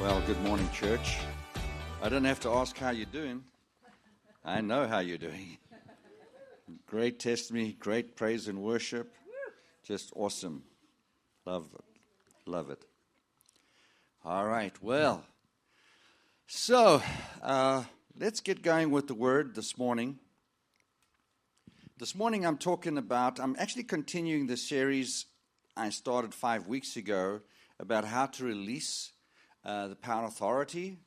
Well, 0.00 0.22
good 0.26 0.40
morning, 0.40 0.66
church. 0.72 1.18
I 2.02 2.08
don't 2.08 2.24
have 2.24 2.40
to 2.40 2.50
ask 2.52 2.74
how 2.78 2.88
you're 2.88 3.04
doing. 3.04 3.44
I 4.42 4.62
know 4.62 4.88
how 4.88 5.00
you're 5.00 5.18
doing. 5.18 5.58
Great 6.86 7.18
testimony, 7.18 7.76
great 7.78 8.16
praise 8.16 8.48
and 8.48 8.62
worship. 8.62 9.12
Just 9.82 10.10
awesome. 10.16 10.62
Love 11.44 11.68
it. 11.74 11.84
Love 12.46 12.70
it. 12.70 12.82
All 14.24 14.46
right, 14.46 14.72
well, 14.82 15.22
so 16.46 17.02
uh, 17.42 17.84
let's 18.18 18.40
get 18.40 18.62
going 18.62 18.90
with 18.90 19.06
the 19.06 19.14
word 19.14 19.54
this 19.54 19.76
morning. 19.76 20.18
This 21.98 22.14
morning 22.14 22.46
I'm 22.46 22.56
talking 22.56 22.96
about, 22.96 23.38
I'm 23.38 23.54
actually 23.58 23.84
continuing 23.84 24.46
the 24.46 24.56
series 24.56 25.26
I 25.76 25.90
started 25.90 26.32
five 26.32 26.66
weeks 26.66 26.96
ago 26.96 27.42
about 27.78 28.06
how 28.06 28.24
to 28.24 28.44
release 28.44 29.12
uh, 29.64 29.88
the 29.88 29.96
power 29.96 30.24
and 30.24 30.32
authority. 30.32 30.98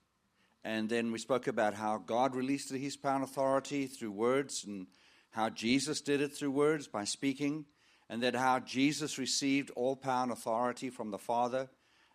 And 0.63 0.89
then 0.89 1.11
we 1.11 1.19
spoke 1.19 1.47
about 1.47 1.73
how 1.73 1.97
God 1.97 2.35
released 2.35 2.71
his 2.71 2.95
power 2.95 3.15
and 3.15 3.23
authority 3.23 3.87
through 3.87 4.11
words 4.11 4.63
and 4.65 4.87
how 5.31 5.49
Jesus 5.49 6.01
did 6.01 6.21
it 6.21 6.35
through 6.35 6.51
words 6.51 6.87
by 6.87 7.03
speaking. 7.03 7.65
And 8.09 8.21
then 8.21 8.33
how 8.33 8.59
Jesus 8.59 9.17
received 9.17 9.71
all 9.71 9.95
power 9.95 10.23
and 10.23 10.31
authority 10.31 10.89
from 10.89 11.11
the 11.11 11.17
Father. 11.17 11.69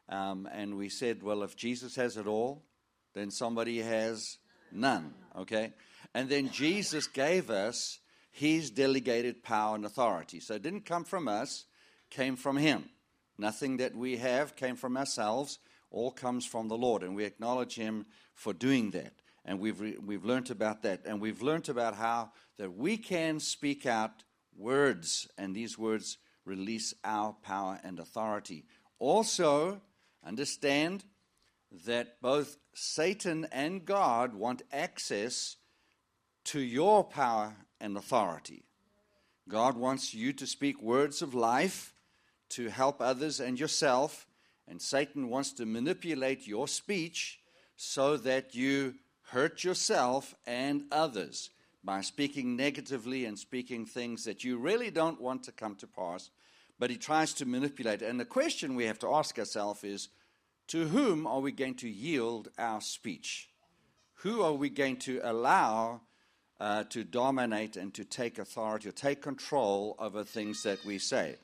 Um, 0.09 0.49
and 0.53 0.77
we 0.77 0.89
said, 0.89 1.23
well, 1.23 1.43
if 1.43 1.57
Jesus 1.57 1.97
has 1.97 2.17
it 2.17 2.27
all, 2.27 2.63
then 3.15 3.31
somebody 3.31 3.81
has 3.81 4.39
none. 4.71 5.13
Okay? 5.37 5.73
And 6.15 6.29
then 6.29 6.51
Jesus 6.51 7.07
gave 7.07 7.51
us 7.51 7.99
his 8.31 8.71
delegated 8.71 9.43
power 9.43 9.75
and 9.75 9.85
authority. 9.85 10.41
So 10.41 10.55
it 10.55 10.63
didn't 10.63 10.87
come 10.87 11.05
from 11.05 11.27
us, 11.27 11.65
came 12.11 12.37
from 12.37 12.57
him. 12.57 12.89
Nothing 13.37 13.79
that 13.79 13.95
we 13.95 14.17
have 14.17 14.57
came 14.57 14.77
from 14.77 14.97
ourselves 14.97 15.59
all 15.91 16.11
comes 16.11 16.45
from 16.45 16.69
the 16.69 16.77
Lord, 16.77 17.03
and 17.03 17.17
we 17.17 17.25
acknowledge 17.25 17.75
Him 17.75 18.07
for 18.35 18.53
doing 18.53 18.91
that. 18.91 19.15
And 19.45 19.59
we've, 19.61 19.81
re- 19.81 19.97
we've 20.05 20.25
learned 20.25 20.51
about 20.51 20.83
that. 20.83 21.03
And 21.07 21.21
we've 21.21 21.41
learned 21.41 21.69
about 21.69 21.95
how 21.95 22.33
that 22.59 22.75
we 22.75 22.97
can 22.97 23.41
speak 23.41 23.87
out 23.87 24.25
words, 24.57 25.29
and 25.39 25.55
these 25.55 25.79
words 25.79 26.19
release 26.45 26.95
our 27.05 27.35
power 27.43 27.81
and 27.83 27.99
authority. 27.99 28.65
Also, 28.99 29.81
understand 30.25 31.05
that 31.87 32.21
both 32.21 32.57
Satan 32.75 33.47
and 33.53 33.85
God 33.85 34.35
want 34.35 34.63
access 34.73 35.57
to 36.45 36.61
your 36.61 37.05
power 37.05 37.55
and 37.81 37.97
authority. 37.97 38.65
God 39.49 39.77
wants 39.77 40.15
you 40.15 40.33
to 40.35 40.47
speak 40.47 40.83
words 40.83 41.23
of 41.23 41.35
life 41.35 41.95
to 42.51 42.69
help 42.69 43.01
others 43.01 43.41
and 43.41 43.59
yourself 43.59 44.27
and 44.69 44.81
Satan 44.81 45.29
wants 45.29 45.53
to 45.55 45.67
manipulate 45.67 46.47
your 46.47 46.69
speech 46.69 47.41
so 47.77 48.17
that 48.19 48.55
you 48.55 48.95
hurt 49.31 49.65
yourself 49.65 50.35
and 50.47 50.85
others 50.91 51.51
by 51.85 52.01
speaking 52.01 52.57
negatively 52.57 53.25
and 53.25 53.39
speaking 53.39 53.87
things 53.87 54.25
that 54.25 54.45
you 54.45 54.59
really 54.59 54.91
don't 54.91 55.21
want 55.21 55.45
to 55.45 55.53
come 55.53 55.75
to 55.77 55.87
pass. 55.87 56.31
But 56.79 56.91
he 56.91 56.97
tries 56.97 57.35
to 57.35 57.47
manipulate. 57.47 58.03
And 58.03 58.19
the 58.19 58.25
question 58.25 58.75
we 58.75 58.85
have 58.85 58.99
to 59.01 59.13
ask 59.13 59.39
ourselves 59.39 59.85
is 59.85 60.09
to 60.69 60.87
whom 60.89 61.27
are 61.27 61.41
we 61.41 61.53
going 61.53 61.75
to 61.77 61.89
yield 61.89 62.49
our 62.59 62.81
speech? 62.81 63.49
Who 64.23 64.43
are 64.43 64.53
we 64.53 64.69
going 64.69 64.97
to 64.99 65.21
allow 65.23 66.03
uh, 66.61 66.85
to 66.91 67.05
dominate 67.05 67.77
and 67.77 67.95
to 67.95 68.05
take 68.05 68.39
authority 68.39 68.89
or 68.89 68.93
take 68.93 69.23
control 69.23 69.97
over 69.99 70.25
things 70.25 70.63
that 70.65 70.85
we 70.85 70.99
say? 70.99 71.37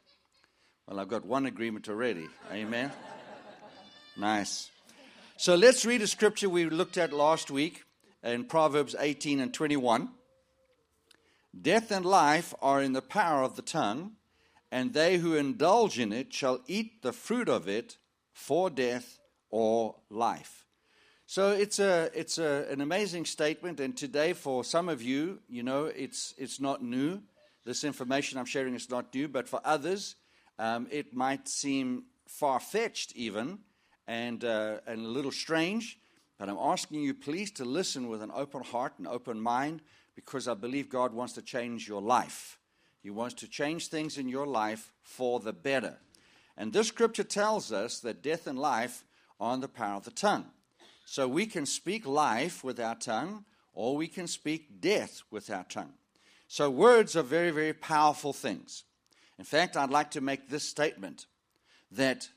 Well, 0.86 1.00
I've 1.00 1.08
got 1.08 1.24
one 1.24 1.46
agreement 1.46 1.88
already. 1.88 2.28
Amen. 2.52 2.92
Nice. 4.18 4.70
So 5.38 5.54
let's 5.54 5.86
read 5.86 6.02
a 6.02 6.06
scripture 6.06 6.50
we 6.50 6.66
looked 6.66 6.98
at 6.98 7.10
last 7.10 7.50
week 7.50 7.84
in 8.22 8.44
Proverbs 8.44 8.94
18 8.98 9.40
and 9.40 9.54
21. 9.54 10.10
Death 11.58 11.90
and 11.90 12.04
life 12.04 12.52
are 12.60 12.82
in 12.82 12.92
the 12.92 13.00
power 13.00 13.42
of 13.42 13.56
the 13.56 13.62
tongue, 13.62 14.12
and 14.70 14.92
they 14.92 15.16
who 15.16 15.36
indulge 15.36 15.98
in 15.98 16.12
it 16.12 16.34
shall 16.34 16.60
eat 16.66 17.00
the 17.00 17.14
fruit 17.14 17.48
of 17.48 17.66
it 17.66 17.96
for 18.34 18.68
death 18.68 19.18
or 19.48 19.94
life. 20.10 20.66
So 21.24 21.52
it's 21.52 21.78
a 21.78 22.10
it's 22.12 22.36
a, 22.36 22.66
an 22.70 22.82
amazing 22.82 23.24
statement, 23.24 23.80
and 23.80 23.96
today 23.96 24.34
for 24.34 24.62
some 24.62 24.90
of 24.90 25.00
you, 25.00 25.38
you 25.48 25.62
know, 25.62 25.86
it's 25.86 26.34
it's 26.36 26.60
not 26.60 26.84
new. 26.84 27.22
This 27.64 27.84
information 27.84 28.38
I'm 28.38 28.44
sharing 28.44 28.74
is 28.74 28.90
not 28.90 29.14
new, 29.14 29.28
but 29.28 29.48
for 29.48 29.62
others, 29.64 30.16
um, 30.58 30.86
it 30.90 31.14
might 31.14 31.48
seem 31.48 32.04
far 32.26 32.60
fetched 32.60 33.12
even 33.16 33.58
and, 34.06 34.44
uh, 34.44 34.78
and 34.86 35.04
a 35.04 35.08
little 35.08 35.32
strange, 35.32 35.98
but 36.38 36.48
I'm 36.48 36.58
asking 36.58 37.02
you 37.02 37.14
please 37.14 37.50
to 37.52 37.64
listen 37.64 38.08
with 38.08 38.22
an 38.22 38.30
open 38.34 38.62
heart 38.62 38.94
and 38.98 39.06
open 39.06 39.40
mind 39.40 39.82
because 40.14 40.48
I 40.48 40.54
believe 40.54 40.88
God 40.88 41.12
wants 41.12 41.32
to 41.34 41.42
change 41.42 41.88
your 41.88 42.02
life. 42.02 42.58
He 43.02 43.10
wants 43.10 43.34
to 43.36 43.48
change 43.48 43.88
things 43.88 44.18
in 44.18 44.28
your 44.28 44.46
life 44.46 44.92
for 45.02 45.40
the 45.40 45.52
better. 45.52 45.98
And 46.56 46.72
this 46.72 46.88
scripture 46.88 47.24
tells 47.24 47.72
us 47.72 48.00
that 48.00 48.22
death 48.22 48.46
and 48.46 48.58
life 48.58 49.04
are 49.40 49.54
in 49.54 49.60
the 49.60 49.68
power 49.68 49.96
of 49.96 50.04
the 50.04 50.10
tongue. 50.10 50.46
So 51.04 51.28
we 51.28 51.46
can 51.46 51.66
speak 51.66 52.06
life 52.06 52.64
with 52.64 52.80
our 52.80 52.94
tongue, 52.94 53.44
or 53.74 53.96
we 53.96 54.08
can 54.08 54.26
speak 54.26 54.80
death 54.80 55.22
with 55.30 55.50
our 55.50 55.64
tongue. 55.64 55.92
So 56.48 56.70
words 56.70 57.16
are 57.16 57.22
very, 57.22 57.50
very 57.50 57.72
powerful 57.72 58.32
things. 58.32 58.84
In 59.38 59.44
fact, 59.44 59.76
I'd 59.76 59.90
like 59.90 60.12
to 60.12 60.20
make 60.20 60.48
this 60.48 60.68
statement 60.68 61.26
that 61.90 62.28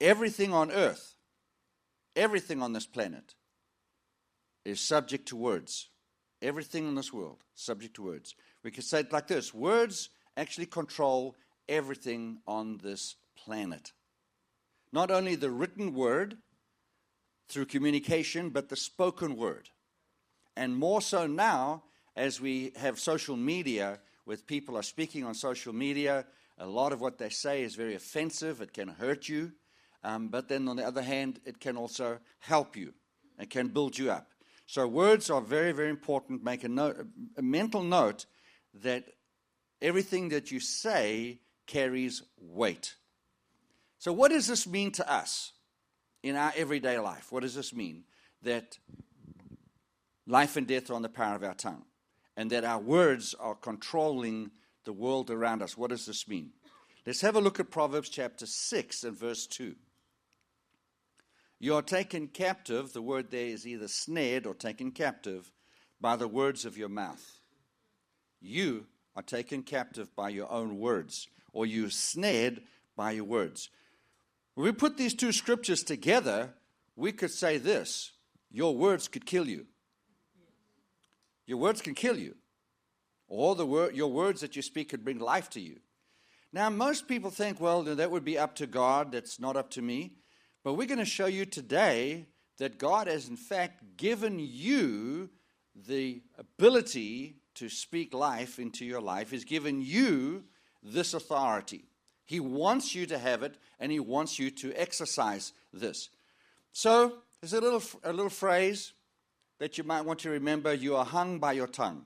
Everything 0.00 0.54
on 0.54 0.70
earth, 0.70 1.16
everything 2.14 2.62
on 2.62 2.72
this 2.72 2.86
planet 2.86 3.34
is 4.64 4.80
subject 4.80 5.26
to 5.28 5.36
words. 5.36 5.88
Everything 6.40 6.86
in 6.86 6.94
this 6.94 7.12
world, 7.12 7.42
subject 7.54 7.94
to 7.96 8.04
words. 8.04 8.36
We 8.62 8.70
could 8.70 8.84
say 8.84 9.00
it 9.00 9.12
like 9.12 9.26
this 9.26 9.52
words 9.52 10.10
actually 10.36 10.66
control 10.66 11.34
everything 11.68 12.38
on 12.46 12.78
this 12.78 13.16
planet. 13.36 13.92
Not 14.92 15.10
only 15.10 15.34
the 15.34 15.50
written 15.50 15.94
word 15.94 16.36
through 17.48 17.66
communication, 17.66 18.50
but 18.50 18.68
the 18.68 18.76
spoken 18.76 19.36
word. 19.36 19.70
And 20.56 20.76
more 20.76 21.02
so 21.02 21.26
now, 21.26 21.82
as 22.14 22.40
we 22.40 22.72
have 22.76 23.00
social 23.00 23.36
media, 23.36 23.98
with 24.28 24.46
people 24.46 24.76
are 24.76 24.82
speaking 24.82 25.24
on 25.24 25.34
social 25.34 25.72
media, 25.72 26.26
a 26.58 26.66
lot 26.66 26.92
of 26.92 27.00
what 27.00 27.16
they 27.16 27.30
say 27.30 27.62
is 27.62 27.74
very 27.74 27.94
offensive, 27.94 28.60
it 28.60 28.74
can 28.74 28.88
hurt 28.88 29.26
you. 29.26 29.52
Um, 30.04 30.28
but 30.28 30.48
then 30.48 30.68
on 30.68 30.76
the 30.76 30.86
other 30.86 31.02
hand, 31.02 31.40
it 31.46 31.58
can 31.58 31.78
also 31.78 32.18
help 32.38 32.76
you. 32.76 32.92
It 33.40 33.48
can 33.48 33.68
build 33.68 33.96
you 33.96 34.10
up. 34.10 34.28
So 34.66 34.86
words 34.86 35.30
are 35.30 35.40
very, 35.40 35.72
very 35.72 35.88
important. 35.88 36.44
Make 36.44 36.62
a, 36.62 36.68
note, 36.68 37.06
a 37.38 37.42
mental 37.42 37.82
note 37.82 38.26
that 38.82 39.04
everything 39.80 40.28
that 40.28 40.50
you 40.50 40.60
say 40.60 41.40
carries 41.66 42.22
weight. 42.38 42.96
So 43.98 44.12
what 44.12 44.30
does 44.30 44.46
this 44.46 44.66
mean 44.66 44.92
to 44.92 45.10
us 45.10 45.52
in 46.22 46.36
our 46.36 46.52
everyday 46.54 46.98
life? 46.98 47.32
What 47.32 47.44
does 47.44 47.54
this 47.54 47.72
mean? 47.72 48.04
That 48.42 48.78
life 50.26 50.58
and 50.58 50.66
death 50.66 50.90
are 50.90 50.94
on 50.94 51.02
the 51.02 51.08
power 51.08 51.34
of 51.34 51.42
our 51.42 51.54
tongue, 51.54 51.84
and 52.38 52.50
that 52.50 52.64
our 52.64 52.78
words 52.78 53.34
are 53.40 53.56
controlling 53.56 54.52
the 54.84 54.92
world 54.92 55.28
around 55.28 55.60
us. 55.60 55.76
What 55.76 55.90
does 55.90 56.06
this 56.06 56.28
mean? 56.28 56.52
Let's 57.04 57.20
have 57.22 57.34
a 57.34 57.40
look 57.40 57.58
at 57.58 57.72
Proverbs 57.72 58.08
chapter 58.08 58.46
6 58.46 59.02
and 59.02 59.18
verse 59.18 59.48
2. 59.48 59.74
You 61.58 61.74
are 61.74 61.82
taken 61.82 62.28
captive, 62.28 62.92
the 62.92 63.02
word 63.02 63.32
there 63.32 63.46
is 63.46 63.66
either 63.66 63.88
snared 63.88 64.46
or 64.46 64.54
taken 64.54 64.92
captive, 64.92 65.50
by 66.00 66.14
the 66.14 66.28
words 66.28 66.64
of 66.64 66.78
your 66.78 66.88
mouth. 66.88 67.40
You 68.40 68.86
are 69.16 69.22
taken 69.22 69.64
captive 69.64 70.14
by 70.14 70.28
your 70.28 70.48
own 70.48 70.78
words, 70.78 71.26
or 71.52 71.66
you 71.66 71.90
snared 71.90 72.62
by 72.94 73.10
your 73.10 73.24
words. 73.24 73.68
When 74.54 74.64
we 74.64 74.70
put 74.70 74.96
these 74.96 75.14
two 75.14 75.32
scriptures 75.32 75.82
together, 75.82 76.54
we 76.94 77.10
could 77.10 77.32
say 77.32 77.58
this 77.58 78.12
your 78.48 78.76
words 78.76 79.08
could 79.08 79.26
kill 79.26 79.48
you. 79.48 79.66
Your 81.48 81.58
words 81.58 81.80
can 81.80 81.94
kill 81.94 82.18
you. 82.18 82.36
Or 83.26 83.54
the 83.54 83.66
word, 83.66 83.96
your 83.96 84.12
words 84.12 84.42
that 84.42 84.54
you 84.54 84.60
speak 84.60 84.90
could 84.90 85.02
bring 85.02 85.18
life 85.18 85.48
to 85.50 85.60
you. 85.60 85.80
Now, 86.52 86.68
most 86.68 87.08
people 87.08 87.30
think, 87.30 87.58
well, 87.58 87.82
that 87.82 88.10
would 88.10 88.24
be 88.24 88.38
up 88.38 88.54
to 88.56 88.66
God, 88.66 89.12
that's 89.12 89.40
not 89.40 89.56
up 89.56 89.70
to 89.70 89.82
me. 89.82 90.12
But 90.62 90.74
we're 90.74 90.86
going 90.86 90.98
to 90.98 91.06
show 91.06 91.26
you 91.26 91.46
today 91.46 92.26
that 92.58 92.78
God 92.78 93.06
has, 93.06 93.28
in 93.28 93.36
fact, 93.36 93.96
given 93.96 94.38
you 94.38 95.30
the 95.74 96.22
ability 96.38 97.36
to 97.54 97.70
speak 97.70 98.12
life 98.12 98.58
into 98.58 98.84
your 98.84 99.00
life, 99.00 99.30
He's 99.30 99.44
given 99.44 99.80
you 99.80 100.44
this 100.82 101.14
authority. 101.14 101.84
He 102.26 102.40
wants 102.40 102.94
you 102.94 103.06
to 103.06 103.18
have 103.18 103.42
it, 103.42 103.56
and 103.80 103.90
He 103.90 104.00
wants 104.00 104.38
you 104.38 104.50
to 104.50 104.72
exercise 104.74 105.54
this. 105.72 106.10
So, 106.72 107.20
there's 107.40 107.54
a 107.54 107.60
little, 107.60 107.82
a 108.04 108.12
little 108.12 108.30
phrase 108.30 108.92
that 109.58 109.78
you 109.78 109.84
might 109.84 110.02
want 110.02 110.20
to 110.20 110.30
remember 110.30 110.72
you 110.72 110.96
are 110.96 111.04
hung 111.04 111.38
by 111.38 111.52
your 111.52 111.66
tongue. 111.66 112.04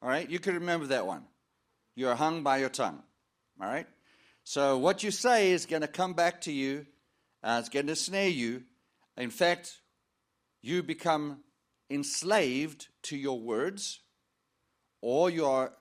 All 0.00 0.08
right, 0.08 0.28
you 0.28 0.38
can 0.38 0.54
remember 0.54 0.86
that 0.86 1.06
one. 1.06 1.24
You 1.94 2.08
are 2.08 2.16
hung 2.16 2.42
by 2.42 2.58
your 2.58 2.68
tongue. 2.68 3.02
All 3.60 3.68
right? 3.68 3.86
So, 4.44 4.78
what 4.78 5.02
you 5.04 5.10
say 5.10 5.52
is 5.52 5.66
going 5.66 5.82
to 5.82 5.88
come 5.88 6.14
back 6.14 6.40
to 6.42 6.52
you 6.52 6.86
Uh, 7.44 7.58
it's 7.58 7.68
going 7.68 7.88
to 7.88 7.96
snare 7.96 8.28
you. 8.28 8.62
In 9.16 9.30
fact, 9.30 9.80
you 10.60 10.82
become 10.82 11.42
enslaved 11.90 12.86
to 13.02 13.16
your 13.16 13.40
words 13.40 14.00
or 15.00 15.28
you 15.28 15.44
are 15.44 15.72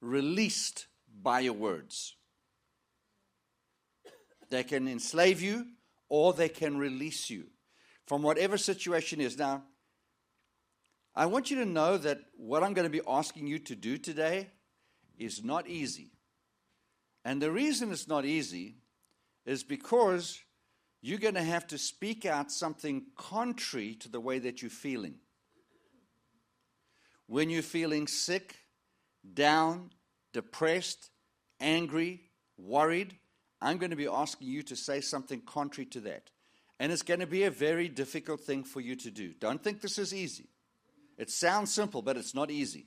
released 0.00 0.86
by 1.22 1.40
your 1.40 1.54
words. 1.54 2.14
They 4.48 4.62
can 4.62 4.86
enslave 4.86 5.42
you 5.42 5.66
or 6.08 6.32
they 6.32 6.48
can 6.48 6.78
release 6.78 7.30
you 7.30 7.46
from 8.06 8.22
whatever 8.22 8.56
situation 8.56 9.20
is. 9.20 9.36
Now, 9.36 9.64
I 11.14 11.26
want 11.26 11.50
you 11.50 11.56
to 11.58 11.64
know 11.64 11.96
that 11.96 12.20
what 12.36 12.62
I'm 12.62 12.74
going 12.74 12.90
to 12.90 12.90
be 12.90 13.06
asking 13.08 13.46
you 13.46 13.58
to 13.60 13.74
do 13.74 13.98
today 13.98 14.50
is 15.18 15.42
not 15.42 15.66
easy. 15.66 16.12
And 17.24 17.40
the 17.40 17.50
reason 17.50 17.90
it's 17.90 18.06
not 18.06 18.24
easy 18.24 18.76
is 19.44 19.64
because 19.64 20.40
you're 21.00 21.18
going 21.18 21.34
to 21.34 21.42
have 21.42 21.66
to 21.68 21.78
speak 21.78 22.26
out 22.26 22.50
something 22.50 23.06
contrary 23.16 23.94
to 24.00 24.08
the 24.08 24.20
way 24.20 24.38
that 24.40 24.62
you're 24.62 24.70
feeling. 24.70 25.16
When 27.26 27.50
you're 27.50 27.62
feeling 27.62 28.06
sick, 28.06 28.54
down, 29.34 29.90
depressed, 30.32 31.10
angry, 31.60 32.22
worried, 32.56 33.16
I'm 33.60 33.78
going 33.78 33.90
to 33.90 33.96
be 33.96 34.06
asking 34.06 34.48
you 34.48 34.62
to 34.64 34.76
say 34.76 35.00
something 35.00 35.40
contrary 35.40 35.86
to 35.86 36.00
that. 36.02 36.30
And 36.78 36.92
it's 36.92 37.02
going 37.02 37.20
to 37.20 37.26
be 37.26 37.44
a 37.44 37.50
very 37.50 37.88
difficult 37.88 38.40
thing 38.40 38.64
for 38.64 38.80
you 38.80 38.96
to 38.96 39.10
do. 39.10 39.32
Don't 39.40 39.62
think 39.62 39.80
this 39.80 39.98
is 39.98 40.12
easy. 40.12 40.48
It 41.16 41.30
sounds 41.30 41.72
simple, 41.72 42.02
but 42.02 42.16
it's 42.16 42.34
not 42.34 42.50
easy. 42.50 42.86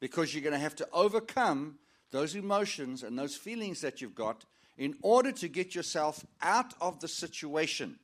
Because 0.00 0.34
you're 0.34 0.42
going 0.42 0.52
to 0.52 0.58
have 0.58 0.76
to 0.76 0.88
overcome 0.92 1.78
those 2.10 2.34
emotions 2.34 3.02
and 3.02 3.18
those 3.18 3.36
feelings 3.36 3.80
that 3.80 4.00
you've 4.00 4.14
got 4.14 4.44
in 4.76 4.94
order 5.02 5.32
to 5.32 5.48
get 5.48 5.74
yourself 5.74 6.24
out 6.40 6.74
of 6.80 7.00
the 7.00 7.08
situation, 7.08 7.98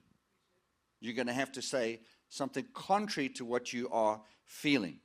you're 1.00 1.14
going 1.14 1.28
to 1.28 1.32
have 1.32 1.52
to 1.52 1.62
say 1.62 2.00
something 2.28 2.64
contrary 2.74 3.28
to 3.28 3.44
what 3.44 3.72
you 3.72 3.88
are 3.90 4.20
feeling. 4.44 4.98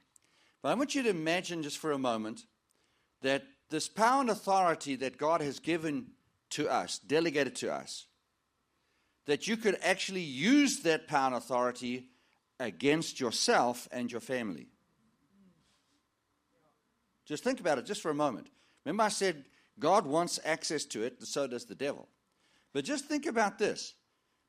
But 0.61 0.69
I 0.69 0.73
want 0.73 0.95
you 0.95 1.03
to 1.03 1.09
imagine 1.09 1.61
just 1.61 1.77
for 1.77 1.91
a 1.91 1.99
moment 1.99 2.45
that 3.21 3.43
this 3.69 3.87
power 3.87 4.21
and 4.21 4.29
authority 4.29 4.95
that 4.95 5.17
God 5.17 5.41
has 5.41 5.59
given 5.59 6.07
to 6.51 6.67
us, 6.67 6.97
delegated 6.97 7.55
to 7.57 7.71
us, 7.71 8.07
that 9.29 9.45
you 9.45 9.55
could 9.55 9.77
actually 9.83 10.23
use 10.23 10.79
that 10.79 11.07
power 11.07 11.27
and 11.27 11.35
authority 11.35 12.07
against 12.59 13.19
yourself 13.19 13.87
and 13.91 14.11
your 14.11 14.21
family. 14.21 14.65
Just 17.25 17.43
think 17.43 17.59
about 17.59 17.77
it 17.77 17.85
just 17.85 18.01
for 18.01 18.09
a 18.09 18.15
moment. 18.15 18.47
Remember, 18.83 19.03
I 19.03 19.09
said 19.09 19.45
God 19.77 20.07
wants 20.07 20.39
access 20.43 20.83
to 20.85 21.03
it, 21.03 21.17
and 21.19 21.27
so 21.27 21.45
does 21.45 21.65
the 21.65 21.75
devil. 21.75 22.07
But 22.73 22.85
just 22.85 23.05
think 23.05 23.27
about 23.27 23.59
this 23.59 23.93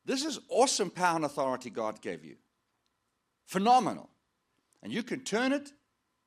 this 0.07 0.25
is 0.25 0.41
awesome 0.49 0.89
power 0.89 1.17
and 1.17 1.27
authority 1.27 1.69
God 1.69 2.01
gave 2.01 2.25
you. 2.25 2.37
Phenomenal. 3.45 4.09
And 4.83 4.91
you 4.91 5.03
can 5.03 5.21
turn 5.21 5.53
it 5.53 5.73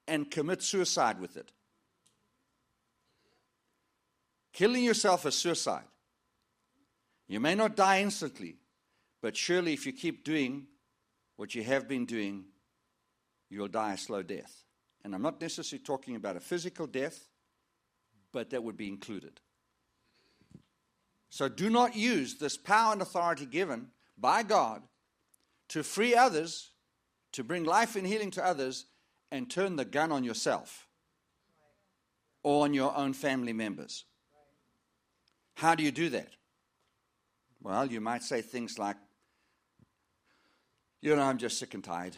and 0.08 0.30
commit 0.30 0.62
suicide 0.62 1.20
with 1.20 1.38
it. 1.38 1.52
Killing 4.52 4.84
yourself 4.84 5.26
is 5.26 5.34
suicide. 5.34 5.86
You 7.28 7.40
may 7.40 7.56
not 7.56 7.76
die 7.76 8.02
instantly, 8.02 8.58
but 9.22 9.38
surely 9.38 9.74
if 9.74 9.86
you 9.86 9.94
keep 9.94 10.24
doing 10.24 10.68
what 11.36 11.56
you 11.56 11.64
have 11.64 11.88
been 11.88 12.06
doing, 12.06 12.46
you'll 13.50 13.68
die 13.68 13.94
a 13.94 13.98
slow 13.98 14.22
death. 14.22 14.64
And 15.04 15.14
I'm 15.14 15.22
not 15.22 15.42
necessarily 15.42 15.84
talking 15.84 16.16
about 16.16 16.38
a 16.38 16.42
physical 16.42 16.88
death, 16.88 17.28
but 18.32 18.50
that 18.50 18.64
would 18.64 18.78
be 18.78 18.88
included. 18.88 19.40
So 21.30 21.50
do 21.50 21.70
not 21.70 21.96
use 21.96 22.36
this 22.36 22.58
power 22.58 22.94
and 22.94 23.02
authority 23.02 23.46
given 23.46 23.88
by 24.18 24.44
God 24.44 24.84
to 25.70 25.84
free 25.84 26.16
others, 26.16 26.72
to 27.32 27.44
bring 27.44 27.64
life 27.64 27.96
and 27.96 28.06
healing 28.06 28.32
to 28.32 28.46
others, 28.46 28.86
and 29.32 29.50
turn 29.50 29.76
the 29.76 29.86
gun 29.86 30.12
on 30.12 30.24
yourself 30.24 30.88
or 32.44 32.66
on 32.66 32.74
your 32.74 32.96
own 32.96 33.14
family 33.14 33.54
members. 33.54 34.06
How 35.56 35.74
do 35.74 35.84
you 35.84 35.92
do 35.92 36.10
that? 36.10 36.30
Well, 37.64 37.86
you 37.86 38.02
might 38.02 38.24
say 38.24 38.42
things 38.42 38.78
like, 38.78 38.98
you 41.02 41.16
know, 41.16 41.22
I'm 41.22 41.38
just 41.38 41.58
sick 41.58 41.74
and 41.74 41.84
tired. 41.84 42.18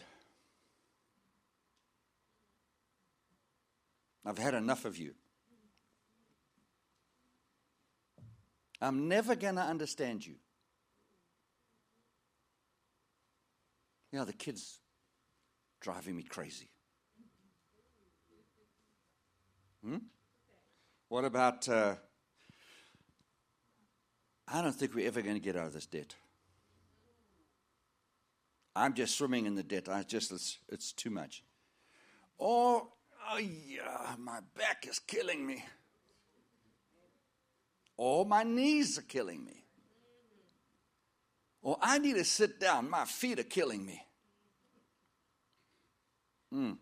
I've 4.24 4.38
had 4.38 4.54
enough 4.54 4.84
of 4.84 4.98
you. 4.98 5.14
I'm 8.80 9.06
never 9.06 9.36
going 9.36 9.54
to 9.54 9.62
understand 9.62 10.26
you. 10.26 10.34
You 14.10 14.18
know, 14.18 14.24
the 14.24 14.32
kids 14.32 14.80
driving 15.80 16.16
me 16.16 16.24
crazy. 16.24 16.70
Hmm? 19.84 19.98
What 21.08 21.24
about, 21.24 21.68
uh, 21.68 21.94
I 24.48 24.62
don't 24.62 24.72
think 24.72 24.94
we're 24.94 25.06
ever 25.06 25.22
going 25.22 25.34
to 25.34 25.40
get 25.40 25.56
out 25.56 25.66
of 25.66 25.72
this 25.72 25.86
debt. 25.86 26.14
I'm 28.76 28.94
just 28.94 29.16
swimming 29.16 29.46
in 29.46 29.54
the 29.54 29.62
debt. 29.62 29.88
I 29.88 30.02
just, 30.02 30.30
it's, 30.30 30.58
it's 30.68 30.92
too 30.92 31.10
much. 31.10 31.42
Or, 32.38 32.86
oh 33.30 33.38
yeah, 33.38 34.14
my 34.18 34.40
back 34.56 34.86
is 34.88 34.98
killing 34.98 35.46
me. 35.46 35.64
Or 37.96 38.26
my 38.26 38.42
knees 38.42 38.98
are 38.98 39.02
killing 39.02 39.44
me. 39.44 39.64
Or 41.62 41.78
I 41.80 41.98
need 41.98 42.16
to 42.16 42.24
sit 42.24 42.60
down. 42.60 42.90
My 42.90 43.06
feet 43.06 43.40
are 43.40 43.44
killing 43.44 43.84
me. 43.84 44.02
Hmm. 46.52 46.72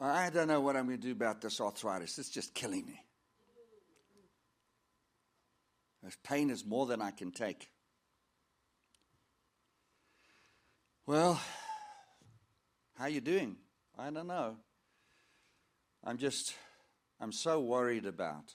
I 0.00 0.30
don't 0.30 0.48
know 0.48 0.60
what 0.60 0.76
I'm 0.76 0.86
going 0.86 0.98
to 0.98 1.06
do 1.06 1.12
about 1.12 1.40
this 1.40 1.60
arthritis. 1.60 2.18
It's 2.18 2.30
just 2.30 2.52
killing 2.54 2.84
me. 2.84 3.03
This 6.04 6.18
pain 6.22 6.50
is 6.50 6.66
more 6.66 6.84
than 6.84 7.00
I 7.00 7.10
can 7.12 7.32
take. 7.32 7.70
Well, 11.06 11.40
how 12.98 13.06
you 13.06 13.22
doing? 13.22 13.56
I 13.98 14.10
don't 14.10 14.26
know. 14.26 14.56
I'm 16.04 16.18
just 16.18 16.54
I'm 17.18 17.32
so 17.32 17.58
worried 17.60 18.04
about. 18.04 18.54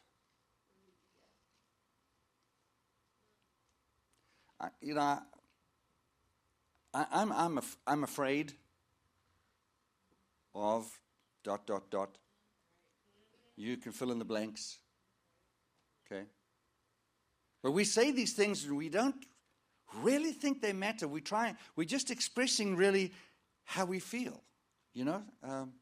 I, 4.61 4.67
you 4.81 4.93
know, 4.93 5.19
I, 6.93 7.05
I'm, 7.11 7.31
I'm, 7.31 7.57
af- 7.57 7.77
I'm 7.87 8.03
afraid 8.03 8.53
of 10.53 10.85
dot, 11.43 11.65
dot, 11.65 11.89
dot. 11.89 12.17
You 13.55 13.77
can 13.77 13.91
fill 13.91 14.11
in 14.11 14.19
the 14.19 14.25
blanks. 14.25 14.79
Okay? 16.05 16.25
But 17.61 17.71
we 17.71 17.83
say 17.83 18.11
these 18.11 18.33
things 18.33 18.63
and 18.65 18.77
we 18.77 18.89
don't 18.89 19.15
really 20.01 20.31
think 20.31 20.61
they 20.61 20.73
matter. 20.73 21.07
We 21.07 21.21
try, 21.21 21.55
we're 21.75 21.83
just 21.85 22.11
expressing 22.11 22.75
really 22.75 23.13
how 23.65 23.85
we 23.85 23.99
feel. 23.99 24.41
You 24.93 25.05
know? 25.05 25.23
Um, 25.43 25.73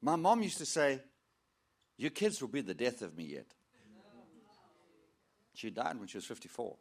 my 0.00 0.16
mom 0.16 0.42
used 0.42 0.58
to 0.58 0.66
say, 0.66 1.00
your 1.96 2.10
kids 2.10 2.40
will 2.40 2.48
be 2.48 2.60
the 2.60 2.74
death 2.74 3.02
of 3.02 3.16
me 3.16 3.24
yet. 3.24 3.46
She 5.54 5.70
died 5.70 5.98
when 5.98 6.08
she 6.08 6.18
was 6.18 6.24
54. 6.24 6.76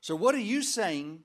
So, 0.00 0.16
what 0.16 0.34
are 0.34 0.38
you 0.38 0.62
saying 0.62 1.22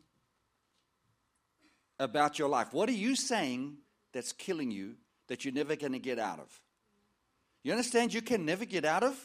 about 1.99 2.37
your 2.37 2.49
life? 2.49 2.73
What 2.73 2.89
are 2.89 2.93
you 2.93 3.15
saying 3.15 3.77
that's 4.11 4.31
killing 4.31 4.71
you 4.71 4.95
that 5.27 5.45
you're 5.45 5.53
never 5.53 5.75
going 5.75 5.93
to 5.93 5.99
get 5.99 6.19
out 6.19 6.39
of? 6.39 6.61
You 7.67 7.73
understand 7.73 8.13
you 8.13 8.21
can 8.21 8.45
never 8.45 8.63
get 8.63 8.85
out 8.85 9.03
of 9.03 9.19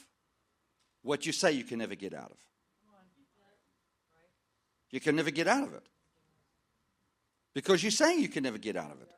what 1.03 1.25
you 1.25 1.31
say 1.31 1.53
you 1.53 1.63
can 1.63 1.79
never 1.79 1.95
get 1.95 2.13
out 2.13 2.33
of. 2.33 2.39
You 4.91 4.99
can 4.99 5.15
never 5.15 5.31
get 5.31 5.47
out 5.47 5.63
of 5.63 5.75
it. 5.75 5.85
Because 7.55 7.85
you're 7.85 7.93
saying 7.93 8.19
you 8.19 8.29
can 8.29 8.43
never 8.43 8.59
get 8.59 8.77
out 8.77 8.91
of 8.91 9.01
it. 9.01 9.09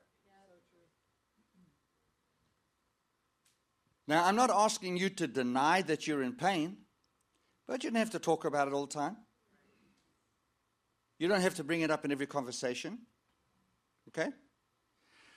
Now, 4.06 4.26
I'm 4.26 4.36
not 4.36 4.50
asking 4.50 4.98
you 4.98 5.08
to 5.08 5.26
deny 5.26 5.80
that 5.80 6.06
you're 6.06 6.22
in 6.22 6.34
pain, 6.34 6.76
but 7.66 7.82
you 7.82 7.88
don't 7.88 7.98
have 7.98 8.10
to 8.10 8.18
talk 8.18 8.44
about 8.44 8.68
it 8.68 8.74
all 8.74 8.84
the 8.84 8.92
time. 8.92 9.16
You 11.18 11.28
don't 11.28 11.40
have 11.40 11.54
to 11.54 11.64
bring 11.64 11.80
it 11.80 11.90
up 11.90 12.04
in 12.04 12.12
every 12.12 12.26
conversation. 12.26 12.98
Okay? 14.08 14.28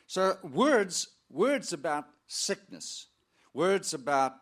So, 0.08 0.40
words, 0.44 1.08
words 1.30 1.72
about 1.72 2.04
sickness, 2.28 3.08
words 3.58 3.96
about 3.96 4.36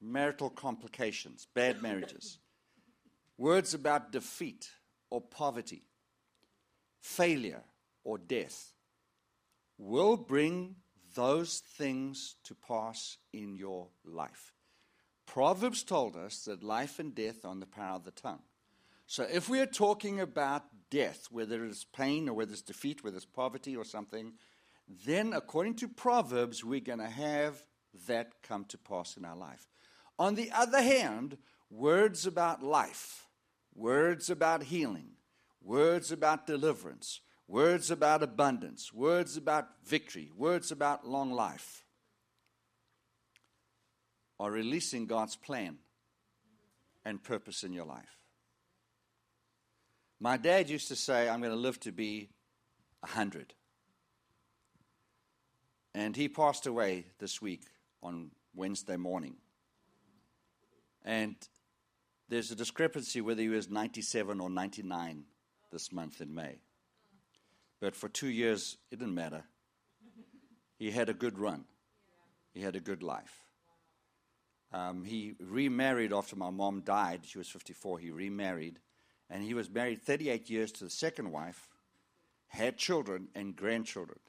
marital 0.00 0.48
complications, 0.48 1.46
bad 1.54 1.82
marriages, 1.82 2.38
words 3.36 3.74
about 3.74 4.10
defeat 4.10 4.70
or 5.10 5.20
poverty, 5.20 5.82
failure 7.02 7.62
or 8.04 8.16
death 8.16 8.72
will 9.76 10.16
bring 10.16 10.76
those 11.14 11.58
things 11.76 12.36
to 12.42 12.54
pass 12.54 13.18
in 13.34 13.54
your 13.54 13.88
life. 14.02 14.54
Proverbs 15.26 15.82
told 15.82 16.16
us 16.16 16.44
that 16.46 16.62
life 16.62 16.98
and 16.98 17.14
death 17.14 17.44
are 17.44 17.52
in 17.52 17.60
the 17.60 17.66
power 17.66 17.96
of 17.96 18.04
the 18.04 18.12
tongue. 18.12 18.42
So 19.06 19.26
if 19.30 19.46
we 19.46 19.60
are 19.60 19.66
talking 19.66 20.20
about 20.20 20.64
death, 20.88 21.26
whether 21.30 21.66
it's 21.66 21.84
pain 21.84 22.30
or 22.30 22.32
whether 22.32 22.52
it's 22.52 22.62
defeat, 22.62 23.04
whether 23.04 23.18
it's 23.18 23.26
poverty 23.26 23.76
or 23.76 23.84
something, 23.84 24.32
then 25.06 25.32
according 25.32 25.74
to 25.76 25.88
Proverbs, 25.88 26.64
we're 26.64 26.80
going 26.80 26.98
to 26.98 27.06
have 27.06 27.64
that 28.08 28.42
come 28.42 28.64
to 28.66 28.78
pass 28.78 29.16
in 29.16 29.24
our 29.24 29.36
life. 29.36 29.68
On 30.18 30.34
the 30.34 30.50
other 30.50 30.82
hand, 30.82 31.38
words 31.70 32.26
about 32.26 32.62
life, 32.62 33.28
words 33.74 34.30
about 34.30 34.64
healing, 34.64 35.12
words 35.62 36.10
about 36.10 36.46
deliverance, 36.46 37.20
words 37.46 37.90
about 37.90 38.22
abundance, 38.22 38.92
words 38.92 39.36
about 39.36 39.68
victory, 39.84 40.30
words 40.36 40.72
about 40.72 41.06
long 41.06 41.32
life 41.32 41.84
are 44.40 44.50
releasing 44.50 45.06
God's 45.06 45.36
plan 45.36 45.76
and 47.04 47.22
purpose 47.22 47.62
in 47.62 47.72
your 47.72 47.84
life. 47.84 48.16
My 50.18 50.36
dad 50.36 50.68
used 50.68 50.88
to 50.88 50.96
say, 50.96 51.28
I'm 51.28 51.40
going 51.40 51.52
to 51.52 51.58
live 51.58 51.78
to 51.80 51.92
be 51.92 52.30
100. 53.00 53.54
And 55.94 56.14
he 56.14 56.28
passed 56.28 56.66
away 56.66 57.06
this 57.18 57.42
week 57.42 57.62
on 58.02 58.30
Wednesday 58.54 58.96
morning. 58.96 59.36
And 61.04 61.34
there's 62.28 62.50
a 62.50 62.56
discrepancy 62.56 63.20
whether 63.20 63.42
he 63.42 63.48
was 63.48 63.68
97 63.68 64.40
or 64.40 64.48
99 64.48 65.24
this 65.72 65.92
month 65.92 66.20
in 66.20 66.34
May. 66.34 66.60
But 67.80 67.96
for 67.96 68.08
two 68.08 68.28
years, 68.28 68.76
it 68.90 68.98
didn't 68.98 69.14
matter. 69.14 69.44
He 70.78 70.90
had 70.90 71.08
a 71.08 71.14
good 71.14 71.38
run, 71.38 71.64
he 72.52 72.60
had 72.60 72.76
a 72.76 72.80
good 72.80 73.02
life. 73.02 73.44
Um, 74.72 75.04
he 75.04 75.34
remarried 75.40 76.12
after 76.12 76.36
my 76.36 76.50
mom 76.50 76.82
died. 76.82 77.22
She 77.24 77.38
was 77.38 77.48
54. 77.48 77.98
He 77.98 78.10
remarried. 78.12 78.78
And 79.28 79.42
he 79.42 79.52
was 79.52 79.68
married 79.68 80.02
38 80.02 80.48
years 80.48 80.70
to 80.72 80.84
the 80.84 80.90
second 80.90 81.32
wife, 81.32 81.68
had 82.46 82.76
children 82.76 83.28
and 83.34 83.56
grandchildren. 83.56 84.20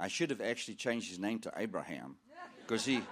I 0.00 0.08
should 0.08 0.30
have 0.30 0.40
actually 0.40 0.74
changed 0.74 1.10
his 1.10 1.18
name 1.18 1.38
to 1.40 1.52
Abraham 1.56 2.16
because 2.62 2.84
he, 2.84 3.02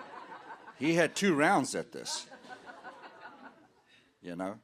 he 0.78 0.94
had 0.94 1.14
two 1.14 1.34
rounds 1.34 1.74
at 1.74 1.92
this. 1.92 2.26
You 4.22 4.34
know? 4.34 4.58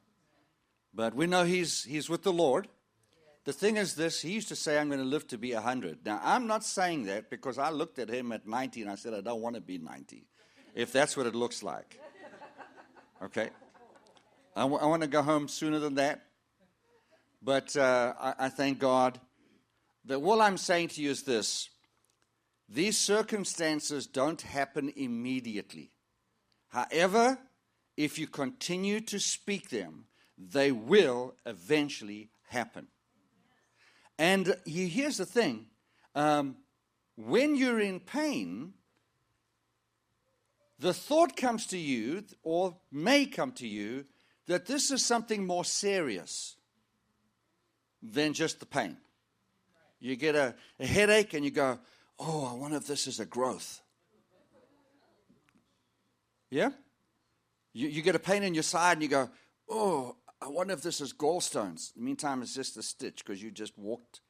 But 0.93 1.13
we 1.13 1.27
know 1.27 1.43
he's, 1.43 1.83
he's 1.83 2.09
with 2.09 2.23
the 2.23 2.33
Lord. 2.33 2.67
The 3.43 3.53
thing 3.53 3.77
is 3.77 3.93
this, 3.93 4.21
he 4.21 4.31
used 4.31 4.47
to 4.47 4.55
say, 4.55 4.79
I'm 4.79 4.87
going 4.87 4.99
to 4.99 5.05
live 5.05 5.27
to 5.27 5.37
be 5.37 5.53
100. 5.53 5.99
Now, 6.03 6.19
I'm 6.23 6.47
not 6.47 6.63
saying 6.63 7.05
that 7.05 7.29
because 7.29 7.59
I 7.59 7.69
looked 7.69 7.99
at 7.99 8.09
him 8.09 8.31
at 8.31 8.47
90 8.47 8.81
and 8.81 8.89
I 8.89 8.95
said, 8.95 9.13
I 9.13 9.21
don't 9.21 9.41
want 9.41 9.55
to 9.55 9.61
be 9.61 9.77
90, 9.77 10.25
if 10.73 10.91
that's 10.91 11.15
what 11.15 11.27
it 11.27 11.35
looks 11.35 11.61
like. 11.61 11.99
Okay? 13.23 13.49
I, 14.55 14.61
w- 14.61 14.81
I 14.81 14.85
want 14.87 15.03
to 15.03 15.07
go 15.07 15.21
home 15.21 15.47
sooner 15.47 15.79
than 15.79 15.95
that. 15.95 16.25
But 17.41 17.75
uh, 17.77 18.13
I, 18.19 18.33
I 18.39 18.49
thank 18.49 18.79
God 18.79 19.19
that 20.05 20.17
all 20.17 20.41
I'm 20.41 20.57
saying 20.57 20.89
to 20.89 21.01
you 21.01 21.11
is 21.11 21.23
this 21.23 21.69
these 22.67 22.97
circumstances 22.97 24.07
don't 24.07 24.41
happen 24.41 24.91
immediately. 24.95 25.91
However, 26.69 27.37
if 27.95 28.17
you 28.19 28.27
continue 28.27 28.99
to 29.01 29.19
speak 29.19 29.69
them, 29.69 30.05
they 30.37 30.71
will 30.71 31.35
eventually 31.45 32.29
happen. 32.49 32.87
And 34.17 34.55
here's 34.65 35.17
the 35.17 35.25
thing 35.25 35.67
um, 36.15 36.57
when 37.15 37.55
you're 37.55 37.79
in 37.79 37.99
pain, 37.99 38.73
the 40.79 40.93
thought 40.93 41.37
comes 41.37 41.67
to 41.67 41.77
you, 41.77 42.23
or 42.43 42.75
may 42.91 43.25
come 43.25 43.51
to 43.53 43.67
you, 43.67 44.05
that 44.47 44.65
this 44.65 44.91
is 44.91 45.03
something 45.03 45.45
more 45.45 45.65
serious 45.65 46.55
than 48.01 48.33
just 48.33 48.59
the 48.59 48.65
pain. 48.65 48.97
You 49.99 50.15
get 50.15 50.35
a, 50.35 50.55
a 50.79 50.85
headache 50.85 51.33
and 51.33 51.43
you 51.43 51.51
go, 51.51 51.79
Oh, 52.19 52.45
I 52.45 52.53
wonder 52.53 52.77
if 52.77 52.87
this 52.87 53.07
is 53.07 53.19
a 53.19 53.25
growth. 53.25 53.81
Yeah? 56.49 56.69
You, 57.73 57.89
you 57.89 58.01
get 58.01 58.15
a 58.15 58.19
pain 58.19 58.43
in 58.43 58.53
your 58.53 58.63
side 58.63 58.93
and 58.93 59.03
you 59.03 59.09
go, 59.09 59.29
Oh, 59.69 60.15
I 60.41 60.47
wonder 60.47 60.73
if 60.73 60.81
this 60.81 61.01
is 61.01 61.11
gallstones. 61.11 61.93
In 61.95 62.01
the 62.01 62.05
meantime, 62.05 62.41
it's 62.41 62.53
just 62.53 62.77
a 62.77 62.83
stitch 62.83 63.25
because 63.25 63.41
you 63.41 63.51
just 63.51 63.77
walked 63.77 64.21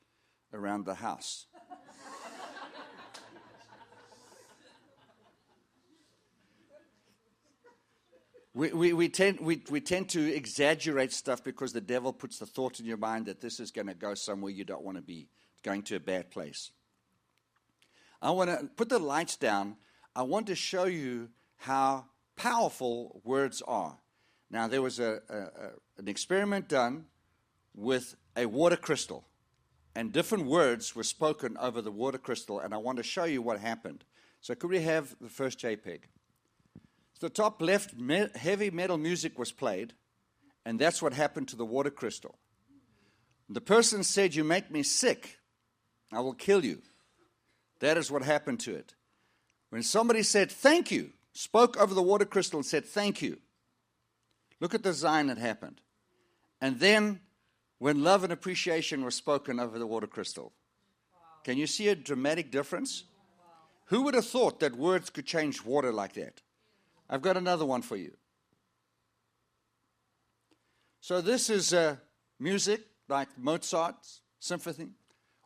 around 0.53 0.85
the 0.85 0.95
house. 0.95 1.47
we, 8.53 8.71
we, 8.71 8.93
we, 8.93 9.09
tend, 9.09 9.39
we, 9.41 9.61
we 9.69 9.81
tend 9.81 10.09
to 10.09 10.33
exaggerate 10.33 11.11
stuff 11.11 11.43
because 11.43 11.73
the 11.73 11.81
devil 11.81 12.13
puts 12.13 12.39
the 12.39 12.45
thought 12.45 12.79
in 12.79 12.85
your 12.85 12.97
mind 12.97 13.25
that 13.25 13.41
this 13.41 13.59
is 13.59 13.71
going 13.71 13.87
to 13.87 13.93
go 13.93 14.13
somewhere 14.13 14.51
you 14.51 14.63
don't 14.63 14.83
want 14.83 14.97
to 14.97 15.03
be, 15.03 15.27
going 15.63 15.81
to 15.83 15.97
a 15.97 15.99
bad 15.99 16.31
place. 16.31 16.71
I 18.25 18.31
want 18.31 18.49
to 18.49 18.65
put 18.75 18.89
the 18.89 18.97
lights 18.97 19.37
down. 19.37 19.77
I 20.15 20.23
want 20.23 20.47
to 20.47 20.55
show 20.55 20.85
you 20.85 21.29
how 21.57 22.05
powerful 22.35 23.21
words 23.23 23.61
are. 23.67 23.99
Now, 24.49 24.67
there 24.67 24.81
was 24.81 24.99
a, 24.99 25.19
a, 25.29 25.37
a, 25.37 25.71
an 25.99 26.07
experiment 26.07 26.67
done 26.67 27.05
with 27.75 28.15
a 28.35 28.47
water 28.47 28.77
crystal, 28.77 29.27
and 29.95 30.11
different 30.11 30.47
words 30.47 30.95
were 30.95 31.03
spoken 31.03 31.55
over 31.57 31.83
the 31.83 31.91
water 31.91 32.17
crystal, 32.17 32.59
and 32.59 32.73
I 32.73 32.77
want 32.77 32.97
to 32.97 33.03
show 33.03 33.25
you 33.25 33.43
what 33.43 33.59
happened. 33.59 34.03
So, 34.41 34.55
could 34.55 34.71
we 34.71 34.81
have 34.81 35.15
the 35.21 35.29
first 35.29 35.59
JPEG? 35.59 35.99
So 37.13 37.27
the 37.27 37.29
top 37.29 37.61
left, 37.61 37.95
me- 37.95 38.29
heavy 38.33 38.71
metal 38.71 38.97
music 38.97 39.37
was 39.37 39.51
played, 39.51 39.93
and 40.65 40.79
that's 40.79 40.99
what 40.99 41.13
happened 41.13 41.49
to 41.49 41.55
the 41.55 41.65
water 41.65 41.91
crystal. 41.91 42.39
The 43.49 43.61
person 43.61 44.03
said, 44.03 44.33
You 44.33 44.43
make 44.43 44.71
me 44.71 44.81
sick, 44.81 45.37
I 46.11 46.21
will 46.21 46.33
kill 46.33 46.65
you. 46.65 46.81
That 47.85 47.97
is 47.97 48.09
what 48.09 48.23
happened 48.23 48.61
to 48.61 48.73
it. 48.73 48.95
When 49.69 49.83
somebody 49.83 50.23
said, 50.23 50.51
Thank 50.51 50.89
you, 50.89 51.11
spoke 51.33 51.77
over 51.77 51.93
the 51.93 52.01
water 52.01 52.25
crystal 52.25 52.57
and 52.57 52.65
said, 52.65 52.83
Thank 52.83 53.21
you, 53.21 53.37
Look 54.59 54.73
at 54.73 54.81
the 54.81 54.89
design 54.89 55.27
that 55.27 55.37
happened. 55.37 55.81
And 56.61 56.79
then 56.79 57.19
when 57.77 58.03
love 58.03 58.23
and 58.23 58.33
appreciation 58.33 59.03
were 59.03 59.11
spoken 59.11 59.59
over 59.59 59.77
the 59.77 59.85
water 59.85 60.07
crystal. 60.07 60.53
Can 61.43 61.59
you 61.59 61.67
see 61.67 61.89
a 61.89 61.95
dramatic 61.95 62.49
difference? 62.49 63.03
Who 63.89 64.01
would 64.01 64.15
have 64.15 64.25
thought 64.25 64.61
that 64.61 64.75
words 64.75 65.11
could 65.11 65.27
change 65.27 65.63
water 65.63 65.91
like 65.91 66.13
that? 66.13 66.41
I've 67.07 67.21
got 67.21 67.37
another 67.37 67.65
one 67.65 67.83
for 67.83 67.97
you. 67.97 68.13
So, 71.01 71.21
this 71.21 71.51
is 71.51 71.71
uh, 71.71 71.97
music 72.39 72.81
like 73.07 73.27
Mozart's 73.37 74.21
symphony, 74.39 74.89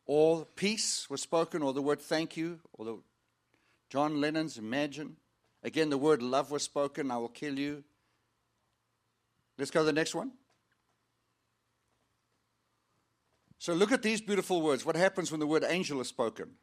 or 0.10 0.44
peace 0.56 1.08
was 1.08 1.22
spoken, 1.22 1.62
or 1.62 1.72
the 1.72 1.84
word 1.84 2.02
thank 2.02 2.36
you, 2.36 2.60
or 2.74 2.84
the 2.84 2.98
John 3.92 4.20
Lennon's 4.20 4.58
Imagine. 4.58 5.18
Again, 5.64 5.92
the 5.92 6.00
word 6.00 6.24
love 6.24 6.50
was 6.50 6.64
spoken, 6.64 7.12
I 7.12 7.18
will 7.18 7.30
kill 7.30 7.60
you. 7.60 7.84
Let's 9.60 9.70
go 9.70 9.82
to 9.82 9.86
the 9.86 9.94
next 9.94 10.16
one. 10.16 10.32
So 13.60 13.76
look 13.76 13.92
at 13.92 14.02
these 14.02 14.20
beautiful 14.20 14.64
words. 14.64 14.84
What 14.84 14.96
happens 14.96 15.30
when 15.30 15.40
the 15.40 15.46
word 15.46 15.64
angel 15.64 16.02
is 16.02 16.08
spoken? 16.08 16.56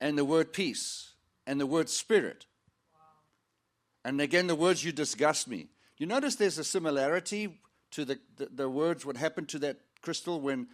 And 0.00 0.16
the 0.16 0.24
word 0.24 0.52
peace 0.52 1.14
and 1.44 1.60
the 1.60 1.66
word 1.66 1.88
spirit. 1.88 2.46
And 4.04 4.20
again, 4.20 4.46
the 4.46 4.54
words 4.54 4.84
you 4.84 4.92
disgust 4.92 5.48
me. 5.48 5.70
You 5.98 6.06
notice 6.06 6.36
there's 6.36 6.58
a 6.58 6.62
similarity 6.62 7.58
to 7.90 8.04
the, 8.04 8.20
the, 8.36 8.46
the 8.46 8.70
words, 8.70 9.04
what 9.04 9.16
happened 9.16 9.48
to 9.48 9.58
that 9.58 9.78
crystal 10.02 10.40
when 10.40 10.68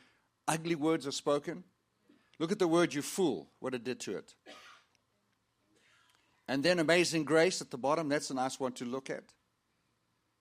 ugly 0.52 0.74
words 0.74 1.06
are 1.06 1.12
spoken? 1.12 1.64
Look 2.38 2.52
at 2.52 2.58
the 2.58 2.68
word 2.68 2.92
you 2.92 3.02
fool, 3.02 3.48
what 3.60 3.74
it 3.74 3.84
did 3.84 4.00
to 4.00 4.16
it. 4.16 4.34
And 6.48 6.62
then 6.62 6.78
amazing 6.78 7.24
grace 7.24 7.62
at 7.62 7.70
the 7.70 7.78
bottom, 7.78 8.08
that's 8.08 8.30
a 8.30 8.34
nice 8.34 8.60
one 8.60 8.72
to 8.72 8.84
look 8.84 9.08
at. 9.08 9.24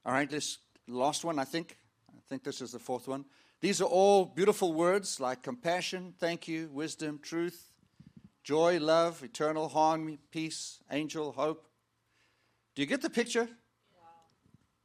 All 0.05 0.11
right, 0.11 0.29
this 0.29 0.57
last 0.87 1.23
one, 1.23 1.39
I 1.39 1.45
think. 1.45 1.77
I 2.09 2.19
think 2.27 2.43
this 2.43 2.61
is 2.61 2.71
the 2.71 2.79
fourth 2.79 3.07
one. 3.07 3.25
These 3.61 3.81
are 3.81 3.85
all 3.85 4.25
beautiful 4.25 4.73
words 4.73 5.19
like 5.19 5.43
compassion, 5.43 6.13
thank 6.19 6.47
you, 6.47 6.69
wisdom, 6.73 7.19
truth, 7.21 7.71
joy, 8.43 8.79
love, 8.79 9.23
eternal 9.23 9.69
harmony, 9.69 10.19
peace, 10.31 10.79
angel, 10.91 11.31
hope. 11.31 11.67
Do 12.75 12.81
you 12.81 12.87
get 12.87 13.01
the 13.01 13.09
picture? 13.09 13.47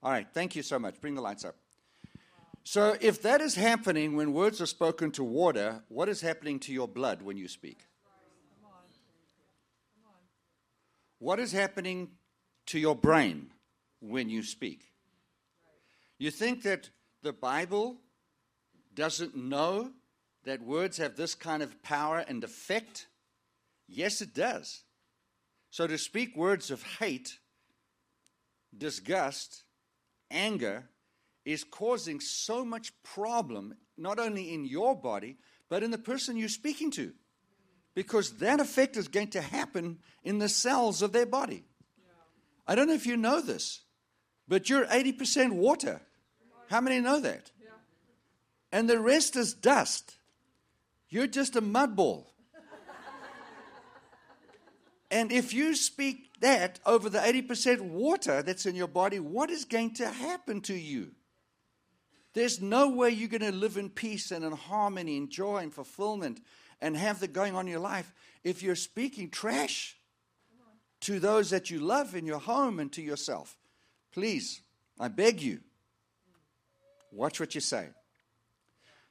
All 0.02 0.10
right, 0.10 0.26
thank 0.32 0.54
you 0.54 0.62
so 0.62 0.78
much. 0.78 1.00
Bring 1.00 1.14
the 1.14 1.22
lights 1.22 1.44
up. 1.44 1.56
So, 2.68 2.96
if 3.00 3.22
that 3.22 3.40
is 3.40 3.54
happening 3.54 4.16
when 4.16 4.32
words 4.32 4.60
are 4.60 4.66
spoken 4.66 5.12
to 5.12 5.22
water, 5.22 5.84
what 5.86 6.08
is 6.08 6.20
happening 6.20 6.58
to 6.60 6.72
your 6.72 6.88
blood 6.88 7.22
when 7.22 7.36
you 7.36 7.46
speak? 7.46 7.78
What 11.20 11.38
is 11.38 11.52
happening 11.52 12.10
to 12.66 12.80
your 12.80 12.96
brain 12.96 13.52
when 14.00 14.28
you 14.28 14.42
speak? 14.42 14.82
You 16.18 16.32
think 16.32 16.64
that 16.64 16.90
the 17.22 17.32
Bible 17.32 17.98
doesn't 18.92 19.36
know 19.36 19.92
that 20.42 20.60
words 20.60 20.96
have 20.96 21.14
this 21.14 21.36
kind 21.36 21.62
of 21.62 21.80
power 21.84 22.24
and 22.26 22.42
effect? 22.42 23.06
Yes, 23.86 24.20
it 24.20 24.34
does. 24.34 24.82
So 25.70 25.86
to 25.86 25.96
speak 25.96 26.36
words 26.36 26.72
of 26.72 26.82
hate, 26.82 27.38
disgust, 28.76 29.62
anger 30.32 30.88
is 31.46 31.62
causing 31.62 32.18
so 32.18 32.64
much 32.64 32.92
problem, 33.04 33.76
not 33.96 34.18
only 34.18 34.52
in 34.52 34.66
your 34.66 35.00
body, 35.00 35.38
but 35.68 35.84
in 35.84 35.92
the 35.92 35.96
person 35.96 36.36
you're 36.36 36.48
speaking 36.48 36.90
to. 36.90 37.12
Because 37.94 38.38
that 38.38 38.60
effect 38.60 38.96
is 38.96 39.08
going 39.08 39.28
to 39.28 39.40
happen 39.40 40.00
in 40.24 40.38
the 40.38 40.48
cells 40.48 41.00
of 41.00 41.12
their 41.12 41.24
body. 41.24 41.64
I 42.66 42.74
don't 42.74 42.88
know 42.88 42.94
if 42.94 43.06
you 43.06 43.16
know 43.16 43.40
this, 43.40 43.82
but 44.48 44.68
you're 44.68 44.86
80% 44.86 45.52
water. 45.52 46.02
How 46.68 46.80
many 46.80 47.00
know 47.00 47.20
that? 47.20 47.52
And 48.72 48.90
the 48.90 48.98
rest 48.98 49.36
is 49.36 49.54
dust. 49.54 50.16
You're 51.08 51.28
just 51.28 51.54
a 51.54 51.60
mud 51.60 51.94
ball. 51.94 52.34
and 55.12 55.30
if 55.30 55.54
you 55.54 55.76
speak 55.76 56.40
that 56.40 56.80
over 56.84 57.08
the 57.08 57.20
80% 57.20 57.82
water 57.82 58.42
that's 58.42 58.66
in 58.66 58.74
your 58.74 58.88
body, 58.88 59.20
what 59.20 59.48
is 59.48 59.64
going 59.64 59.94
to 59.94 60.08
happen 60.08 60.60
to 60.62 60.74
you? 60.74 61.12
There's 62.36 62.60
no 62.60 62.90
way 62.90 63.08
you're 63.08 63.30
going 63.30 63.50
to 63.50 63.58
live 63.58 63.78
in 63.78 63.88
peace 63.88 64.30
and 64.30 64.44
in 64.44 64.52
harmony 64.52 65.16
and 65.16 65.30
joy 65.30 65.56
and 65.56 65.72
fulfillment 65.72 66.42
and 66.82 66.94
have 66.94 67.20
that 67.20 67.32
going 67.32 67.54
on 67.54 67.62
in 67.62 67.70
your 67.70 67.80
life 67.80 68.12
if 68.44 68.62
you're 68.62 68.74
speaking 68.74 69.30
trash 69.30 69.96
to 71.00 71.18
those 71.18 71.48
that 71.48 71.70
you 71.70 71.78
love 71.78 72.14
in 72.14 72.26
your 72.26 72.38
home 72.38 72.78
and 72.78 72.92
to 72.92 73.00
yourself. 73.00 73.56
Please, 74.12 74.60
I 75.00 75.08
beg 75.08 75.40
you, 75.40 75.60
watch 77.10 77.40
what 77.40 77.54
you 77.54 77.62
say. 77.62 77.88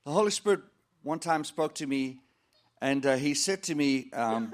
The 0.03 0.11
Holy 0.11 0.29
Spirit 0.29 0.59
one 1.01 1.17
time 1.17 1.43
spoke 1.45 1.73
to 1.75 1.87
me 1.87 2.19
and 2.79 3.03
uh, 3.07 3.15
he 3.15 3.33
said 3.33 3.63
to 3.63 3.73
me, 3.73 4.11
um, 4.13 4.53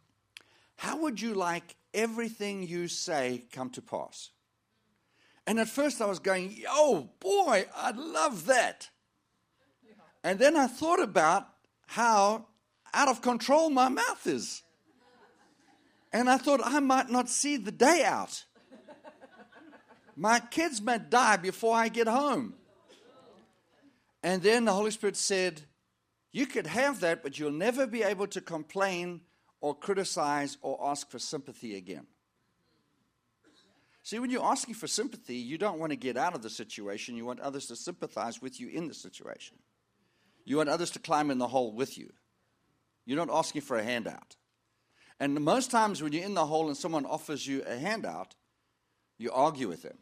How 0.76 0.98
would 0.98 1.20
you 1.20 1.34
like 1.34 1.74
everything 1.92 2.62
you 2.62 2.86
say 2.86 3.42
come 3.50 3.70
to 3.70 3.82
pass? 3.82 4.30
And 5.48 5.58
at 5.58 5.66
first 5.66 6.02
I 6.02 6.04
was 6.04 6.18
going, 6.18 6.62
oh 6.68 7.08
boy, 7.20 7.64
I'd 7.74 7.96
love 7.96 8.44
that. 8.46 8.90
And 10.22 10.38
then 10.38 10.58
I 10.58 10.66
thought 10.66 11.02
about 11.02 11.48
how 11.86 12.48
out 12.92 13.08
of 13.08 13.22
control 13.22 13.70
my 13.70 13.88
mouth 13.88 14.26
is. 14.26 14.62
And 16.12 16.28
I 16.28 16.36
thought 16.36 16.60
I 16.62 16.80
might 16.80 17.08
not 17.08 17.30
see 17.30 17.56
the 17.56 17.72
day 17.72 18.04
out. 18.04 18.44
My 20.16 20.38
kids 20.38 20.82
might 20.82 21.08
die 21.08 21.38
before 21.38 21.74
I 21.74 21.88
get 21.88 22.08
home. 22.08 22.52
And 24.22 24.42
then 24.42 24.66
the 24.66 24.74
Holy 24.74 24.90
Spirit 24.90 25.16
said, 25.16 25.62
You 26.30 26.44
could 26.44 26.66
have 26.66 27.00
that, 27.00 27.22
but 27.22 27.38
you'll 27.38 27.52
never 27.52 27.86
be 27.86 28.02
able 28.02 28.26
to 28.26 28.42
complain 28.42 29.22
or 29.62 29.74
criticize 29.74 30.58
or 30.60 30.78
ask 30.90 31.10
for 31.10 31.18
sympathy 31.18 31.74
again. 31.74 32.06
See, 34.08 34.18
when 34.18 34.30
you're 34.30 34.42
asking 34.42 34.72
for 34.72 34.86
sympathy, 34.86 35.34
you 35.34 35.58
don't 35.58 35.78
want 35.78 35.90
to 35.90 35.96
get 35.96 36.16
out 36.16 36.34
of 36.34 36.40
the 36.40 36.48
situation. 36.48 37.14
You 37.14 37.26
want 37.26 37.40
others 37.40 37.66
to 37.66 37.76
sympathize 37.76 38.40
with 38.40 38.58
you 38.58 38.70
in 38.70 38.88
the 38.88 38.94
situation. 38.94 39.58
You 40.46 40.56
want 40.56 40.70
others 40.70 40.90
to 40.92 40.98
climb 40.98 41.30
in 41.30 41.36
the 41.36 41.46
hole 41.46 41.74
with 41.74 41.98
you. 41.98 42.10
You're 43.04 43.18
not 43.18 43.28
asking 43.30 43.60
for 43.60 43.76
a 43.76 43.82
handout. 43.82 44.36
And 45.20 45.38
most 45.38 45.70
times 45.70 46.02
when 46.02 46.14
you're 46.14 46.24
in 46.24 46.32
the 46.32 46.46
hole 46.46 46.68
and 46.68 46.76
someone 46.76 47.04
offers 47.04 47.46
you 47.46 47.62
a 47.66 47.76
handout, 47.76 48.34
you 49.18 49.30
argue 49.30 49.68
with 49.68 49.82
them. 49.82 49.98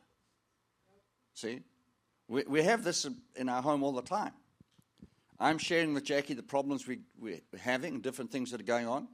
See? 1.34 1.62
We, 2.28 2.44
we 2.46 2.62
have 2.62 2.84
this 2.84 3.08
in 3.34 3.48
our 3.48 3.60
home 3.60 3.82
all 3.82 3.90
the 3.90 4.02
time. 4.02 4.34
I'm 5.40 5.58
sharing 5.58 5.94
with 5.94 6.04
Jackie 6.04 6.34
the 6.34 6.44
problems 6.44 6.86
we, 6.86 7.00
we're 7.18 7.40
having, 7.60 8.02
different 8.02 8.30
things 8.30 8.52
that 8.52 8.60
are 8.60 8.64
going 8.64 8.86
on, 8.86 9.08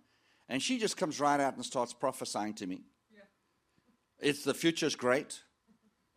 and 0.51 0.63
she 0.63 0.79
just 0.79 0.99
comes 0.99 1.19
right 1.19 1.41
out 1.41 1.57
and 1.57 1.65
starts 1.65 1.95
prophesying 1.95 2.53
to 2.57 2.67
me. 2.67 2.83
It's 4.23 4.45
the 4.45 4.55
future's 4.55 4.95
great. 4.95 5.41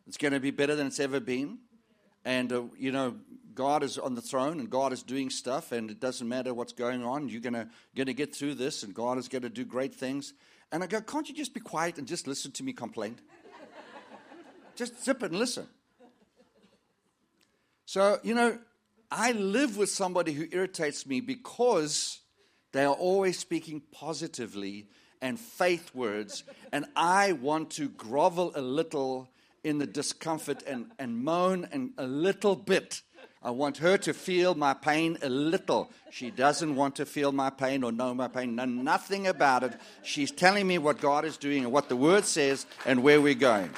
It's 0.05 0.17
going 0.17 0.33
to 0.33 0.39
be 0.39 0.51
better 0.51 0.75
than 0.75 0.85
it's 0.85 0.99
ever 0.99 1.19
been. 1.19 1.57
And, 2.23 2.53
uh, 2.53 2.63
you 2.77 2.91
know, 2.91 3.15
God 3.55 3.81
is 3.81 3.97
on 3.97 4.13
the 4.13 4.21
throne 4.21 4.59
and 4.59 4.69
God 4.69 4.93
is 4.93 5.01
doing 5.01 5.31
stuff, 5.31 5.71
and 5.71 5.89
it 5.89 5.99
doesn't 5.99 6.29
matter 6.29 6.53
what's 6.53 6.71
going 6.71 7.03
on. 7.03 7.29
You're 7.29 7.41
going 7.41 7.53
to, 7.53 7.67
going 7.95 8.05
to 8.05 8.13
get 8.13 8.35
through 8.35 8.55
this, 8.55 8.83
and 8.83 8.93
God 8.93 9.17
is 9.17 9.27
going 9.27 9.41
to 9.41 9.49
do 9.49 9.65
great 9.65 9.95
things. 9.95 10.33
And 10.71 10.83
I 10.83 10.87
go, 10.87 11.01
can't 11.01 11.27
you 11.27 11.33
just 11.33 11.55
be 11.55 11.59
quiet 11.59 11.97
and 11.97 12.07
just 12.07 12.27
listen 12.27 12.51
to 12.51 12.63
me 12.63 12.73
complain? 12.73 13.17
just 14.75 15.03
zip 15.03 15.23
it 15.23 15.31
and 15.31 15.39
listen. 15.39 15.67
So, 17.87 18.19
you 18.21 18.35
know, 18.35 18.59
I 19.09 19.31
live 19.31 19.77
with 19.77 19.89
somebody 19.89 20.33
who 20.33 20.45
irritates 20.51 21.07
me 21.07 21.21
because 21.21 22.19
they 22.71 22.85
are 22.85 22.93
always 22.93 23.39
speaking 23.39 23.81
positively 23.91 24.89
and 25.25 25.39
faith 25.39 25.89
words, 25.95 26.43
and 26.71 26.85
I 26.95 27.31
want 27.31 27.71
to 27.71 27.89
grovel 27.89 28.51
a 28.53 28.61
little 28.61 29.27
in 29.63 29.79
the 29.79 29.87
discomfort 29.87 30.61
and, 30.67 30.91
and 30.99 31.17
moan 31.17 31.67
and 31.71 31.93
a 31.97 32.05
little 32.05 32.55
bit. 32.55 33.01
I 33.41 33.49
want 33.49 33.77
her 33.77 33.97
to 33.97 34.13
feel 34.13 34.53
my 34.53 34.75
pain 34.75 35.17
a 35.23 35.29
little. 35.29 35.91
She 36.11 36.29
doesn't 36.29 36.75
want 36.75 36.97
to 36.97 37.07
feel 37.07 37.31
my 37.31 37.49
pain 37.49 37.83
or 37.83 37.91
know 37.91 38.13
my 38.13 38.27
pain, 38.27 38.55
know 38.55 38.65
nothing 38.65 39.25
about 39.25 39.63
it. 39.63 39.73
She's 40.03 40.31
telling 40.31 40.67
me 40.67 40.77
what 40.77 41.01
God 41.01 41.25
is 41.25 41.37
doing 41.37 41.63
and 41.63 41.73
what 41.73 41.89
the 41.89 41.95
Word 41.95 42.25
says 42.25 42.67
and 42.85 43.01
where 43.01 43.19
we're 43.19 43.33
going. 43.33 43.71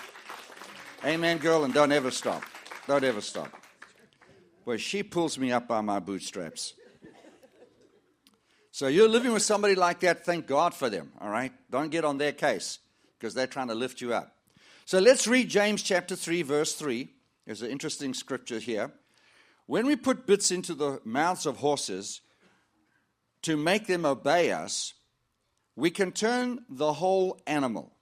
Amen, 1.06 1.38
girl, 1.38 1.64
and 1.64 1.74
don't 1.74 1.94
ever 1.94 2.12
stop. 2.12 2.44
Don't 2.88 3.06
ever 3.06 3.22
stop. 3.22 3.54
Boy, 4.66 4.76
she 4.76 5.02
pulls 5.02 5.38
me 5.38 5.54
up 5.54 5.66
by 5.70 5.80
my 5.80 6.00
bootstraps. 6.00 6.74
So 8.78 8.86
you're 8.86 9.10
living 9.10 9.34
with 9.34 9.42
somebody 9.42 9.74
like 9.74 10.02
that, 10.02 10.24
thank 10.24 10.46
God 10.46 10.72
for 10.72 10.88
them, 10.88 11.12
all 11.20 11.32
right? 11.32 11.52
Don't 11.72 11.90
get 11.90 12.06
on 12.06 12.20
their 12.20 12.32
case 12.32 12.78
because 13.18 13.34
they're 13.34 13.48
trying 13.48 13.70
to 13.70 13.74
lift 13.74 14.02
you 14.02 14.14
up. 14.14 14.36
So 14.86 15.00
let's 15.00 15.26
read 15.26 15.50
James 15.50 15.82
chapter 15.82 16.16
3, 16.16 16.44
verse 16.44 16.76
3. 16.76 17.10
There's 17.48 17.64
an 17.64 17.72
interesting 17.72 18.14
scripture 18.14 18.60
here. 18.60 18.92
When 19.66 19.88
we 19.88 19.96
put 19.96 20.28
bits 20.28 20.52
into 20.52 20.76
the 20.76 21.02
mouths 21.04 21.48
of 21.48 21.58
horses 21.58 22.22
to 23.42 23.58
make 23.58 23.88
them 23.88 24.06
obey 24.06 24.52
us, 24.52 24.94
we 25.76 25.90
can 25.90 26.12
turn 26.12 26.64
the 26.70 26.94
whole 26.94 27.42
animal. 27.48 27.96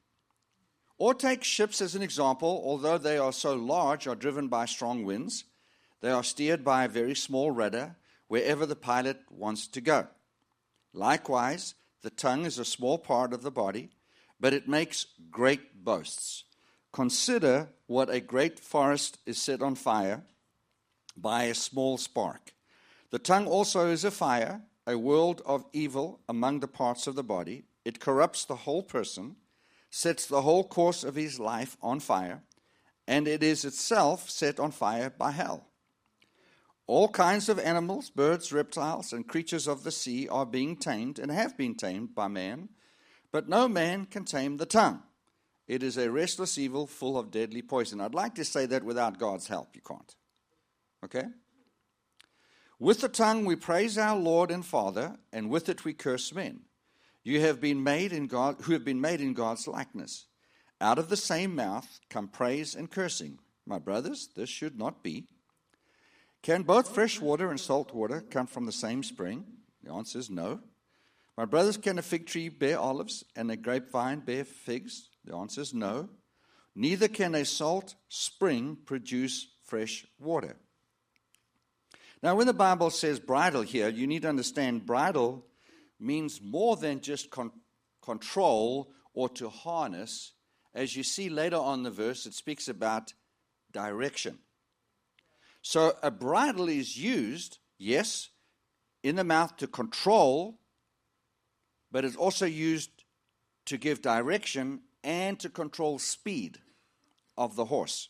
Or 0.97 1.13
take 1.13 1.45
ships 1.45 1.79
as 1.79 1.95
an 1.95 2.01
example, 2.01 2.61
although 2.65 2.97
they 2.97 3.17
are 3.17 3.31
so 3.31 3.53
large, 3.53 4.07
are 4.07 4.15
driven 4.15 4.49
by 4.49 4.65
strong 4.65 5.05
winds. 5.05 5.45
They 6.01 6.11
are 6.11 6.21
steered 6.21 6.65
by 6.65 6.83
a 6.83 6.89
very 6.89 7.15
small 7.15 7.49
rudder 7.49 7.95
wherever 8.27 8.65
the 8.65 8.75
pilot 8.75 9.21
wants 9.29 9.67
to 9.67 9.79
go. 9.79 10.07
Likewise, 10.95 11.75
the 12.03 12.09
tongue 12.09 12.45
is 12.45 12.57
a 12.57 12.63
small 12.63 12.97
part 12.97 13.33
of 13.33 13.41
the 13.43 13.51
body, 13.51 13.89
but 14.39 14.53
it 14.53 14.69
makes 14.69 15.07
great 15.29 15.83
boasts. 15.83 16.45
Consider 16.93 17.67
what 17.87 18.09
a 18.09 18.21
great 18.21 18.61
forest 18.61 19.17
is 19.25 19.41
set 19.41 19.61
on 19.61 19.75
fire 19.75 20.23
by 21.17 21.43
a 21.43 21.53
small 21.53 21.97
spark. 21.97 22.53
The 23.11 23.19
tongue 23.19 23.45
also 23.45 23.89
is 23.89 24.05
a 24.05 24.11
fire, 24.11 24.61
a 24.87 24.97
world 24.97 25.41
of 25.45 25.65
evil 25.73 26.21
among 26.29 26.61
the 26.61 26.67
parts 26.67 27.07
of 27.07 27.15
the 27.15 27.23
body. 27.23 27.65
It 27.83 27.99
corrupts 27.99 28.45
the 28.45 28.55
whole 28.55 28.83
person, 28.83 29.35
sets 29.89 30.25
the 30.25 30.43
whole 30.43 30.63
course 30.63 31.03
of 31.03 31.15
his 31.15 31.41
life 31.41 31.75
on 31.81 31.99
fire, 31.99 32.43
and 33.05 33.27
it 33.27 33.43
is 33.43 33.65
itself 33.65 34.29
set 34.29 34.61
on 34.61 34.71
fire 34.71 35.09
by 35.09 35.31
hell. 35.31 35.67
All 36.87 37.07
kinds 37.07 37.49
of 37.49 37.59
animals, 37.59 38.09
birds, 38.09 38.53
reptiles, 38.53 39.11
and 39.11 39.27
creatures 39.27 39.67
of 39.67 39.83
the 39.83 39.91
sea 39.91 40.27
are 40.27 40.45
being 40.45 40.75
tamed 40.77 41.17
and 41.17 41.31
have 41.31 41.57
been 41.57 41.75
tamed 41.75 42.13
by 42.13 42.27
man, 42.27 42.69
but 43.31 43.49
no 43.49 43.67
man 43.67 44.05
can 44.05 44.23
tame 44.23 44.57
the 44.57 44.67
tongue. 44.67 45.01
It 45.67 45.81
is 45.81 45.97
a 45.97 46.11
restless 46.11 46.57
evil 46.57 46.85
full 46.85 47.17
of 47.17 47.31
deadly 47.31 47.63
poison. 47.63 47.99
I'd 47.99 48.13
like 48.13 48.35
to 48.35 48.45
say 48.45 48.67
that 48.67 48.83
without 48.83 49.17
God's 49.17 49.47
help, 49.47 49.75
you 49.75 49.81
can't. 49.81 50.15
Okay? 51.03 51.25
With 52.77 53.01
the 53.01 53.09
tongue 53.09 53.45
we 53.45 53.55
praise 53.55 53.97
our 53.97 54.17
Lord 54.17 54.51
and 54.51 54.63
Father, 54.63 55.15
and 55.33 55.49
with 55.49 55.69
it 55.69 55.85
we 55.85 55.93
curse 55.93 56.33
men. 56.33 56.61
You 57.23 57.41
have 57.41 57.59
been 57.59 57.83
made 57.83 58.13
in 58.13 58.27
God, 58.27 58.57
who 58.61 58.73
have 58.73 58.85
been 58.85 59.01
made 59.01 59.21
in 59.21 59.33
God's 59.33 59.67
likeness. 59.67 60.27
Out 60.79 60.99
of 60.99 61.09
the 61.09 61.17
same 61.17 61.55
mouth 61.55 61.99
come 62.09 62.27
praise 62.27 62.75
and 62.75 62.91
cursing. 62.91 63.39
My 63.65 63.79
brothers, 63.79 64.29
this 64.35 64.49
should 64.49 64.77
not 64.77 65.01
be. 65.01 65.25
Can 66.45 66.61
both 66.61 66.93
fresh 66.93 67.19
water 67.19 67.49
and 67.49 67.59
salt 67.59 67.91
water 67.91 68.21
come 68.21 68.45
from 68.45 68.67
the 68.67 68.71
same 68.71 69.01
spring? 69.01 69.45
The 69.83 69.91
answer 69.91 70.19
is 70.19 70.29
no. 70.29 70.59
My 71.35 71.45
brothers, 71.45 71.75
can 71.75 71.97
a 71.97 72.03
fig 72.03 72.27
tree 72.27 72.49
bear 72.49 72.77
olives 72.77 73.23
and 73.35 73.49
a 73.49 73.57
grapevine 73.57 74.19
bear 74.19 74.45
figs? 74.45 75.09
The 75.23 75.35
answer 75.35 75.61
is 75.61 75.73
no. 75.73 76.07
Neither 76.75 77.07
can 77.07 77.33
a 77.33 77.45
salt 77.45 77.95
spring 78.09 78.77
produce 78.85 79.47
fresh 79.63 80.05
water. 80.19 80.55
Now, 82.21 82.35
when 82.35 82.45
the 82.45 82.53
Bible 82.53 82.91
says 82.91 83.19
bridle 83.19 83.63
here, 83.63 83.89
you 83.89 84.05
need 84.05 84.21
to 84.21 84.29
understand 84.29 84.85
bridle 84.85 85.47
means 85.99 86.39
more 86.43 86.75
than 86.75 87.01
just 87.01 87.31
con- 87.31 87.53
control 88.03 88.91
or 89.15 89.29
to 89.29 89.49
harness. 89.49 90.33
As 90.75 90.95
you 90.95 91.01
see 91.01 91.27
later 91.27 91.57
on 91.57 91.81
the 91.81 91.89
verse, 91.89 92.27
it 92.27 92.35
speaks 92.35 92.67
about 92.67 93.15
direction. 93.71 94.37
So 95.67 95.93
a 96.03 96.11
bridle 96.11 96.69
is 96.69 96.95
used, 96.95 97.57
yes, 97.79 98.29
in 99.01 99.15
the 99.15 99.23
mouth 99.23 99.57
to 99.57 99.65
control 99.65 100.59
but 101.91 102.05
it's 102.05 102.15
also 102.15 102.45
used 102.45 102.91
to 103.65 103.77
give 103.77 104.01
direction 104.01 104.81
and 105.01 105.39
to 105.39 105.49
control 105.49 105.97
speed 105.97 106.59
of 107.35 107.55
the 107.55 107.65
horse. 107.65 108.09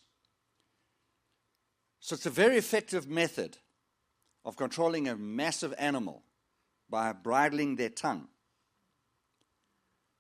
So 2.02 2.16
it's 2.16 2.26
a 2.26 2.32
very 2.32 2.58
effective 2.58 3.08
method 3.08 3.58
of 4.44 4.58
controlling 4.58 5.08
a 5.08 5.16
massive 5.16 5.74
animal 5.78 6.24
by 6.90 7.14
bridling 7.14 7.78
their 7.78 7.90
tongue. 7.90 8.28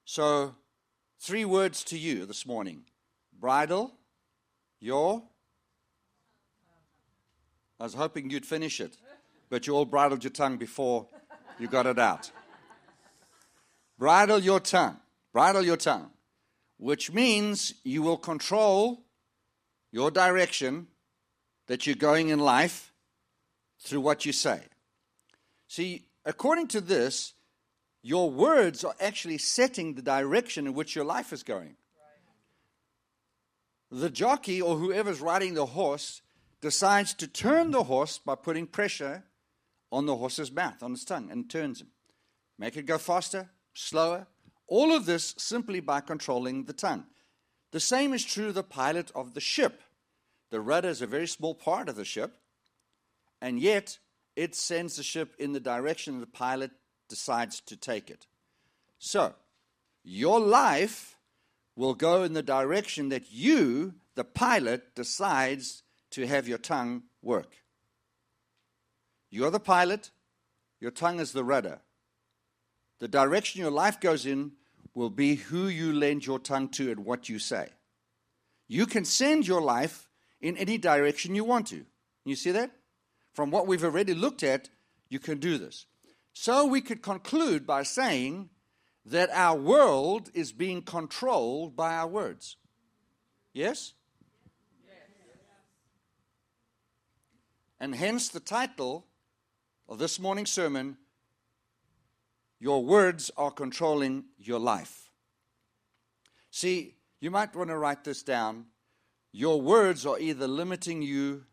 So, 0.05 0.55
three 1.19 1.43
words 1.43 1.83
to 1.85 1.97
you 1.97 2.25
this 2.25 2.45
morning 2.45 2.83
bridle 3.37 3.91
your. 4.79 5.23
I 7.79 7.83
was 7.83 7.93
hoping 7.93 8.29
you'd 8.29 8.45
finish 8.45 8.79
it, 8.79 8.97
but 9.49 9.67
you 9.67 9.75
all 9.75 9.85
bridled 9.85 10.23
your 10.23 10.31
tongue 10.31 10.57
before 10.57 11.07
you 11.59 11.67
got 11.67 11.85
it 11.85 11.99
out. 11.99 12.31
Bridle 13.97 14.39
your 14.39 14.59
tongue. 14.59 14.97
Bridle 15.33 15.63
your 15.63 15.77
tongue, 15.77 16.11
which 16.77 17.11
means 17.11 17.73
you 17.83 18.01
will 18.01 18.17
control 18.17 19.03
your 19.91 20.09
direction 20.09 20.87
that 21.67 21.85
you're 21.85 21.95
going 21.95 22.29
in 22.29 22.39
life 22.39 22.93
through 23.79 24.01
what 24.01 24.25
you 24.25 24.31
say. 24.31 24.61
See, 25.67 26.05
according 26.23 26.67
to 26.69 26.81
this, 26.81 27.33
your 28.01 28.29
words 28.29 28.83
are 28.83 28.95
actually 29.01 29.37
setting 29.37 29.95
the 29.95 30.01
direction 30.01 30.67
in 30.67 30.73
which 30.73 30.95
your 30.95 31.05
life 31.05 31.33
is 31.33 31.43
going. 31.43 31.75
The 33.91 34.09
jockey 34.09 34.61
or 34.61 34.77
whoever's 34.77 35.21
riding 35.21 35.53
the 35.53 35.65
horse 35.65 36.21
decides 36.65 37.13
to 37.13 37.27
turn 37.27 37.69
the 37.69 37.83
horse 37.83 38.17
by 38.17 38.33
putting 38.33 38.65
pressure 38.65 39.23
on 39.91 40.07
the 40.07 40.15
horse's 40.15 40.51
mouth, 40.51 40.81
on 40.81 40.89
his 40.89 41.05
tongue, 41.05 41.29
and 41.29 41.47
turns 41.47 41.79
him. 41.79 41.89
Make 42.57 42.75
it 42.75 42.87
go 42.87 42.97
faster, 42.97 43.51
slower. 43.75 44.25
All 44.65 44.91
of 44.91 45.05
this 45.05 45.35
simply 45.37 45.79
by 45.79 46.01
controlling 46.01 46.63
the 46.63 46.73
tongue. 46.73 47.05
The 47.71 47.79
same 47.79 48.15
is 48.15 48.25
true 48.25 48.47
of 48.47 48.55
the 48.55 48.63
pilot 48.63 49.11
of 49.13 49.35
the 49.35 49.41
ship. 49.41 49.83
The 50.49 50.59
rudder 50.59 50.89
is 50.89 51.03
a 51.03 51.05
very 51.05 51.27
small 51.27 51.53
part 51.53 51.87
of 51.87 51.97
the 51.97 52.03
ship, 52.03 52.33
and 53.39 53.59
yet 53.59 53.99
it 54.35 54.55
sends 54.55 54.95
the 54.95 55.03
ship 55.03 55.35
in 55.37 55.53
the 55.53 55.59
direction 55.59 56.19
the 56.19 56.25
pilot 56.25 56.71
decides 57.07 57.59
to 57.67 57.77
take 57.77 58.09
it. 58.09 58.25
So, 58.97 59.35
your 60.03 60.39
life 60.39 61.15
will 61.75 61.93
go 61.93 62.23
in 62.23 62.33
the 62.33 62.41
direction 62.41 63.09
that 63.09 63.31
you, 63.31 63.93
the 64.15 64.23
pilot, 64.23 64.95
decides 64.95 65.83
to 66.15 66.25
have 66.25 66.47
your 66.47 66.57
tongue 66.57 67.03
work. 67.21 67.57
You're 69.29 69.51
the 69.51 69.59
pilot, 69.59 70.11
your 70.79 70.91
tongue 70.91 71.19
is 71.19 71.33
the 71.33 71.43
rudder. 71.43 71.81
The 72.99 73.09
direction 73.09 73.59
your 73.59 73.71
life 73.71 73.99
goes 73.99 74.25
in 74.25 74.53
will 74.93 75.09
be 75.09 75.35
who 75.35 75.67
you 75.67 75.91
lend 75.91 76.25
your 76.25 76.39
tongue 76.39 76.69
to 76.69 76.89
and 76.89 77.03
what 77.03 77.27
you 77.27 77.37
say. 77.37 77.67
You 78.69 78.85
can 78.85 79.03
send 79.03 79.45
your 79.45 79.59
life 79.59 80.09
in 80.39 80.55
any 80.55 80.77
direction 80.77 81.35
you 81.35 81.43
want 81.43 81.67
to. 81.67 81.85
You 82.23 82.37
see 82.37 82.51
that? 82.51 82.71
From 83.33 83.51
what 83.51 83.67
we've 83.67 83.83
already 83.83 84.13
looked 84.13 84.41
at, 84.41 84.69
you 85.09 85.19
can 85.19 85.37
do 85.37 85.57
this. 85.57 85.85
So 86.31 86.65
we 86.65 86.79
could 86.79 87.01
conclude 87.01 87.67
by 87.67 87.83
saying 87.83 88.49
that 89.05 89.29
our 89.33 89.57
world 89.57 90.31
is 90.33 90.53
being 90.53 90.81
controlled 90.81 91.75
by 91.75 91.93
our 91.93 92.07
words. 92.07 92.55
Yes? 93.53 93.95
And 97.85 97.93
hence 97.93 98.29
the 98.29 98.39
title 98.39 99.05
of 99.87 99.99
this 99.99 100.19
morning's 100.19 100.49
sermon 100.49 100.97
Your 102.59 102.83
Words 102.83 103.29
Are 103.37 103.51
Controlling 103.51 104.23
Your 104.39 104.57
Life. 104.57 105.11
See, 106.49 106.95
you 107.21 107.29
might 107.29 107.55
want 107.55 107.69
to 107.69 107.77
write 107.77 108.03
this 108.03 108.23
down. 108.23 108.65
Your 109.31 109.61
words 109.61 110.03
are 110.03 110.17
either 110.17 110.47
limiting 110.47 111.03
you 111.03 111.43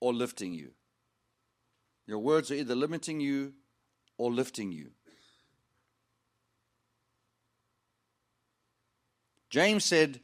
or 0.00 0.14
lifting 0.14 0.54
you. 0.54 0.70
Your 2.06 2.20
words 2.20 2.50
are 2.50 2.54
either 2.54 2.74
limiting 2.74 3.20
you 3.20 3.52
or 4.16 4.32
lifting 4.32 4.72
you. 4.72 4.92
James 9.50 9.84
said, 9.84 10.20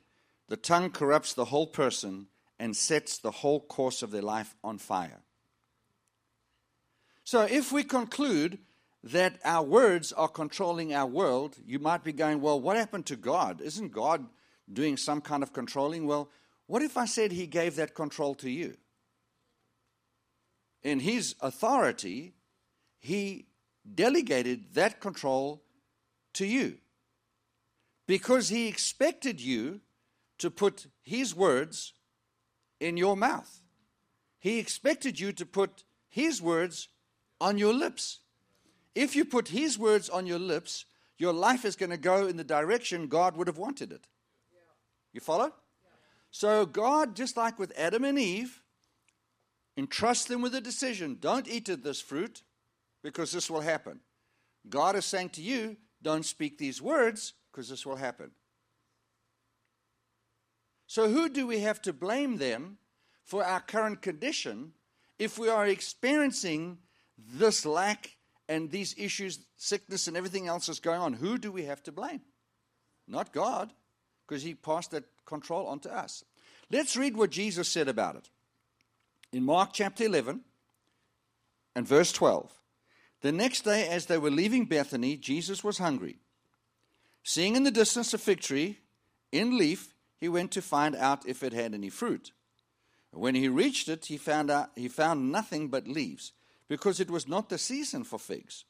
The 0.49 0.57
tongue 0.57 0.89
corrupts 0.89 1.35
the 1.35 1.45
whole 1.45 1.67
person 1.67 2.29
and 2.59 2.77
sets 2.77 3.19
the 3.19 3.31
whole 3.31 3.61
course 3.61 4.03
of 4.03 4.11
their 4.11 4.23
life 4.23 4.55
on 4.63 4.79
fire. 4.79 5.21
So, 7.25 7.43
if 7.43 7.73
we 7.73 7.85
conclude 7.85 8.59
that 9.03 9.39
our 9.45 9.63
words 9.63 10.13
are 10.13 10.29
controlling 10.29 10.95
our 10.95 11.07
world, 11.07 11.57
you 11.67 11.79
might 11.79 12.05
be 12.05 12.13
going, 12.13 12.41
Well, 12.41 12.61
what 12.61 12.77
happened 12.77 13.07
to 13.07 13.17
God? 13.17 13.61
Isn't 13.61 13.93
God 13.93 14.27
doing 14.73 14.97
some 14.97 15.21
kind 15.21 15.43
of 15.43 15.53
controlling? 15.53 16.07
Well, 16.07 16.31
what 16.67 16.83
if 16.83 16.97
I 16.97 17.05
said 17.05 17.33
He 17.33 17.47
gave 17.47 17.77
that 17.77 17.95
control 17.95 18.35
to 18.37 18.51
you? 18.51 18.77
In 20.83 21.01
His 21.01 21.35
authority, 21.41 22.35
He 22.99 23.47
delegated 23.95 24.75
that 24.75 25.01
control 25.01 25.63
to 26.35 26.47
you 26.47 26.79
because 28.07 28.49
He 28.49 28.69
expected 28.69 29.41
you 29.41 29.81
to 30.39 30.51
put 30.51 30.87
His 31.03 31.35
words 31.35 31.95
in 32.81 32.97
your 32.97 33.17
mouth. 33.17 33.63
He 34.39 34.59
expected 34.59 35.19
you 35.19 35.33
to 35.33 35.47
put 35.47 35.85
His 36.09 36.43
words 36.43 36.89
on 37.41 37.59
your 37.59 37.73
lips. 37.73 38.21
If 38.95 39.17
you 39.17 39.25
put 39.25 39.49
His 39.49 39.79
words 39.79 40.09
on 40.09 40.27
your 40.27 40.39
lips, 40.39 40.85
your 41.19 41.33
life 41.33 41.65
is 41.65 41.77
going 41.77 41.91
to 41.91 41.97
go 41.97 42.27
in 42.27 42.37
the 42.37 42.45
direction 42.45 43.09
God 43.09 43.37
would 43.37 43.47
have 43.47 43.59
wanted 43.59 43.93
it. 43.93 44.07
You 45.13 45.21
follow? 45.21 45.53
So, 46.31 46.67
God, 46.67 47.15
just 47.15 47.37
like 47.37 47.59
with 47.59 47.73
Adam 47.79 48.05
and 48.05 48.19
Eve, 48.19 48.61
entrust 49.77 50.29
them 50.29 50.43
with 50.43 50.55
a 50.55 50.61
decision 50.61 51.17
don't 51.21 51.49
eat 51.49 51.69
of 51.69 51.83
this 51.83 52.01
fruit 52.01 52.43
because 53.03 53.33
this 53.33 53.49
will 53.49 53.61
happen. 53.61 54.01
God 54.69 54.97
is 54.97 55.05
saying 55.05 55.31
to 55.31 55.43
you, 55.43 55.77
don't 56.03 56.25
speak 56.25 56.59
these 56.59 56.83
words 56.83 57.35
because 57.51 57.69
this 57.69 57.87
will 57.87 57.97
happen. 57.97 58.31
So, 60.87 61.09
who 61.09 61.29
do 61.29 61.47
we 61.47 61.61
have 61.61 61.81
to 61.83 61.93
blame 61.93 62.37
then 62.37 62.77
for 63.25 63.45
our 63.45 63.61
current 63.61 64.03
condition 64.03 64.73
if 65.19 65.39
we 65.39 65.49
are 65.49 65.67
experiencing 65.67 66.79
this 67.19 67.65
lack 67.65 68.17
and 68.49 68.71
these 68.71 68.95
issues, 68.99 69.41
sickness, 69.57 70.07
and 70.07 70.17
everything 70.17 70.47
else 70.47 70.67
that's 70.67 70.81
going 70.81 71.01
on? 71.01 71.15
Who 71.15 71.39
do 71.39 71.51
we 71.51 71.65
have 71.65 71.83
to 71.85 71.93
blame? 71.93 72.21
Not 73.09 73.33
God, 73.33 73.73
because 74.27 74.43
He 74.43 74.55
passed 74.55 74.91
that 74.91 75.05
control 75.27 75.67
onto 75.67 75.89
us. 75.89 76.25
Let's 76.71 76.97
read 76.97 77.17
what 77.17 77.31
Jesus 77.31 77.69
said 77.69 77.89
about 77.89 78.17
it. 78.17 78.31
In 79.33 79.45
Mark 79.45 79.71
chapter 79.73 80.05
11 80.05 80.43
and 81.75 81.87
verse 81.87 82.13
12. 82.13 82.53
The 83.23 83.33
next 83.33 83.63
day, 83.63 83.89
as 83.89 84.07
they 84.07 84.19
were 84.19 84.31
leaving 84.31 84.67
Bethany, 84.67 85.17
Jesus 85.17 85.65
was 85.65 85.79
hungry. 85.79 86.19
Seeing 87.23 87.57
in 87.57 87.65
the 87.65 87.71
distance 87.71 88.13
a 88.13 88.19
fig 88.19 88.41
tree 88.41 88.79
in 89.33 89.57
leaf, 89.57 89.94
he 90.25 90.29
went 90.31 90.53
to 90.53 90.63
find 90.63 90.97
out 90.97 91.29
if 91.29 91.43
it 91.43 91.53
had 91.53 91.75
any 91.75 91.91
fruit. 91.91 92.33
When 93.11 93.35
he 93.35 93.47
reached 93.47 93.91
it, 93.91 94.07
he 94.07 94.17
found, 94.17 94.51
out, 94.51 94.71
he 94.75 94.89
found 94.89 95.31
nothing 95.31 95.69
but 95.69 95.87
leaves, 95.87 96.33
because 96.67 96.99
it 96.99 97.11
was 97.11 97.29
not 97.29 97.51
the 97.51 97.59
season 97.59 98.05
for 98.05 98.19
figs. 98.19 98.65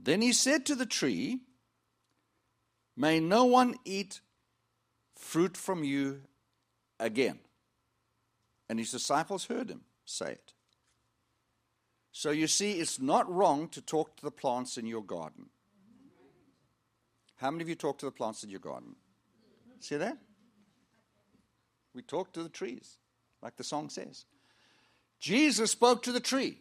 Then 0.00 0.20
he 0.20 0.32
said 0.32 0.66
to 0.66 0.74
the 0.74 0.84
tree, 0.84 1.42
May 2.96 3.20
no 3.20 3.44
one 3.44 3.76
eat 3.84 4.20
fruit 5.14 5.56
from 5.56 5.84
you 5.84 6.22
again. 6.98 7.38
And 8.68 8.80
his 8.80 8.90
disciples 8.90 9.44
heard 9.44 9.70
him 9.70 9.82
say 10.04 10.32
it. 10.32 10.54
So 12.10 12.32
you 12.32 12.48
see, 12.48 12.72
it's 12.72 13.00
not 13.00 13.32
wrong 13.32 13.68
to 13.68 13.80
talk 13.80 14.16
to 14.16 14.24
the 14.24 14.32
plants 14.32 14.76
in 14.76 14.86
your 14.86 15.04
garden. 15.04 15.50
How 17.36 17.52
many 17.52 17.62
of 17.62 17.68
you 17.68 17.76
talk 17.76 17.98
to 17.98 18.06
the 18.06 18.10
plants 18.10 18.42
in 18.42 18.50
your 18.50 18.58
garden? 18.58 18.96
See 19.78 19.96
that? 19.96 20.18
We 21.94 22.02
talk 22.02 22.32
to 22.32 22.42
the 22.42 22.48
trees, 22.48 22.98
like 23.42 23.56
the 23.56 23.64
song 23.64 23.90
says. 23.90 24.24
Jesus 25.20 25.70
spoke 25.70 26.02
to 26.04 26.12
the 26.12 26.20
tree. 26.20 26.58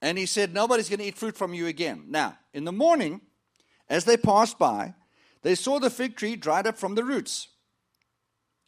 And 0.00 0.16
he 0.16 0.26
said, 0.26 0.54
Nobody's 0.54 0.88
going 0.88 1.00
to 1.00 1.06
eat 1.06 1.16
fruit 1.16 1.36
from 1.36 1.54
you 1.54 1.66
again. 1.66 2.04
Now, 2.08 2.38
in 2.52 2.64
the 2.64 2.72
morning, 2.72 3.20
as 3.88 4.04
they 4.04 4.16
passed 4.16 4.58
by, 4.58 4.94
they 5.42 5.54
saw 5.54 5.78
the 5.78 5.90
fig 5.90 6.16
tree 6.16 6.36
dried 6.36 6.66
up 6.66 6.76
from 6.76 6.94
the 6.94 7.04
roots. 7.04 7.48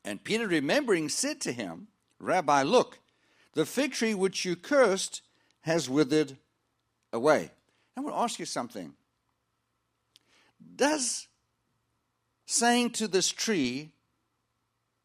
And 0.04 0.22
Peter, 0.22 0.48
remembering, 0.48 1.08
said 1.08 1.40
to 1.42 1.52
him, 1.52 1.88
Rabbi, 2.18 2.62
look, 2.62 2.98
the 3.54 3.66
fig 3.66 3.92
tree 3.92 4.14
which 4.14 4.44
you 4.44 4.56
cursed 4.56 5.22
has 5.62 5.90
withered 5.90 6.36
away. 7.12 7.50
I 7.96 8.00
want 8.00 8.14
to 8.14 8.20
ask 8.20 8.38
you 8.38 8.46
something. 8.46 8.94
Does 10.76 11.28
saying 12.46 12.90
to 12.90 13.08
this 13.08 13.28
tree, 13.28 13.92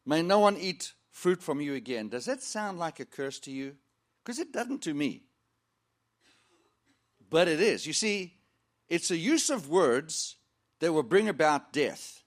May 0.06 0.22
no 0.22 0.38
one 0.38 0.56
eat 0.56 0.92
fruit 1.10 1.42
from 1.42 1.60
you 1.60 1.74
again, 1.74 2.08
does 2.08 2.26
that 2.26 2.42
sound 2.42 2.78
like 2.78 3.00
a 3.00 3.04
curse 3.04 3.40
to 3.40 3.50
you? 3.50 3.74
Because 4.24 4.38
it 4.38 4.52
doesn't 4.52 4.82
to 4.82 4.94
me. 4.94 5.24
But 7.28 7.48
it 7.48 7.60
is. 7.60 7.86
You 7.86 7.92
see, 7.92 8.34
it's 8.88 9.10
a 9.10 9.16
use 9.16 9.50
of 9.50 9.68
words 9.68 10.36
that 10.78 10.92
will 10.92 11.02
bring 11.02 11.28
about 11.28 11.72
death. 11.72 12.22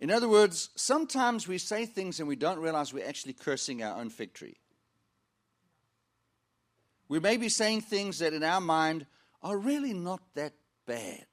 In 0.00 0.10
other 0.10 0.28
words, 0.28 0.70
sometimes 0.74 1.46
we 1.46 1.58
say 1.58 1.86
things 1.86 2.18
and 2.18 2.28
we 2.28 2.36
don't 2.36 2.58
realize 2.58 2.92
we're 2.92 3.06
actually 3.06 3.32
cursing 3.32 3.82
our 3.82 4.00
own 4.00 4.10
fig 4.10 4.32
tree. 4.32 4.56
We 7.08 7.20
may 7.20 7.36
be 7.36 7.48
saying 7.48 7.82
things 7.82 8.18
that 8.18 8.32
in 8.32 8.42
our 8.42 8.60
mind 8.60 9.06
are 9.42 9.56
really 9.56 9.92
not 9.92 10.20
that 10.34 10.52
bad. 10.86 11.26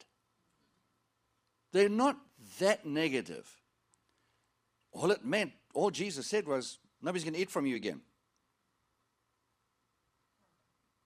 They're 1.71 1.89
not 1.89 2.17
that 2.59 2.85
negative. 2.85 3.49
All 4.95 5.11
it 5.11 5.25
meant, 5.25 5.51
all 5.73 5.91
Jesus 5.91 6.25
said 6.25 6.47
was, 6.47 6.79
nobody's 7.01 7.25
going 7.25 7.33
to 7.33 7.39
eat 7.39 7.51
from 7.51 7.65
you 7.65 7.75
again. 7.75 7.99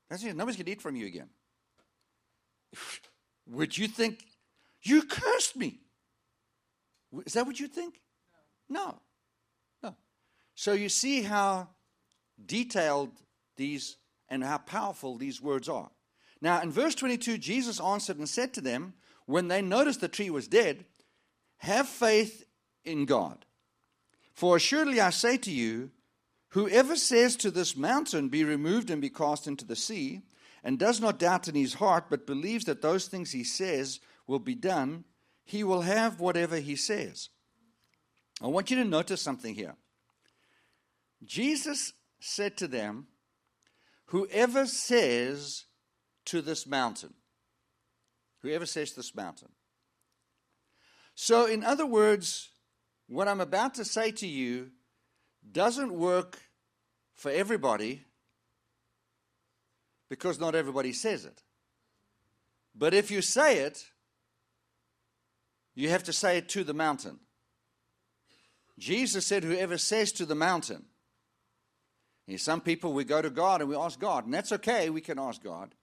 That's 0.10 0.24
it. 0.24 0.36
Nobody's 0.36 0.58
going 0.58 0.68
to 0.68 0.72
eat 0.72 0.82
from 0.82 0.96
you 0.96 1.08
again. 1.08 1.30
Would 3.48 3.78
you 3.78 3.88
think, 3.88 4.24
you 4.84 5.02
cursed 5.02 5.56
me? 5.56 5.80
Is 7.26 7.34
that 7.34 7.48
what 7.48 7.60
you 7.60 7.68
think? 7.68 8.00
No. 8.70 9.00
No. 9.82 9.96
So 10.54 10.74
you 10.74 10.88
see 10.88 11.24
how 11.24 11.70
detailed 12.46 13.10
these 13.58 13.98
and 14.30 14.44
how 14.44 14.60
powerful 14.60 15.18
these 15.18 15.42
words 15.42 15.68
are. 15.68 15.90
Now, 16.42 16.62
in 16.62 16.72
verse 16.72 16.94
22, 16.94 17.40
Jesus 17.40 17.82
answered 17.82 18.20
and 18.20 18.30
said 18.30 18.54
to 18.54 18.62
them, 18.62 18.94
when 19.26 19.48
they 19.48 19.64
noticed 19.64 20.02
the 20.02 20.08
tree 20.08 20.30
was 20.30 20.48
dead, 20.48 20.86
Have 21.58 21.88
faith 21.88 22.46
in 22.86 23.06
God. 23.06 23.46
For 24.40 24.56
assuredly 24.56 25.02
I 25.02 25.10
say 25.10 25.36
to 25.36 25.52
you, 25.52 25.92
whoever 26.52 26.96
says 26.96 27.36
to 27.36 27.52
this 27.52 27.76
mountain, 27.76 28.30
Be 28.30 28.46
removed 28.46 28.90
and 28.90 29.02
be 29.02 29.10
cast 29.10 29.48
into 29.48 29.66
the 29.66 29.76
sea, 29.76 30.22
and 30.64 30.80
does 30.80 31.02
not 31.02 31.20
doubt 31.20 31.50
in 31.50 31.56
his 31.56 31.74
heart, 31.74 32.06
but 32.10 32.26
believes 32.26 32.64
that 32.64 32.82
those 32.82 33.08
things 33.08 33.34
he 33.34 33.44
says 33.44 34.00
will 34.28 34.40
be 34.40 34.56
done, 34.56 35.04
he 35.44 35.62
will 35.62 35.82
have 35.82 36.22
whatever 36.22 36.56
he 36.56 36.78
says. 36.78 37.28
I 38.42 38.48
want 38.48 38.72
you 38.72 38.78
to 38.78 38.86
notice 38.86 39.22
something 39.22 39.56
here. 39.56 39.76
Jesus 41.26 41.92
said 42.22 42.56
to 42.60 42.70
them, 42.70 43.08
Whoever 44.06 44.68
says 44.68 45.66
to 46.28 46.42
this 46.42 46.66
mountain, 46.66 47.14
whoever 48.42 48.66
says 48.66 48.94
this 48.94 49.14
mountain. 49.14 49.50
So, 51.14 51.46
in 51.46 51.66
other 51.66 51.86
words, 51.86 52.52
what 53.10 53.28
I'm 53.28 53.42
about 53.42 53.74
to 53.76 53.86
say 53.86 54.12
to 54.12 54.28
you 54.28 54.70
doesn't 55.52 55.92
work 55.92 56.40
for 57.16 57.32
everybody 57.32 58.06
because 60.10 60.40
not 60.40 60.56
everybody 60.56 60.94
says 60.94 61.26
it. 61.26 61.44
But 62.76 62.94
if 62.94 63.12
you 63.12 63.22
say 63.22 63.60
it, 63.60 63.84
you 65.76 65.90
have 65.90 66.04
to 66.04 66.14
say 66.14 66.38
it 66.38 66.50
to 66.50 66.64
the 66.64 66.74
mountain. 66.74 67.20
Jesus 68.78 69.26
said, 69.26 69.44
Whoever 69.44 69.78
says 69.78 70.12
to 70.14 70.26
the 70.26 70.36
mountain, 70.36 70.86
some 72.38 72.62
people, 72.62 72.94
we 72.94 73.04
go 73.04 73.24
to 73.24 73.32
God 73.32 73.62
and 73.62 73.70
we 73.70 73.76
ask 73.76 74.00
God, 74.00 74.26
and 74.26 74.34
that's 74.34 74.52
okay, 74.52 74.92
we 74.92 75.02
can 75.02 75.18
ask 75.18 75.44
God. 75.44 75.74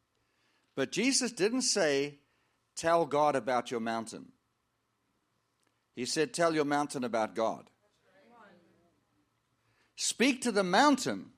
But 0.76 0.92
Jesus 0.92 1.32
didn't 1.32 1.62
say, 1.62 2.18
Tell 2.76 3.04
God 3.04 3.34
about 3.34 3.70
your 3.70 3.80
mountain. 3.80 4.32
He 5.96 6.04
said, 6.04 6.32
Tell 6.32 6.54
your 6.54 6.64
mountain 6.64 7.02
about 7.02 7.34
God. 7.34 7.68
Speak 9.96 10.42
to 10.42 10.52
the 10.52 10.62
mountain 10.62 11.30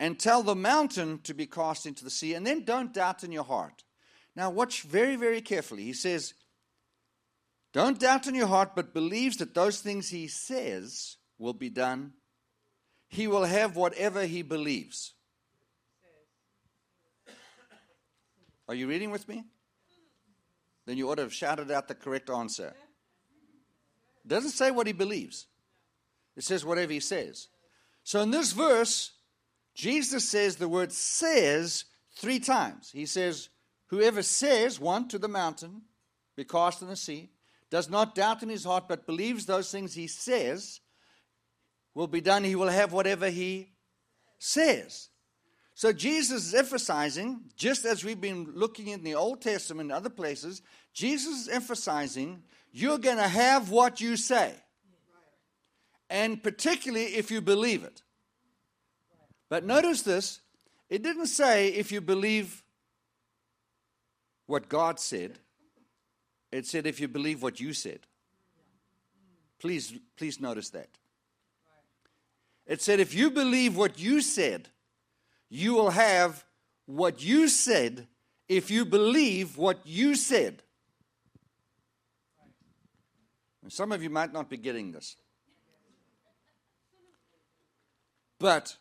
and 0.00 0.18
tell 0.18 0.42
the 0.42 0.56
mountain 0.56 1.20
to 1.22 1.34
be 1.34 1.46
cast 1.46 1.86
into 1.86 2.02
the 2.02 2.10
sea, 2.10 2.34
and 2.34 2.44
then 2.44 2.64
don't 2.64 2.92
doubt 2.92 3.22
in 3.22 3.30
your 3.30 3.44
heart. 3.44 3.84
Now, 4.34 4.50
watch 4.50 4.82
very, 4.82 5.14
very 5.14 5.40
carefully. 5.40 5.84
He 5.84 5.92
says, 5.92 6.34
Don't 7.72 8.00
doubt 8.00 8.26
in 8.26 8.34
your 8.34 8.48
heart, 8.48 8.74
but 8.74 8.92
believes 8.92 9.36
that 9.36 9.54
those 9.54 9.80
things 9.80 10.08
he 10.08 10.26
says 10.26 11.18
will 11.38 11.52
be 11.52 11.70
done 11.70 12.14
he 13.12 13.26
will 13.28 13.44
have 13.44 13.76
whatever 13.76 14.24
he 14.24 14.40
believes. 14.40 15.12
Are 18.66 18.74
you 18.74 18.88
reading 18.88 19.10
with 19.10 19.28
me? 19.28 19.44
Then 20.86 20.96
you 20.96 21.10
ought 21.10 21.16
to 21.16 21.22
have 21.22 21.34
shouted 21.34 21.70
out 21.70 21.88
the 21.88 21.94
correct 21.94 22.30
answer. 22.30 22.72
Doesn't 24.26 24.50
say 24.50 24.70
what 24.70 24.86
he 24.86 24.92
believes, 24.92 25.46
it 26.36 26.44
says 26.44 26.64
whatever 26.64 26.92
he 26.92 27.00
says. 27.00 27.48
So 28.04 28.20
in 28.20 28.30
this 28.30 28.52
verse, 28.52 29.12
Jesus 29.74 30.28
says 30.28 30.56
the 30.56 30.68
word 30.68 30.92
says 30.92 31.84
three 32.16 32.40
times. 32.40 32.90
He 32.92 33.06
says, 33.06 33.48
Whoever 33.86 34.22
says, 34.22 34.80
one, 34.80 35.06
to 35.08 35.18
the 35.18 35.28
mountain, 35.28 35.82
be 36.34 36.44
cast 36.44 36.80
in 36.80 36.88
the 36.88 36.96
sea, 36.96 37.30
does 37.70 37.90
not 37.90 38.14
doubt 38.14 38.42
in 38.42 38.48
his 38.48 38.64
heart, 38.64 38.88
but 38.88 39.06
believes 39.06 39.44
those 39.44 39.70
things 39.70 39.94
he 39.94 40.06
says, 40.06 40.80
will 41.94 42.06
be 42.06 42.20
done. 42.20 42.44
He 42.44 42.54
will 42.54 42.68
have 42.68 42.92
whatever 42.92 43.28
he 43.28 43.72
says. 44.38 45.08
So 45.74 45.92
Jesus 45.92 46.46
is 46.46 46.54
emphasizing, 46.54 47.40
just 47.56 47.84
as 47.84 48.04
we've 48.04 48.20
been 48.20 48.52
looking 48.54 48.88
in 48.88 49.04
the 49.04 49.14
Old 49.14 49.40
Testament 49.40 49.90
and 49.90 49.96
other 49.96 50.10
places, 50.10 50.62
Jesus 50.92 51.42
is 51.42 51.48
emphasizing 51.48 52.42
you're 52.72 52.98
going 52.98 53.18
to 53.18 53.28
have 53.28 53.70
what 53.70 54.00
you 54.00 54.16
say. 54.16 54.54
And 56.10 56.42
particularly 56.42 57.14
if 57.14 57.30
you 57.30 57.40
believe 57.40 57.84
it. 57.84 58.02
But 59.48 59.64
notice 59.64 60.02
this 60.02 60.40
it 60.90 61.02
didn't 61.02 61.26
say 61.26 61.68
if 61.68 61.92
you 61.92 62.00
believe 62.00 62.62
what 64.46 64.68
God 64.68 64.98
said, 64.98 65.38
it 66.50 66.66
said 66.66 66.86
if 66.86 67.00
you 67.00 67.08
believe 67.08 67.42
what 67.42 67.60
you 67.60 67.72
said. 67.72 68.00
Please, 69.58 69.94
please 70.16 70.40
notice 70.40 70.70
that. 70.70 70.88
It 72.66 72.82
said, 72.82 73.00
if 73.00 73.14
you 73.14 73.30
believe 73.30 73.76
what 73.76 73.98
you 73.98 74.20
said, 74.20 74.68
you 75.48 75.74
will 75.74 75.90
have 75.90 76.44
what 76.86 77.22
you 77.22 77.48
said 77.48 78.06
if 78.48 78.70
you 78.70 78.84
believe 78.84 79.56
what 79.56 79.80
you 79.84 80.14
said. 80.14 80.62
And 83.62 83.72
some 83.72 83.92
of 83.92 84.02
you 84.02 84.10
might 84.10 84.32
not 84.32 84.50
be 84.50 84.56
getting 84.56 84.92
this. 84.92 85.16
But 88.38 88.76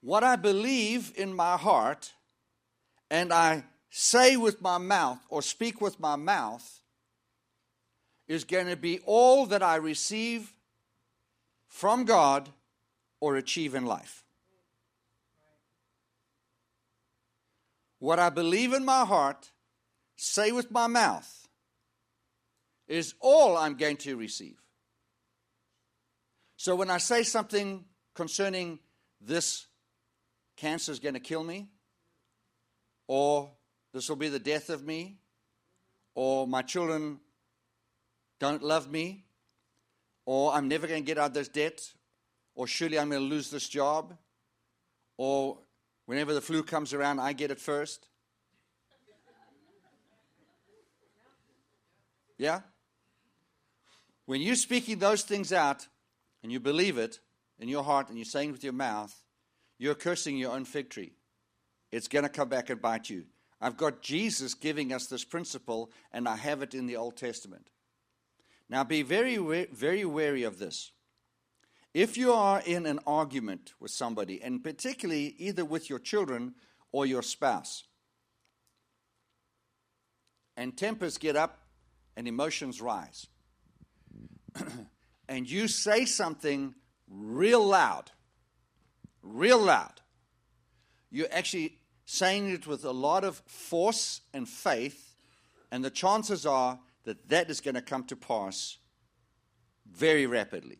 what 0.00 0.24
I 0.24 0.36
believe 0.36 1.12
in 1.16 1.32
my 1.32 1.56
heart 1.56 2.12
and 3.10 3.32
I 3.32 3.64
say 3.90 4.36
with 4.36 4.60
my 4.60 4.78
mouth 4.78 5.18
or 5.28 5.40
speak 5.40 5.80
with 5.80 6.00
my 6.00 6.16
mouth 6.16 6.80
is 8.26 8.44
going 8.44 8.66
to 8.66 8.76
be 8.76 9.00
all 9.06 9.46
that 9.46 9.62
I 9.62 9.76
receive 9.76 10.52
from 11.68 12.04
God 12.04 12.48
or 13.20 13.36
achieve 13.36 13.74
in 13.74 13.86
life. 13.86 14.24
What 18.00 18.18
I 18.18 18.30
believe 18.30 18.72
in 18.72 18.84
my 18.84 19.04
heart, 19.04 19.50
say 20.16 20.52
with 20.52 20.70
my 20.70 20.86
mouth, 20.86 21.37
is 22.88 23.14
all 23.20 23.56
I'm 23.56 23.76
going 23.76 23.98
to 23.98 24.16
receive. 24.16 24.56
So 26.56 26.74
when 26.74 26.90
I 26.90 26.98
say 26.98 27.22
something 27.22 27.84
concerning 28.14 28.80
this 29.20 29.66
cancer 30.56 30.90
is 30.90 30.98
going 30.98 31.14
to 31.14 31.20
kill 31.20 31.44
me, 31.44 31.68
or 33.06 33.50
this 33.92 34.08
will 34.08 34.16
be 34.16 34.28
the 34.28 34.38
death 34.38 34.70
of 34.70 34.84
me, 34.84 35.18
or 36.14 36.46
my 36.48 36.62
children 36.62 37.20
don't 38.40 38.62
love 38.62 38.90
me, 38.90 39.24
or 40.26 40.52
I'm 40.52 40.68
never 40.68 40.86
going 40.86 41.02
to 41.02 41.06
get 41.06 41.18
out 41.18 41.28
of 41.28 41.34
this 41.34 41.48
debt, 41.48 41.92
or 42.54 42.66
surely 42.66 42.98
I'm 42.98 43.10
going 43.10 43.22
to 43.22 43.28
lose 43.28 43.50
this 43.50 43.68
job, 43.68 44.16
or 45.16 45.58
whenever 46.06 46.34
the 46.34 46.40
flu 46.40 46.62
comes 46.62 46.92
around, 46.92 47.20
I 47.20 47.34
get 47.34 47.50
it 47.50 47.60
first. 47.60 48.08
Yeah? 52.36 52.60
When 54.28 54.42
you're 54.42 54.56
speaking 54.56 54.98
those 54.98 55.22
things 55.22 55.54
out 55.54 55.88
and 56.42 56.52
you 56.52 56.60
believe 56.60 56.98
it 56.98 57.18
in 57.58 57.66
your 57.66 57.82
heart 57.82 58.10
and 58.10 58.18
you're 58.18 58.26
saying 58.26 58.50
it 58.50 58.52
with 58.52 58.62
your 58.62 58.74
mouth, 58.74 59.22
you're 59.78 59.94
cursing 59.94 60.36
your 60.36 60.52
own 60.52 60.66
fig 60.66 60.90
tree. 60.90 61.12
It's 61.90 62.08
going 62.08 62.24
to 62.24 62.28
come 62.28 62.50
back 62.50 62.68
and 62.68 62.78
bite 62.78 63.08
you. 63.08 63.24
I've 63.58 63.78
got 63.78 64.02
Jesus 64.02 64.52
giving 64.52 64.92
us 64.92 65.06
this 65.06 65.24
principle, 65.24 65.90
and 66.12 66.28
I 66.28 66.36
have 66.36 66.60
it 66.60 66.74
in 66.74 66.84
the 66.84 66.96
Old 66.96 67.16
Testament. 67.16 67.70
Now, 68.68 68.84
be 68.84 69.00
very, 69.00 69.38
very 69.72 70.04
wary 70.04 70.42
of 70.42 70.58
this. 70.58 70.92
If 71.94 72.18
you 72.18 72.34
are 72.34 72.60
in 72.66 72.84
an 72.84 73.00
argument 73.06 73.72
with 73.80 73.92
somebody, 73.92 74.42
and 74.42 74.62
particularly 74.62 75.36
either 75.38 75.64
with 75.64 75.88
your 75.88 75.98
children 75.98 76.54
or 76.92 77.06
your 77.06 77.22
spouse, 77.22 77.84
and 80.54 80.76
tempers 80.76 81.16
get 81.16 81.34
up 81.34 81.60
and 82.14 82.28
emotions 82.28 82.82
rise, 82.82 83.26
and 85.28 85.50
you 85.50 85.68
say 85.68 86.04
something 86.04 86.74
real 87.08 87.64
loud, 87.64 88.10
real 89.22 89.58
loud, 89.58 90.00
you're 91.10 91.32
actually 91.32 91.78
saying 92.04 92.50
it 92.50 92.66
with 92.66 92.84
a 92.84 92.90
lot 92.90 93.24
of 93.24 93.42
force 93.46 94.22
and 94.32 94.48
faith, 94.48 95.14
And 95.70 95.84
the 95.84 95.90
chances 95.90 96.46
are 96.46 96.78
that 97.04 97.28
that 97.28 97.50
is 97.50 97.60
going 97.60 97.74
to 97.74 97.82
come 97.82 98.04
to 98.04 98.16
pass 98.16 98.78
very 99.90 100.26
rapidly. 100.26 100.78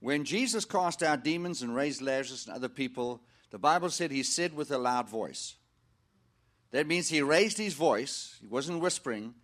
When 0.00 0.24
Jesus 0.24 0.64
cast 0.64 1.02
out 1.02 1.24
demons 1.24 1.62
and 1.62 1.74
raised 1.74 2.02
Lazarus 2.02 2.46
and 2.46 2.54
other 2.54 2.68
people, 2.68 3.22
the 3.50 3.58
Bible 3.58 3.90
said 3.90 4.10
he 4.10 4.22
said 4.22 4.54
with 4.54 4.70
a 4.70 4.78
loud 4.78 5.08
voice. 5.08 5.56
That 6.70 6.86
means 6.86 7.08
he 7.08 7.22
raised 7.22 7.56
his 7.56 7.74
voice, 7.74 8.36
he 8.40 8.46
wasn't 8.46 8.80
whispering, 8.80 9.34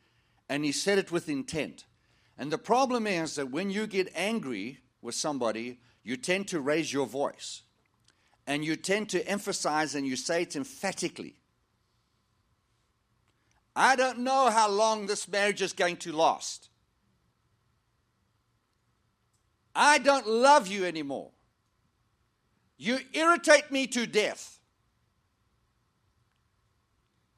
and 0.49 0.65
he 0.65 0.73
said 0.73 0.99
it 0.99 1.11
with 1.11 1.29
intent. 1.29 1.87
And 2.37 2.51
the 2.51 2.59
problem 2.59 3.07
is 3.07 3.37
that 3.37 3.51
when 3.51 3.70
you 3.70 3.87
get 3.87 4.12
angry 4.14 4.79
with 5.01 5.14
somebody, 5.14 5.79
you 6.03 6.16
tend 6.16 6.49
to 6.49 6.61
raise 6.61 6.92
your 6.92 7.07
voice. 7.07 7.62
And 8.47 8.64
you 8.64 8.77
tend 8.77 9.09
to 9.11 9.27
emphasize 9.27 9.94
and 9.94 10.07
you 10.07 10.16
say 10.16 10.42
it 10.42 10.57
emphatically. 10.57 11.37
I 13.77 13.97
don't 13.97 14.20
know 14.20 14.51
how 14.51 14.70
long 14.70 15.07
this 15.07 15.27
marriage 15.29 15.62
is 15.62 15.73
going 15.73 15.97
to 15.99 16.12
last. 16.12 16.68
I 19.75 19.99
don't 19.99 20.29
love 20.29 20.68
you 20.68 20.85
anymore. 20.85 21.31
You 22.77 22.99
irritate 23.12 23.70
me 23.70 23.87
to 23.88 24.07
death. 24.07 24.59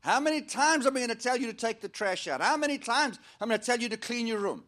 How 0.00 0.20
many 0.20 0.42
times 0.42 0.87
am 0.87 0.96
I 0.96 1.00
going 1.00 1.11
to 1.11 1.14
tell 1.16 1.37
you 1.37 1.46
to 1.46 1.52
take 1.52 1.80
the 1.80 1.88
trash 1.88 2.28
out? 2.28 2.40
How 2.40 2.56
many 2.56 2.78
times 2.78 3.18
am 3.40 3.48
I 3.48 3.54
going 3.54 3.61
to 3.61 3.66
tell 3.66 3.78
you 3.78 3.88
to 3.88 3.96
clean 3.96 4.26
your 4.26 4.38
room? 4.38 4.64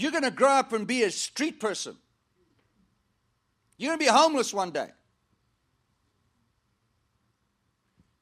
You're 0.00 0.12
going 0.12 0.24
to 0.24 0.30
grow 0.30 0.52
up 0.52 0.72
and 0.72 0.86
be 0.86 1.02
a 1.02 1.10
street 1.10 1.60
person. 1.60 1.94
You're 3.76 3.90
going 3.90 3.98
to 3.98 4.04
be 4.04 4.10
homeless 4.10 4.54
one 4.54 4.70
day. 4.70 4.88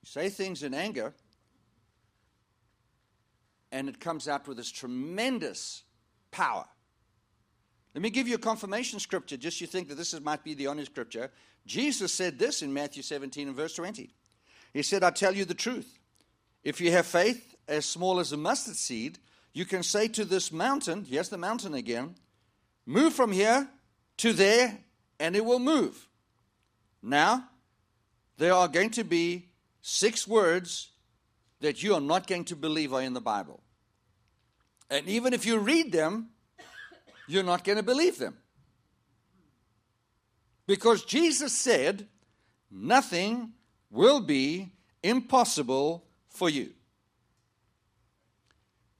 say 0.02 0.30
things 0.30 0.62
in 0.62 0.72
anger, 0.72 1.12
and 3.70 3.90
it 3.90 4.00
comes 4.00 4.26
out 4.26 4.48
with 4.48 4.56
this 4.56 4.72
tremendous 4.72 5.82
power. 6.30 6.64
Let 7.94 8.00
me 8.00 8.08
give 8.08 8.26
you 8.26 8.36
a 8.36 8.38
confirmation 8.38 9.00
scripture, 9.00 9.36
just 9.36 9.60
you 9.60 9.66
think 9.66 9.88
that 9.88 9.96
this 9.96 10.14
is, 10.14 10.22
might 10.22 10.42
be 10.42 10.54
the 10.54 10.68
only 10.68 10.86
scripture. 10.86 11.30
Jesus 11.66 12.12
said 12.12 12.38
this 12.38 12.62
in 12.62 12.72
Matthew 12.72 13.02
17 13.02 13.48
and 13.48 13.56
verse 13.56 13.74
20. 13.74 14.10
He 14.72 14.82
said, 14.82 15.04
I 15.04 15.10
tell 15.10 15.34
you 15.34 15.44
the 15.44 15.52
truth. 15.52 15.98
If 16.64 16.80
you 16.80 16.90
have 16.92 17.06
faith 17.06 17.54
as 17.68 17.84
small 17.84 18.18
as 18.18 18.32
a 18.32 18.38
mustard 18.38 18.76
seed, 18.76 19.18
you 19.58 19.64
can 19.64 19.82
say 19.82 20.06
to 20.06 20.24
this 20.24 20.52
mountain, 20.52 21.04
yes, 21.08 21.30
the 21.30 21.36
mountain 21.36 21.74
again, 21.74 22.14
move 22.86 23.12
from 23.12 23.32
here 23.32 23.68
to 24.18 24.32
there, 24.32 24.78
and 25.18 25.34
it 25.34 25.44
will 25.44 25.58
move. 25.58 26.06
Now, 27.02 27.48
there 28.36 28.54
are 28.54 28.68
going 28.68 28.90
to 28.90 29.02
be 29.02 29.48
six 29.80 30.28
words 30.28 30.92
that 31.58 31.82
you 31.82 31.92
are 31.94 32.00
not 32.00 32.28
going 32.28 32.44
to 32.44 32.54
believe 32.54 32.94
are 32.94 33.02
in 33.02 33.14
the 33.14 33.20
Bible. 33.20 33.60
And 34.90 35.08
even 35.08 35.34
if 35.34 35.44
you 35.44 35.58
read 35.58 35.90
them, 35.90 36.28
you're 37.26 37.42
not 37.42 37.64
going 37.64 37.78
to 37.78 37.82
believe 37.82 38.16
them. 38.16 38.36
Because 40.68 41.04
Jesus 41.04 41.52
said, 41.52 42.06
nothing 42.70 43.54
will 43.90 44.20
be 44.20 44.70
impossible 45.02 46.04
for 46.28 46.48
you. 46.48 46.74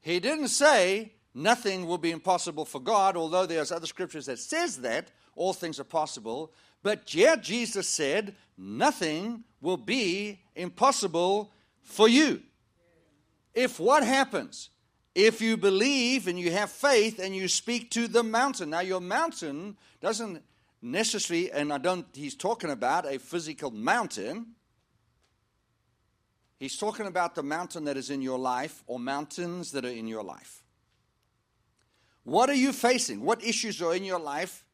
He 0.09 0.21
didn't 0.21 0.49
say 0.49 1.12
nothing 1.35 1.87
will 1.87 1.99
be 1.99 2.11
impossible 2.11 2.64
for 2.64 2.81
God, 2.81 3.16
although 3.16 3.47
there's 3.47 3.73
other 3.73 3.87
scriptures 3.87 4.27
that 4.27 4.38
says 4.38 4.79
that 4.79 5.11
all 5.37 5.53
things 5.53 5.79
are 5.79 5.85
possible. 5.85 6.53
But 6.83 7.14
yet 7.14 7.42
Jesus 7.42 7.88
said 7.88 8.35
nothing 8.57 9.44
will 9.61 9.77
be 9.77 10.40
impossible 10.55 11.53
for 11.83 12.09
you. 12.09 12.42
If 13.55 13.81
what 13.81 14.05
happens? 14.05 14.71
if 15.18 15.40
you 15.40 15.57
believe 15.57 16.29
and 16.29 16.38
you 16.38 16.53
have 16.53 16.71
faith 16.71 17.18
and 17.18 17.35
you 17.35 17.49
speak 17.49 17.90
to 17.90 18.07
the 18.07 18.23
mountain. 18.23 18.71
Now, 18.71 18.81
your 18.81 19.01
mountain 19.01 19.77
doesn't 20.01 20.44
necessarily, 20.81 21.51
and 21.51 21.73
I 21.73 21.79
don't, 21.79 22.07
he's 22.14 22.37
talking 22.37 22.71
about 22.71 23.05
a 23.05 23.18
physical 23.18 23.73
mountain. 23.73 24.55
He's 26.59 26.77
talking 26.77 27.07
about 27.07 27.35
the 27.35 27.42
mountain 27.42 27.85
that 27.85 27.97
is 27.97 28.11
in 28.11 28.21
your 28.21 28.38
life 28.38 28.83
or 28.87 28.99
mountains 28.99 29.73
that 29.73 29.85
are 29.85 29.90
in 29.90 30.09
your 30.09 30.25
life. 30.25 30.62
What 32.25 32.51
are 32.51 32.55
you 32.55 32.73
facing? 32.73 33.23
What 33.23 33.44
issues 33.44 33.81
are 33.81 33.94
in 33.94 34.05
your 34.05 34.18
life 34.18 34.64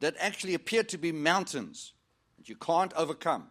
that 0.00 0.16
actually 0.18 0.54
appear 0.54 0.82
to 0.84 0.98
be 0.98 1.12
mountains 1.12 1.92
that 2.36 2.48
you 2.48 2.56
can't 2.56 2.92
overcome? 2.94 3.48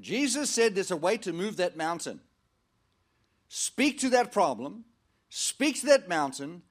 Jesus 0.00 0.50
said 0.50 0.74
there's 0.74 0.90
a 0.90 0.96
way 0.96 1.16
to 1.18 1.32
move 1.32 1.56
that 1.58 1.76
mountain. 1.76 2.20
Speak 3.48 3.98
to 4.00 4.10
that 4.10 4.32
problem, 4.32 4.84
speak 5.28 5.80
to 5.80 5.86
that 5.86 6.08
mountain, 6.08 6.62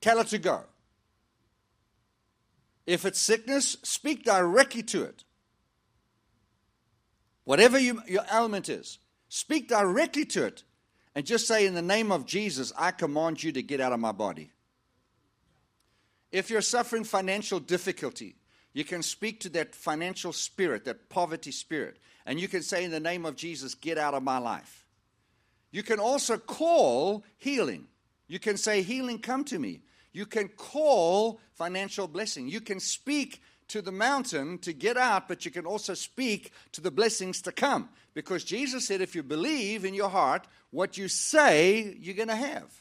tell 0.00 0.18
it 0.18 0.28
to 0.28 0.38
go. 0.38 0.64
If 2.86 3.04
it's 3.04 3.18
sickness, 3.18 3.76
speak 3.82 4.24
directly 4.24 4.82
to 4.84 5.02
it. 5.02 5.24
Whatever 7.46 7.78
you, 7.78 8.02
your 8.08 8.24
ailment 8.30 8.68
is, 8.68 8.98
speak 9.28 9.68
directly 9.68 10.24
to 10.26 10.44
it 10.44 10.64
and 11.14 11.24
just 11.24 11.46
say, 11.46 11.64
In 11.64 11.74
the 11.74 11.80
name 11.80 12.10
of 12.10 12.26
Jesus, 12.26 12.72
I 12.76 12.90
command 12.90 13.42
you 13.42 13.52
to 13.52 13.62
get 13.62 13.80
out 13.80 13.92
of 13.92 14.00
my 14.00 14.10
body. 14.10 14.50
If 16.32 16.50
you're 16.50 16.60
suffering 16.60 17.04
financial 17.04 17.60
difficulty, 17.60 18.34
you 18.72 18.84
can 18.84 19.00
speak 19.00 19.40
to 19.40 19.48
that 19.50 19.76
financial 19.76 20.32
spirit, 20.32 20.84
that 20.86 21.08
poverty 21.08 21.52
spirit, 21.52 21.98
and 22.26 22.40
you 22.40 22.48
can 22.48 22.62
say, 22.62 22.84
In 22.84 22.90
the 22.90 22.98
name 22.98 23.24
of 23.24 23.36
Jesus, 23.36 23.76
get 23.76 23.96
out 23.96 24.14
of 24.14 24.24
my 24.24 24.38
life. 24.38 24.84
You 25.70 25.84
can 25.84 26.00
also 26.00 26.38
call 26.38 27.24
healing. 27.38 27.86
You 28.26 28.40
can 28.40 28.56
say, 28.56 28.82
Healing, 28.82 29.20
come 29.20 29.44
to 29.44 29.58
me. 29.60 29.82
You 30.12 30.26
can 30.26 30.48
call 30.48 31.38
financial 31.54 32.08
blessing. 32.08 32.48
You 32.48 32.60
can 32.60 32.80
speak 32.80 33.40
to 33.68 33.82
the 33.82 33.92
mountain 33.92 34.58
to 34.58 34.72
get 34.72 34.96
out, 34.96 35.28
but 35.28 35.44
you 35.44 35.50
can 35.50 35.66
also 35.66 35.94
speak 35.94 36.52
to 36.72 36.80
the 36.80 36.90
blessings 36.90 37.42
to 37.42 37.52
come. 37.52 37.88
Because 38.14 38.44
Jesus 38.44 38.86
said, 38.86 39.00
if 39.00 39.14
you 39.14 39.22
believe 39.22 39.84
in 39.84 39.94
your 39.94 40.08
heart, 40.08 40.46
what 40.70 40.96
you 40.96 41.08
say, 41.08 41.96
you're 42.00 42.14
going 42.14 42.28
to 42.28 42.36
have. 42.36 42.72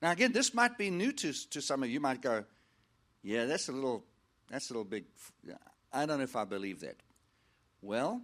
Now, 0.00 0.12
again, 0.12 0.32
this 0.32 0.54
might 0.54 0.78
be 0.78 0.90
new 0.90 1.12
to, 1.12 1.32
to 1.50 1.60
some 1.60 1.82
of 1.82 1.88
you. 1.88 1.94
You 1.94 2.00
might 2.00 2.22
go, 2.22 2.44
yeah, 3.22 3.46
that's 3.46 3.68
a 3.68 3.72
little, 3.72 4.04
that's 4.48 4.70
a 4.70 4.74
little 4.74 4.84
big. 4.84 5.04
I 5.92 6.06
don't 6.06 6.18
know 6.18 6.24
if 6.24 6.36
I 6.36 6.44
believe 6.44 6.80
that. 6.80 6.96
Well, 7.82 8.20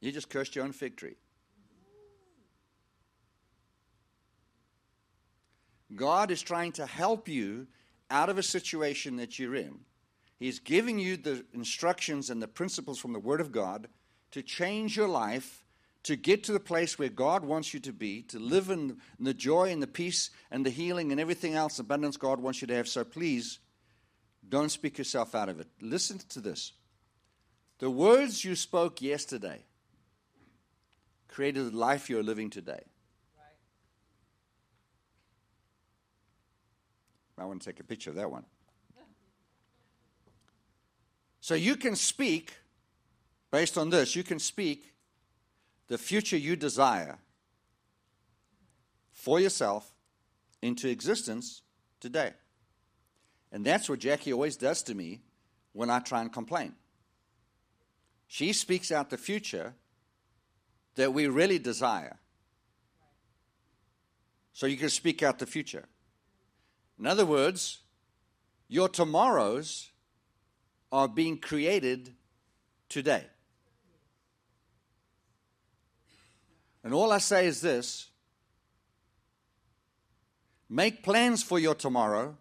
you 0.00 0.12
just 0.12 0.30
cursed 0.30 0.54
your 0.54 0.64
own 0.64 0.72
fig 0.72 0.96
tree. 0.96 1.16
God 5.94 6.30
is 6.30 6.40
trying 6.40 6.72
to 6.72 6.86
help 6.86 7.28
you 7.28 7.66
out 8.10 8.28
of 8.28 8.38
a 8.38 8.42
situation 8.42 9.16
that 9.16 9.38
you're 9.38 9.54
in. 9.54 9.80
He's 10.38 10.58
giving 10.58 10.98
you 10.98 11.16
the 11.16 11.44
instructions 11.52 12.30
and 12.30 12.42
the 12.42 12.48
principles 12.48 12.98
from 12.98 13.12
the 13.12 13.20
Word 13.20 13.40
of 13.40 13.52
God 13.52 13.88
to 14.30 14.42
change 14.42 14.96
your 14.96 15.08
life, 15.08 15.64
to 16.04 16.16
get 16.16 16.44
to 16.44 16.52
the 16.52 16.60
place 16.60 16.98
where 16.98 17.10
God 17.10 17.44
wants 17.44 17.74
you 17.74 17.80
to 17.80 17.92
be, 17.92 18.22
to 18.22 18.38
live 18.38 18.70
in 18.70 18.98
the 19.18 19.34
joy 19.34 19.70
and 19.70 19.82
the 19.82 19.86
peace 19.86 20.30
and 20.50 20.64
the 20.64 20.70
healing 20.70 21.12
and 21.12 21.20
everything 21.20 21.54
else, 21.54 21.78
abundance 21.78 22.16
God 22.16 22.40
wants 22.40 22.60
you 22.62 22.66
to 22.68 22.74
have. 22.74 22.88
So 22.88 23.04
please, 23.04 23.58
don't 24.48 24.70
speak 24.70 24.98
yourself 24.98 25.34
out 25.34 25.48
of 25.48 25.60
it. 25.60 25.68
Listen 25.80 26.18
to 26.30 26.40
this. 26.40 26.72
The 27.78 27.90
words 27.90 28.44
you 28.44 28.56
spoke 28.56 29.02
yesterday 29.02 29.64
created 31.28 31.72
the 31.72 31.76
life 31.76 32.10
you're 32.10 32.22
living 32.22 32.50
today. 32.50 32.82
I 37.40 37.44
want 37.44 37.62
to 37.62 37.70
take 37.70 37.80
a 37.80 37.84
picture 37.84 38.10
of 38.10 38.16
that 38.16 38.30
one. 38.30 38.44
So 41.40 41.54
you 41.54 41.74
can 41.74 41.96
speak, 41.96 42.52
based 43.50 43.78
on 43.78 43.88
this, 43.88 44.14
you 44.14 44.22
can 44.22 44.38
speak 44.38 44.92
the 45.88 45.96
future 45.96 46.36
you 46.36 46.54
desire 46.54 47.18
for 49.12 49.40
yourself 49.40 49.90
into 50.60 50.88
existence 50.88 51.62
today. 51.98 52.34
And 53.50 53.64
that's 53.64 53.88
what 53.88 54.00
Jackie 54.00 54.34
always 54.34 54.56
does 54.56 54.82
to 54.82 54.94
me 54.94 55.20
when 55.72 55.88
I 55.88 56.00
try 56.00 56.20
and 56.20 56.30
complain. 56.30 56.74
She 58.26 58.52
speaks 58.52 58.92
out 58.92 59.08
the 59.08 59.18
future 59.18 59.74
that 60.96 61.14
we 61.14 61.26
really 61.26 61.58
desire. 61.58 62.18
So 64.52 64.66
you 64.66 64.76
can 64.76 64.90
speak 64.90 65.22
out 65.22 65.38
the 65.38 65.46
future. 65.46 65.86
In 67.00 67.06
other 67.06 67.24
words, 67.24 67.78
your 68.68 68.86
tomorrows 68.86 69.90
are 70.92 71.08
being 71.08 71.38
created 71.38 72.12
today. 72.90 73.24
And 76.84 76.92
all 76.92 77.10
I 77.10 77.18
say 77.18 77.46
is 77.46 77.62
this 77.62 78.10
make 80.68 81.02
plans 81.02 81.42
for 81.42 81.58
your 81.58 81.74
tomorrow 81.74 82.36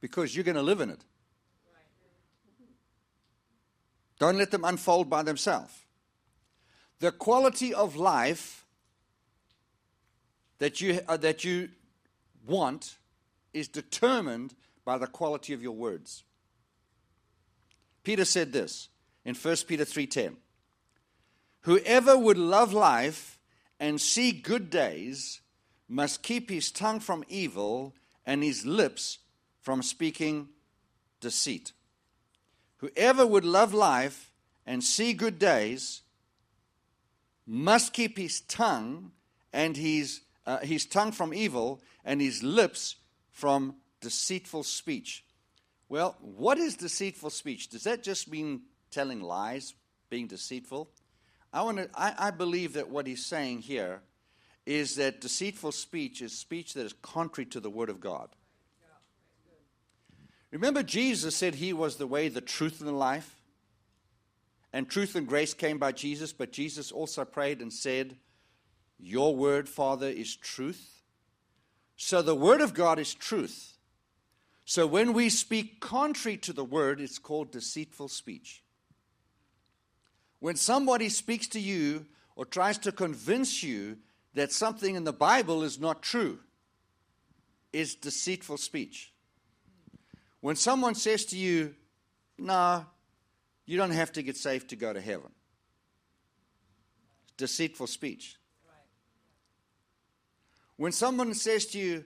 because 0.00 0.34
you're 0.34 0.44
going 0.44 0.56
to 0.56 0.62
live 0.62 0.80
in 0.80 0.88
it. 0.88 1.04
Don't 4.18 4.38
let 4.38 4.50
them 4.50 4.64
unfold 4.64 5.10
by 5.10 5.22
themselves. 5.22 5.74
The 6.98 7.12
quality 7.12 7.74
of 7.74 7.96
life 7.96 8.64
that 10.58 10.80
you, 10.80 11.00
uh, 11.06 11.18
that 11.18 11.44
you 11.44 11.68
want 12.46 12.96
is 13.52 13.68
determined 13.68 14.54
by 14.84 14.98
the 14.98 15.06
quality 15.06 15.52
of 15.52 15.62
your 15.62 15.72
words. 15.72 16.24
Peter 18.02 18.24
said 18.24 18.52
this 18.52 18.88
in 19.24 19.34
1 19.34 19.66
Peter 19.66 19.84
3:10. 19.84 20.36
Whoever 21.60 22.18
would 22.18 22.38
love 22.38 22.72
life 22.72 23.38
and 23.78 24.00
see 24.00 24.32
good 24.32 24.70
days 24.70 25.40
must 25.88 26.22
keep 26.22 26.50
his 26.50 26.72
tongue 26.72 27.00
from 27.00 27.24
evil 27.28 27.94
and 28.26 28.42
his 28.42 28.66
lips 28.66 29.18
from 29.60 29.82
speaking 29.82 30.48
deceit. 31.20 31.72
Whoever 32.78 33.24
would 33.24 33.44
love 33.44 33.72
life 33.72 34.32
and 34.66 34.82
see 34.82 35.12
good 35.12 35.38
days 35.38 36.02
must 37.46 37.92
keep 37.92 38.16
his 38.16 38.40
tongue 38.40 39.12
and 39.52 39.76
his, 39.76 40.22
uh, 40.46 40.58
his 40.58 40.86
tongue 40.86 41.12
from 41.12 41.32
evil 41.32 41.80
and 42.04 42.20
his 42.20 42.42
lips 42.42 42.96
from 43.32 43.74
deceitful 44.00 44.62
speech. 44.62 45.24
Well, 45.88 46.16
what 46.20 46.58
is 46.58 46.76
deceitful 46.76 47.30
speech? 47.30 47.68
Does 47.68 47.84
that 47.84 48.02
just 48.02 48.30
mean 48.30 48.62
telling 48.90 49.20
lies, 49.20 49.74
being 50.08 50.26
deceitful? 50.26 50.88
I, 51.52 51.62
want 51.62 51.78
to, 51.78 51.88
I, 51.94 52.14
I 52.18 52.30
believe 52.30 52.74
that 52.74 52.88
what 52.88 53.06
he's 53.06 53.26
saying 53.26 53.62
here 53.62 54.00
is 54.64 54.96
that 54.96 55.20
deceitful 55.20 55.72
speech 55.72 56.22
is 56.22 56.38
speech 56.38 56.74
that 56.74 56.86
is 56.86 56.94
contrary 57.02 57.46
to 57.46 57.60
the 57.60 57.70
Word 57.70 57.88
of 57.88 58.00
God. 58.00 58.28
Remember, 60.50 60.82
Jesus 60.82 61.34
said 61.34 61.54
he 61.54 61.72
was 61.72 61.96
the 61.96 62.06
way, 62.06 62.28
the 62.28 62.42
truth, 62.42 62.80
and 62.80 62.88
the 62.88 62.92
life? 62.92 63.36
And 64.72 64.88
truth 64.88 65.16
and 65.16 65.26
grace 65.26 65.54
came 65.54 65.78
by 65.78 65.92
Jesus, 65.92 66.32
but 66.32 66.52
Jesus 66.52 66.92
also 66.92 67.24
prayed 67.24 67.60
and 67.60 67.72
said, 67.72 68.16
Your 68.98 69.34
word, 69.34 69.68
Father, 69.68 70.08
is 70.08 70.36
truth. 70.36 71.01
So 72.04 72.20
the 72.20 72.34
Word 72.34 72.60
of 72.60 72.74
God 72.74 72.98
is 72.98 73.14
truth. 73.14 73.78
So 74.64 74.88
when 74.88 75.12
we 75.12 75.28
speak 75.28 75.78
contrary 75.78 76.36
to 76.38 76.52
the 76.52 76.64
Word, 76.64 77.00
it's 77.00 77.20
called 77.20 77.52
deceitful 77.52 78.08
speech. 78.08 78.64
When 80.40 80.56
somebody 80.56 81.08
speaks 81.08 81.46
to 81.48 81.60
you 81.60 82.06
or 82.34 82.44
tries 82.44 82.76
to 82.78 82.90
convince 82.90 83.62
you 83.62 83.98
that 84.34 84.50
something 84.50 84.96
in 84.96 85.04
the 85.04 85.12
Bible 85.12 85.62
is 85.62 85.78
not 85.78 86.02
true, 86.02 86.40
is 87.72 87.94
deceitful 87.94 88.56
speech. 88.56 89.12
When 90.40 90.56
someone 90.56 90.96
says 90.96 91.24
to 91.26 91.36
you, 91.36 91.76
No, 92.36 92.84
you 93.64 93.76
don't 93.76 93.92
have 93.92 94.10
to 94.14 94.24
get 94.24 94.36
saved 94.36 94.70
to 94.70 94.76
go 94.76 94.92
to 94.92 95.00
heaven, 95.00 95.30
deceitful 97.36 97.86
speech. 97.86 98.38
When 100.82 100.90
someone 100.90 101.32
says 101.34 101.66
to 101.66 101.78
you, 101.78 102.04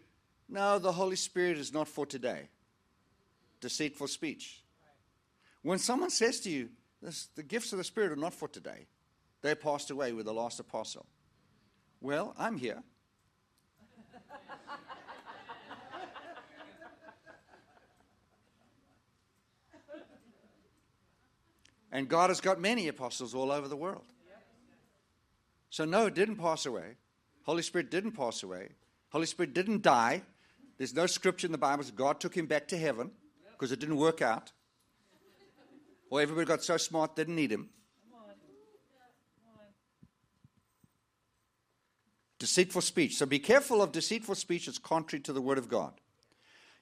No, 0.50 0.78
the 0.78 0.92
Holy 0.92 1.16
Spirit 1.16 1.56
is 1.56 1.72
not 1.72 1.88
for 1.88 2.04
today, 2.04 2.50
deceitful 3.62 4.06
speech. 4.06 4.62
When 5.62 5.78
someone 5.78 6.10
says 6.10 6.40
to 6.40 6.50
you, 6.50 6.68
the 7.00 7.42
gifts 7.42 7.72
of 7.72 7.78
the 7.78 7.84
Spirit 7.84 8.12
are 8.12 8.16
not 8.16 8.34
for 8.34 8.48
today. 8.48 8.84
They 9.40 9.54
passed 9.54 9.90
away 9.90 10.12
with 10.12 10.26
the 10.26 10.34
last 10.34 10.60
apostle. 10.60 11.06
Well, 12.02 12.34
I'm 12.36 12.58
here. 12.58 12.82
and 21.90 22.10
God 22.10 22.28
has 22.28 22.42
got 22.42 22.60
many 22.60 22.88
apostles 22.88 23.34
all 23.34 23.50
over 23.50 23.68
the 23.68 23.76
world. 23.76 24.04
So, 25.70 25.86
no, 25.86 26.08
it 26.08 26.14
didn't 26.14 26.36
pass 26.36 26.66
away. 26.66 26.96
Holy 27.46 27.62
Spirit 27.62 27.90
didn't 27.90 28.12
pass 28.12 28.42
away. 28.42 28.70
Holy 29.10 29.26
Spirit 29.26 29.54
didn't 29.54 29.82
die. 29.82 30.22
There's 30.78 30.94
no 30.94 31.06
scripture 31.06 31.46
in 31.46 31.52
the 31.52 31.58
Bible 31.58 31.84
that 31.84 31.94
God 31.94 32.20
took 32.20 32.36
him 32.36 32.46
back 32.46 32.68
to 32.68 32.76
heaven 32.76 33.12
because 33.52 33.72
it 33.72 33.78
didn't 33.78 33.96
work 33.96 34.20
out. 34.20 34.52
Or 36.10 36.20
everybody 36.20 36.46
got 36.46 36.62
so 36.62 36.76
smart, 36.76 37.16
they 37.16 37.22
didn't 37.22 37.36
need 37.36 37.52
him. 37.52 37.70
Deceitful 42.38 42.82
speech. 42.82 43.16
So 43.16 43.24
be 43.24 43.38
careful 43.38 43.80
of 43.80 43.92
deceitful 43.92 44.34
speech. 44.34 44.68
It's 44.68 44.78
contrary 44.78 45.22
to 45.22 45.32
the 45.32 45.40
Word 45.40 45.56
of 45.56 45.68
God. 45.68 45.94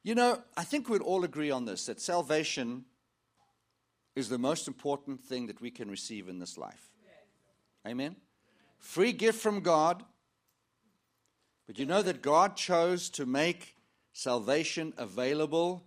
You 0.03 0.15
know, 0.15 0.43
I 0.57 0.65
think 0.65 0.89
we'd 0.89 1.01
all 1.01 1.25
agree 1.25 1.51
on 1.51 1.65
this 1.65 1.87
that 1.87 2.01
salvation 2.01 2.87
is 4.17 4.29
the 4.29 4.39
most 4.39 4.67
important 4.67 5.23
thing 5.23 5.47
that 5.47 5.61
we 5.61 5.71
can 5.71 5.91
receive 5.91 6.29
in 6.29 6.39
this 6.39 6.59
life. 6.59 6.91
Amen? 7.87 8.17
Free 8.79 9.12
gift 9.12 9.41
from 9.41 9.61
God. 9.61 10.03
But 11.67 11.79
you 11.79 11.87
know 11.87 12.03
that 12.03 12.23
God 12.23 12.57
chose 12.57 13.09
to 13.11 13.27
make 13.27 13.77
salvation 14.12 14.93
available 14.97 15.85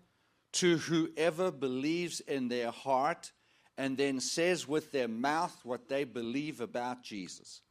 to 0.54 0.78
whoever 0.78 1.52
believes 1.52 2.20
in 2.20 2.48
their 2.48 2.72
heart 2.72 3.32
and 3.78 3.96
then 3.96 4.20
says 4.20 4.68
with 4.68 4.92
their 4.92 5.08
mouth 5.08 5.56
what 5.64 5.88
they 5.88 6.04
believe 6.04 6.62
about 6.62 7.04
Jesus. 7.04 7.62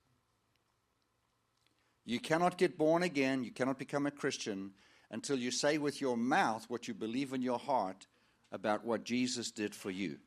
You 2.05 2.21
cannot 2.21 2.59
get 2.59 2.79
born 2.79 3.03
again, 3.03 3.43
you 3.43 3.51
cannot 3.51 3.79
become 3.79 4.07
a 4.07 4.13
Christian 4.13 4.73
until 5.11 5.37
you 5.37 5.51
say 5.51 5.79
with 5.79 6.01
your 6.01 6.17
mouth 6.17 6.65
what 6.69 6.87
you 6.87 6.95
believe 6.95 7.33
in 7.33 7.43
your 7.43 7.59
heart 7.59 8.07
about 8.53 8.85
what 8.85 9.05
Jesus 9.05 9.51
did 9.51 9.75
for 9.75 9.91
you. 9.91 10.19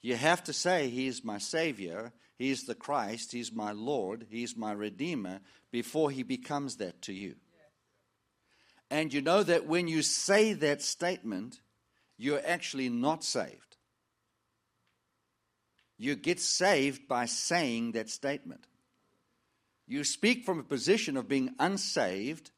You 0.00 0.16
have 0.16 0.42
to 0.44 0.52
say, 0.52 0.88
He 0.88 1.06
is 1.06 1.24
my 1.24 1.38
Savior, 1.38 2.12
He 2.38 2.50
is 2.50 2.64
the 2.64 2.74
Christ, 2.74 3.32
He's 3.32 3.52
my 3.52 3.72
Lord, 3.72 4.26
He's 4.30 4.56
my 4.56 4.72
Redeemer, 4.72 5.40
before 5.72 6.10
He 6.10 6.22
becomes 6.22 6.76
that 6.76 7.02
to 7.02 7.12
you. 7.12 7.34
And 8.90 9.12
you 9.12 9.20
know 9.20 9.42
that 9.42 9.66
when 9.66 9.88
you 9.88 10.02
say 10.02 10.54
that 10.54 10.80
statement, 10.80 11.60
you're 12.16 12.42
actually 12.44 12.88
not 12.88 13.24
saved. 13.24 13.76
You 15.98 16.14
get 16.14 16.40
saved 16.40 17.08
by 17.08 17.26
saying 17.26 17.92
that 17.92 18.08
statement. 18.08 18.64
You 19.86 20.04
speak 20.04 20.44
from 20.44 20.60
a 20.60 20.64
position 20.64 21.16
of 21.16 21.28
being 21.28 21.50
unsaved, 21.58 22.50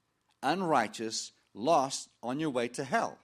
unrighteous, 0.42 1.32
lost 1.54 2.08
on 2.22 2.38
your 2.38 2.50
way 2.50 2.68
to 2.68 2.84
hell. 2.84 3.18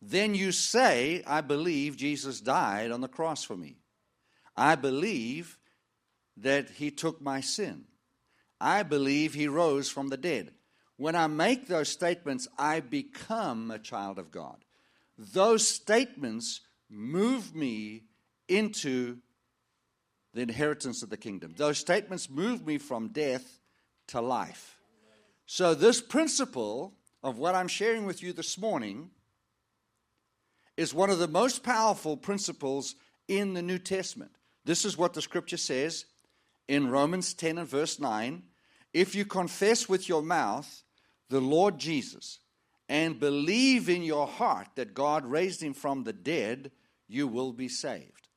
Then 0.00 0.34
you 0.34 0.52
say, 0.52 1.22
I 1.26 1.40
believe 1.40 1.96
Jesus 1.96 2.40
died 2.40 2.90
on 2.90 3.00
the 3.00 3.08
cross 3.08 3.44
for 3.44 3.56
me. 3.56 3.81
I 4.56 4.74
believe 4.74 5.58
that 6.36 6.70
he 6.70 6.90
took 6.90 7.20
my 7.20 7.40
sin. 7.40 7.84
I 8.60 8.82
believe 8.82 9.34
he 9.34 9.48
rose 9.48 9.88
from 9.88 10.08
the 10.08 10.16
dead. 10.16 10.52
When 10.96 11.16
I 11.16 11.26
make 11.26 11.66
those 11.66 11.88
statements, 11.88 12.46
I 12.58 12.80
become 12.80 13.70
a 13.70 13.78
child 13.78 14.18
of 14.18 14.30
God 14.30 14.64
those 15.18 15.66
statements 15.66 16.60
move 16.90 17.54
me 17.54 18.04
into 18.48 19.18
the 20.34 20.42
inheritance 20.42 21.02
of 21.02 21.10
the 21.10 21.16
kingdom. 21.16 21.54
Those 21.56 21.78
statements 21.78 22.28
move 22.28 22.66
me 22.66 22.78
from 22.78 23.08
death 23.08 23.60
to 24.08 24.20
life. 24.20 24.78
So, 25.46 25.74
this 25.74 26.00
principle 26.00 26.94
of 27.22 27.38
what 27.38 27.54
I'm 27.54 27.68
sharing 27.68 28.06
with 28.06 28.22
you 28.22 28.32
this 28.32 28.56
morning 28.56 29.10
is 30.76 30.94
one 30.94 31.10
of 31.10 31.18
the 31.18 31.28
most 31.28 31.62
powerful 31.62 32.16
principles 32.16 32.94
in 33.28 33.52
the 33.52 33.62
New 33.62 33.78
Testament. 33.78 34.32
This 34.64 34.84
is 34.84 34.96
what 34.96 35.14
the 35.14 35.22
scripture 35.22 35.56
says 35.56 36.04
in 36.68 36.90
Romans 36.90 37.34
10 37.34 37.58
and 37.58 37.68
verse 37.68 37.98
9. 37.98 38.42
If 38.92 39.14
you 39.14 39.24
confess 39.24 39.88
with 39.88 40.08
your 40.08 40.22
mouth 40.22 40.82
the 41.28 41.40
Lord 41.40 41.78
Jesus 41.78 42.40
and 42.88 43.18
believe 43.18 43.88
in 43.88 44.02
your 44.02 44.26
heart 44.26 44.68
that 44.76 44.94
God 44.94 45.24
raised 45.24 45.62
him 45.62 45.74
from 45.74 46.04
the 46.04 46.12
dead, 46.12 46.70
you 47.08 47.26
will 47.26 47.52
be 47.52 47.68
saved. 47.68 48.28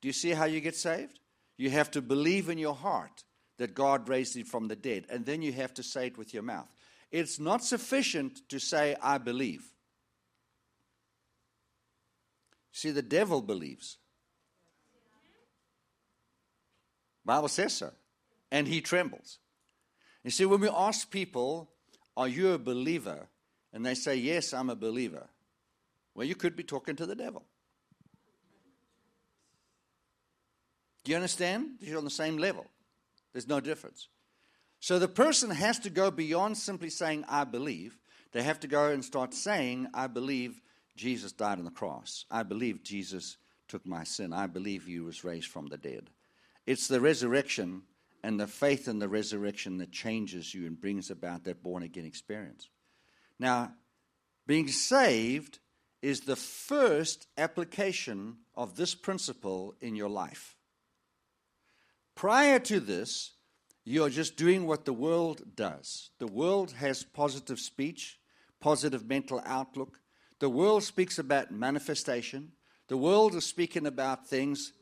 Do 0.00 0.08
you 0.08 0.12
see 0.12 0.30
how 0.30 0.44
you 0.44 0.60
get 0.60 0.76
saved? 0.76 1.18
You 1.56 1.70
have 1.70 1.90
to 1.92 2.02
believe 2.02 2.48
in 2.48 2.58
your 2.58 2.74
heart 2.74 3.24
that 3.58 3.74
God 3.74 4.08
raised 4.08 4.36
him 4.36 4.44
from 4.44 4.68
the 4.68 4.76
dead, 4.76 5.06
and 5.08 5.24
then 5.24 5.40
you 5.40 5.52
have 5.52 5.72
to 5.74 5.82
say 5.82 6.08
it 6.08 6.18
with 6.18 6.34
your 6.34 6.42
mouth. 6.42 6.68
It's 7.10 7.40
not 7.40 7.64
sufficient 7.64 8.48
to 8.50 8.58
say, 8.58 8.96
I 9.00 9.16
believe. 9.18 9.72
See, 12.72 12.90
the 12.90 13.00
devil 13.00 13.40
believes. 13.40 13.96
Bible 17.26 17.48
says 17.48 17.74
so. 17.74 17.90
And 18.50 18.66
he 18.66 18.80
trembles. 18.80 19.38
You 20.24 20.30
see, 20.30 20.46
when 20.46 20.60
we 20.60 20.68
ask 20.68 21.10
people, 21.10 21.68
Are 22.16 22.28
you 22.28 22.52
a 22.52 22.58
believer? 22.58 23.28
and 23.72 23.84
they 23.84 23.94
say, 23.94 24.16
Yes, 24.16 24.54
I'm 24.54 24.70
a 24.70 24.76
believer, 24.76 25.28
well, 26.14 26.26
you 26.26 26.34
could 26.34 26.56
be 26.56 26.62
talking 26.62 26.96
to 26.96 27.04
the 27.04 27.14
devil. 27.14 27.44
Do 31.04 31.10
you 31.10 31.16
understand? 31.16 31.72
You're 31.80 31.98
on 31.98 32.04
the 32.04 32.10
same 32.10 32.38
level. 32.38 32.66
There's 33.32 33.46
no 33.46 33.60
difference. 33.60 34.08
So 34.80 34.98
the 34.98 35.08
person 35.08 35.50
has 35.50 35.78
to 35.80 35.90
go 35.90 36.10
beyond 36.10 36.56
simply 36.56 36.90
saying, 36.90 37.24
I 37.28 37.44
believe. 37.44 37.98
They 38.32 38.42
have 38.42 38.60
to 38.60 38.66
go 38.66 38.90
and 38.90 39.04
start 39.04 39.34
saying, 39.34 39.88
I 39.94 40.06
believe 40.06 40.60
Jesus 40.96 41.32
died 41.32 41.58
on 41.58 41.64
the 41.64 41.70
cross. 41.70 42.24
I 42.30 42.42
believe 42.42 42.82
Jesus 42.82 43.36
took 43.68 43.86
my 43.86 44.04
sin. 44.04 44.32
I 44.32 44.46
believe 44.46 44.84
he 44.86 45.00
was 45.00 45.22
raised 45.22 45.50
from 45.50 45.66
the 45.68 45.76
dead. 45.76 46.10
It's 46.66 46.88
the 46.88 47.00
resurrection 47.00 47.82
and 48.22 48.40
the 48.40 48.46
faith 48.46 48.88
in 48.88 48.98
the 48.98 49.08
resurrection 49.08 49.78
that 49.78 49.92
changes 49.92 50.52
you 50.52 50.66
and 50.66 50.80
brings 50.80 51.10
about 51.10 51.44
that 51.44 51.62
born 51.62 51.84
again 51.84 52.04
experience. 52.04 52.68
Now, 53.38 53.72
being 54.46 54.68
saved 54.68 55.60
is 56.02 56.20
the 56.20 56.36
first 56.36 57.26
application 57.38 58.38
of 58.54 58.76
this 58.76 58.94
principle 58.94 59.74
in 59.80 59.94
your 59.94 60.08
life. 60.08 60.56
Prior 62.14 62.58
to 62.60 62.80
this, 62.80 63.32
you're 63.84 64.10
just 64.10 64.36
doing 64.36 64.66
what 64.66 64.84
the 64.84 64.92
world 64.92 65.42
does. 65.54 66.10
The 66.18 66.26
world 66.26 66.72
has 66.72 67.04
positive 67.04 67.60
speech, 67.60 68.18
positive 68.60 69.06
mental 69.06 69.40
outlook. 69.44 70.00
The 70.40 70.48
world 70.48 70.82
speaks 70.82 71.18
about 71.18 71.52
manifestation. 71.52 72.52
The 72.88 72.96
world 72.96 73.34
is 73.34 73.46
speaking 73.46 73.86
about 73.86 74.26
things 74.26 74.72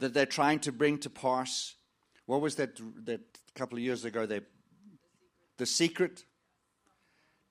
that 0.00 0.12
they're 0.12 0.26
trying 0.26 0.58
to 0.60 0.72
bring 0.72 0.98
to 0.98 1.10
pass. 1.10 1.74
What 2.26 2.40
was 2.40 2.56
that 2.56 2.80
that 3.04 3.20
couple 3.54 3.78
of 3.78 3.84
years 3.84 4.04
ago 4.04 4.26
they 4.26 4.40
the 5.58 5.66
secret? 5.66 6.24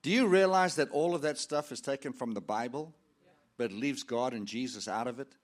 Do 0.02 0.10
you 0.10 0.26
realize 0.26 0.76
that 0.76 0.90
all 0.90 1.14
of 1.14 1.22
that 1.22 1.38
stuff 1.38 1.72
is 1.72 1.80
taken 1.80 2.12
from 2.12 2.32
the 2.32 2.40
Bible, 2.40 2.94
but 3.58 3.70
leaves 3.70 4.02
God 4.02 4.32
and 4.32 4.46
Jesus 4.46 4.88
out 4.88 5.06
of 5.06 5.20
it? 5.20 5.34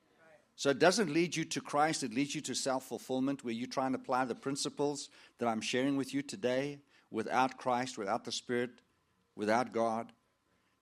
So 0.56 0.70
it 0.70 0.78
doesn't 0.78 1.12
lead 1.12 1.36
you 1.36 1.44
to 1.44 1.60
Christ, 1.60 2.02
it 2.02 2.14
leads 2.14 2.34
you 2.34 2.40
to 2.42 2.54
self 2.54 2.86
fulfillment 2.86 3.44
where 3.44 3.52
you 3.52 3.66
try 3.66 3.86
and 3.86 3.94
apply 3.94 4.24
the 4.24 4.34
principles 4.34 5.10
that 5.38 5.48
I'm 5.48 5.60
sharing 5.60 5.96
with 5.96 6.14
you 6.14 6.22
today 6.22 6.80
without 7.10 7.58
Christ, 7.58 7.98
without 7.98 8.24
the 8.24 8.32
Spirit, 8.32 8.70
without 9.36 9.72
God. 9.72 10.12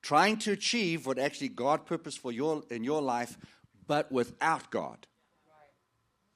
Trying 0.01 0.37
to 0.39 0.53
achieve 0.53 1.05
what 1.05 1.19
actually 1.19 1.49
God 1.49 1.85
purposed 1.85 2.19
for 2.19 2.31
your 2.31 2.63
in 2.69 2.83
your 2.83 3.01
life, 3.01 3.37
but 3.85 4.11
without 4.11 4.71
God. 4.71 5.07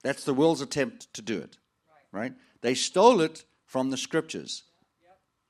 That's 0.03 0.23
the 0.23 0.33
world's 0.33 0.61
attempt 0.61 1.13
to 1.13 1.21
do 1.21 1.37
it. 1.37 1.57
Right? 2.11 2.33
They 2.61 2.73
stole 2.73 3.21
it 3.21 3.43
from 3.65 3.89
the 3.91 3.97
scriptures. 3.97 4.63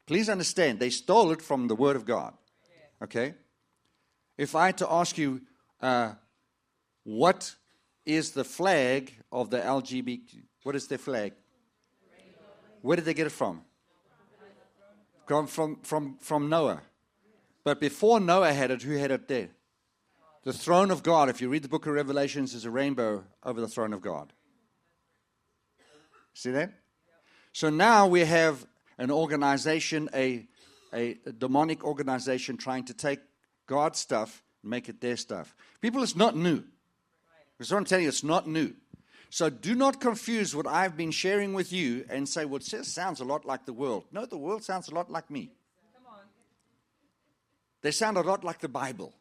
Please 0.06 0.28
understand, 0.28 0.80
they 0.80 0.90
stole 0.90 1.32
it 1.32 1.42
from 1.42 1.68
the 1.68 1.76
Word 1.76 1.96
of 1.96 2.06
God. 2.06 2.34
Okay? 3.02 3.36
If 4.38 4.56
I 4.56 4.68
had 4.68 4.78
to 4.80 4.92
ask 4.92 5.18
you, 5.18 5.42
uh, 5.82 6.14
what 7.04 7.56
is 8.06 8.32
the 8.32 8.44
flag 8.44 9.14
of 9.32 9.50
the 9.50 9.60
LGBT? 9.60 10.44
What 10.64 10.76
is 10.76 10.88
their 10.88 10.98
flag? 10.98 11.34
Where 12.82 12.96
did 12.96 13.06
they 13.06 13.14
get 13.14 13.28
it 13.28 13.32
from? 13.32 13.62
From, 15.28 15.48
from, 15.48 15.78
from, 15.84 16.18
from 16.20 16.50
Noah. 16.50 16.82
But 17.64 17.80
before 17.80 18.20
Noah 18.20 18.54
had 18.54 18.72
it, 18.72 18.82
who 18.82 18.98
had 18.98 19.12
it 19.12 19.28
there? 19.28 19.50
The 20.44 20.54
throne 20.54 20.90
of 20.90 21.04
God, 21.04 21.30
if 21.30 21.42
you 21.42 21.50
read 21.50 21.64
the 21.64 21.70
book 21.70 21.86
of 21.86 21.94
Revelations, 21.94 22.56
is 22.56 22.66
a 22.66 22.72
rainbow 22.72 23.26
over 23.44 23.62
the 23.62 23.68
throne 23.68 23.94
of 23.94 24.02
God. 24.02 24.34
See 26.34 26.52
that? 26.52 26.72
So 27.52 27.70
now 27.70 28.08
we 28.08 28.22
have 28.22 28.66
an 28.98 29.12
organization, 29.12 30.10
a, 30.14 30.48
a, 30.94 31.18
demonic 31.38 31.84
organization 31.84 32.58
trying 32.58 32.86
to 32.86 32.94
take 32.94 33.20
God's 33.66 34.00
stuff 34.00 34.44
and 34.62 34.70
make 34.70 34.90
it 34.90 35.02
their 35.02 35.18
stuff. 35.18 35.56
People, 35.82 36.04
it's 36.04 36.16
not 36.16 36.36
new. 36.36 36.64
I'm 37.60 37.86
telling 37.86 38.04
you, 38.04 38.10
it's 38.10 38.24
not 38.24 38.48
new. 38.48 38.74
So 39.30 39.50
do 39.50 39.76
not 39.76 40.02
confuse 40.02 40.56
what 40.56 40.66
I've 40.66 40.98
been 40.98 41.12
sharing 41.12 41.54
with 41.54 41.72
you 41.72 42.06
and 42.10 42.28
say, 42.28 42.46
well, 42.46 42.58
it 42.58 42.86
sounds 42.86 43.20
a 43.20 43.26
lot 43.26 43.46
like 43.46 43.66
the 43.66 43.74
world. 43.74 44.06
No, 44.12 44.26
the 44.26 44.38
world 44.38 44.64
sounds 44.64 44.90
a 44.90 44.96
lot 44.96 45.10
like 45.10 45.30
me. 45.30 45.52
They 47.82 47.92
sound 47.92 48.18
a 48.18 48.22
lot 48.22 48.44
like 48.44 48.60
the 48.60 48.70
Bible. 48.70 49.14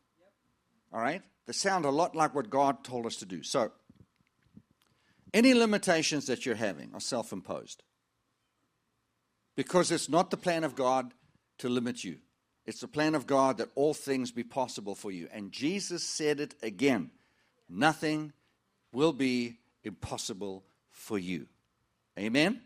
All 0.92 1.00
right? 1.00 1.22
They 1.46 1.52
sound 1.52 1.84
a 1.84 1.90
lot 1.90 2.16
like 2.16 2.34
what 2.34 2.50
God 2.50 2.84
told 2.84 3.06
us 3.06 3.16
to 3.16 3.26
do. 3.26 3.42
So, 3.42 3.70
any 5.34 5.54
limitations 5.54 6.26
that 6.26 6.46
you're 6.46 6.54
having 6.54 6.90
are 6.94 7.00
self 7.00 7.32
imposed. 7.32 7.82
Because 9.56 9.90
it's 9.90 10.08
not 10.08 10.30
the 10.30 10.36
plan 10.36 10.64
of 10.64 10.74
God 10.74 11.12
to 11.58 11.68
limit 11.68 12.04
you, 12.04 12.18
it's 12.66 12.80
the 12.80 12.88
plan 12.88 13.14
of 13.14 13.26
God 13.26 13.58
that 13.58 13.70
all 13.74 13.94
things 13.94 14.30
be 14.30 14.44
possible 14.44 14.94
for 14.94 15.10
you. 15.10 15.28
And 15.32 15.52
Jesus 15.52 16.02
said 16.02 16.40
it 16.40 16.54
again 16.62 17.10
nothing 17.68 18.32
will 18.92 19.12
be 19.12 19.58
impossible 19.84 20.64
for 20.90 21.18
you. 21.18 21.46
Amen? 22.18 22.60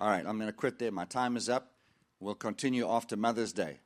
All 0.00 0.08
right, 0.08 0.24
I'm 0.26 0.36
going 0.38 0.48
to 0.48 0.52
quit 0.52 0.78
there. 0.78 0.90
My 0.90 1.04
time 1.04 1.36
is 1.36 1.48
up. 1.48 1.72
We'll 2.20 2.34
continue 2.34 2.88
after 2.88 3.16
Mother's 3.16 3.52
Day. 3.52 3.78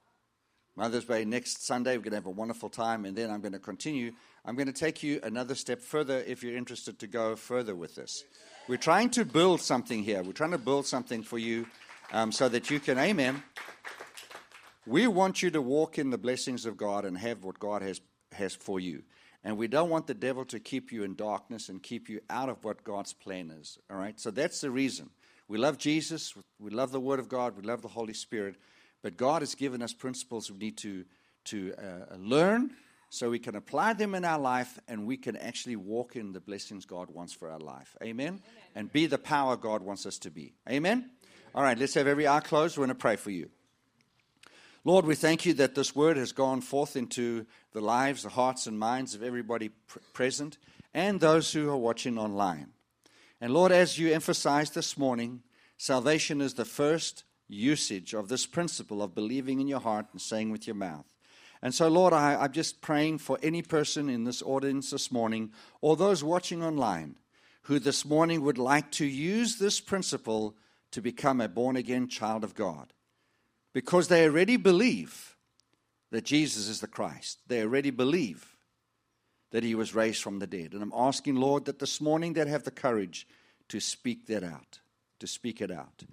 Mother's 0.77 1.05
Day 1.05 1.25
next 1.25 1.67
Sunday. 1.67 1.97
We're 1.97 2.05
going 2.05 2.13
to 2.13 2.17
have 2.17 2.27
a 2.27 2.31
wonderful 2.31 2.69
time, 2.69 3.05
and 3.05 3.17
then 3.17 3.31
I'm 3.31 3.41
going 3.41 3.53
to 3.53 3.59
continue. 3.59 4.13
I'm 4.49 4.57
going 4.57 4.67
to 4.67 4.73
take 4.73 5.03
you 5.03 5.21
another 5.25 5.55
step 5.55 5.83
further 5.83 6.25
if 6.27 6.43
you're 6.43 6.57
interested 6.57 6.99
to 7.01 7.07
go 7.07 7.37
further 7.37 7.75
with 7.75 7.97
this. 7.97 8.25
We're 8.67 8.79
trying 8.79 9.11
to 9.11 9.27
build 9.27 9.61
something 9.61 10.03
here. 10.03 10.23
We're 10.23 10.33
trying 10.33 10.53
to 10.53 10.59
build 10.59 10.87
something 10.87 11.23
for 11.23 11.37
you 11.37 11.67
um, 12.15 12.33
so 12.33 12.49
that 12.49 12.71
you 12.71 12.81
can, 12.81 12.99
amen. 12.99 13.43
We 14.87 15.07
want 15.07 15.43
you 15.43 15.51
to 15.51 15.61
walk 15.61 15.99
in 15.99 16.09
the 16.09 16.17
blessings 16.17 16.65
of 16.65 16.79
God 16.79 17.05
and 17.05 17.19
have 17.19 17.45
what 17.45 17.59
God 17.59 17.83
has, 17.83 18.01
has 18.33 18.55
for 18.55 18.81
you. 18.81 19.03
And 19.45 19.59
we 19.59 19.69
don't 19.69 19.91
want 19.91 20.07
the 20.07 20.15
devil 20.15 20.47
to 20.47 20.59
keep 20.59 20.93
you 20.93 21.03
in 21.03 21.15
darkness 21.15 21.69
and 21.69 21.83
keep 21.83 22.09
you 22.09 22.23
out 22.31 22.49
of 22.49 22.65
what 22.65 22.85
God's 22.85 23.13
plan 23.13 23.51
is. 23.51 23.79
All 23.91 23.99
right? 23.99 24.19
So 24.19 24.31
that's 24.31 24.63
the 24.63 24.71
reason. 24.71 25.11
We 25.47 25.59
love 25.59 25.77
Jesus, 25.77 26.33
we 26.59 26.71
love 26.71 26.91
the 26.91 27.01
Word 27.01 27.21
of 27.21 27.29
God, 27.29 27.55
we 27.55 27.65
love 27.65 27.83
the 27.83 27.89
Holy 27.89 28.15
Spirit, 28.15 28.57
but 29.03 29.19
God 29.19 29.43
has 29.43 29.55
given 29.55 29.83
us 29.83 29.93
principles 29.93 30.51
we 30.51 30.57
need 30.57 30.79
to, 30.79 31.05
to 31.45 31.75
uh, 31.75 32.17
learn 32.17 32.71
so 33.11 33.31
we 33.31 33.39
can 33.39 33.57
apply 33.57 33.95
them 33.95 34.15
in 34.15 34.25
our 34.25 34.39
life 34.39 34.79
and 34.87 35.07
we 35.07 35.17
can 35.17 35.37
actually 35.37 35.77
walk 35.77 36.17
in 36.17 36.33
the 36.33 36.41
blessings 36.41 36.85
God 36.85 37.11
wants 37.11 37.33
for 37.33 37.49
our 37.51 37.59
life. 37.59 37.97
Amen? 38.03 38.27
Amen. 38.27 38.41
And 38.75 38.93
be 38.93 39.07
the 39.07 39.19
power 39.19 39.57
God 39.57 39.83
wants 39.83 40.05
us 40.07 40.19
to 40.19 40.31
be. 40.31 40.55
Amen? 40.69 41.11
All 41.55 41.63
right, 41.63 41.79
let's 41.79 41.95
have 41.95 42.07
every 42.07 42.29
eye 42.29 42.41
closed. 42.41 42.77
We're 42.77 42.87
going 42.87 42.97
to 42.97 43.01
pray 43.01 43.17
for 43.17 43.31
you. 43.31 43.49
Lord, 44.85 45.07
we 45.07 45.15
thank 45.15 45.45
you 45.45 45.55
that 45.55 45.75
this 45.75 45.95
word 45.95 46.17
has 46.17 46.33
gone 46.33 46.61
forth 46.61 46.97
into 46.97 47.47
the 47.73 47.81
lives, 47.81 48.23
the 48.23 48.29
hearts, 48.29 48.67
and 48.67 48.79
minds 48.79 49.15
of 49.15 49.23
everybody 49.23 49.71
pr- 49.71 49.99
present 50.13 50.59
and 50.95 51.21
those 51.21 51.53
who 51.53 51.71
are 51.71 51.77
watching 51.77 52.19
online. 52.19 52.69
And 53.41 53.53
Lord, 53.53 53.73
as 53.73 53.99
you 53.99 54.13
emphasized 54.13 54.75
this 54.75 54.97
morning, 54.97 55.43
salvation 55.77 56.41
is 56.41 56.55
the 56.55 56.65
first 56.65 57.25
usage 57.49 58.15
of 58.15 58.29
this 58.29 58.47
principle 58.47 59.03
of 59.03 59.15
believing 59.15 59.61
in 59.61 59.69
your 59.69 59.81
heart 59.81 60.07
and 60.13 60.21
saying 60.21 60.51
with 60.51 60.67
your 60.67 60.77
mouth. 60.77 61.07
And 61.63 61.75
so, 61.75 61.89
Lord, 61.89 62.13
I, 62.13 62.45
am 62.45 62.53
just 62.53 62.81
praying 62.81 63.19
for 63.19 63.39
any 63.43 63.63
person 63.63 64.09
in 64.09 64.25
this 64.25 64.43
audience 64.43 64.91
this 64.91 65.11
morning 65.11 65.53
or 65.81 65.97
those 65.97 66.23
watching 66.23 66.63
online 66.63 67.17
who 67.63 67.79
this 67.79 68.05
morning 68.05 68.43
would 68.43 68.59
like 68.59 68.91
to 68.93 69.05
use 69.05 69.59
this 69.59 69.81
principle 69.81 70.57
to 70.93 71.03
become 71.03 71.41
a 71.41 71.49
born 71.49 71.77
again 71.77 72.09
child 72.09 72.45
of 72.45 72.55
God 72.55 72.93
because 73.75 74.09
they 74.09 74.25
already 74.25 74.57
believe 74.57 75.37
that 76.11 76.25
Jesus 76.25 76.69
is 76.69 76.81
the 76.81 76.87
Christ. 76.87 77.41
They 77.47 77.63
already 77.63 77.91
believe 77.91 78.57
that 79.51 79.65
he 79.65 79.75
was 79.75 79.95
raised 79.95 80.23
from 80.23 80.39
the 80.39 80.47
dead. 80.47 80.73
And 80.73 80.83
I'm 80.83 80.93
asking, 80.95 81.37
Lord, 81.37 81.65
that 81.67 81.79
this 81.79 82.01
morning 82.01 82.33
they'd 82.33 82.49
have 82.49 82.65
the 82.65 82.71
courage 82.71 83.27
to 83.69 83.81
speak 83.81 84.27
that 84.27 84.45
out, 84.45 84.79
to 85.21 85.27
speak 85.27 85.61
it 85.61 85.71
out. 85.71 86.05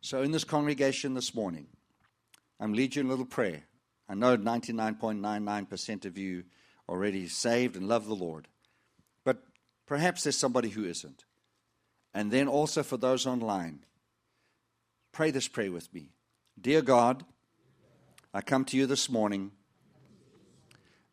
So 0.00 0.22
in 0.22 0.32
this 0.32 0.44
congregation 0.44 1.14
this 1.14 1.34
morning, 1.34 1.66
I'm 2.58 2.72
leading 2.72 3.06
a 3.06 3.08
little 3.08 3.26
prayer. 3.26 3.64
I 4.10 4.14
know 4.14 4.36
99.99% 4.36 6.04
of 6.04 6.18
you 6.18 6.42
already 6.88 7.28
saved 7.28 7.76
and 7.76 7.86
love 7.86 8.06
the 8.06 8.14
Lord. 8.16 8.48
But 9.24 9.44
perhaps 9.86 10.24
there's 10.24 10.36
somebody 10.36 10.70
who 10.70 10.84
isn't. 10.84 11.24
And 12.12 12.32
then 12.32 12.48
also 12.48 12.82
for 12.82 12.96
those 12.96 13.24
online, 13.24 13.84
pray 15.12 15.30
this 15.30 15.46
prayer 15.46 15.70
with 15.70 15.94
me. 15.94 16.08
Dear 16.60 16.82
God, 16.82 17.24
I 18.34 18.40
come 18.40 18.64
to 18.64 18.76
you 18.76 18.86
this 18.86 19.08
morning 19.08 19.52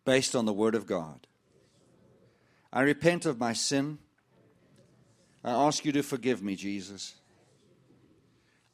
based 0.03 0.35
on 0.35 0.45
the 0.45 0.53
Word 0.53 0.73
of 0.73 0.87
God. 0.87 1.27
I 2.73 2.81
repent 2.81 3.27
of 3.27 3.37
my 3.37 3.53
sin. 3.53 3.99
I 5.43 5.51
ask 5.51 5.85
you 5.85 5.91
to 5.91 6.01
forgive 6.01 6.41
me, 6.41 6.55
Jesus. 6.55 7.13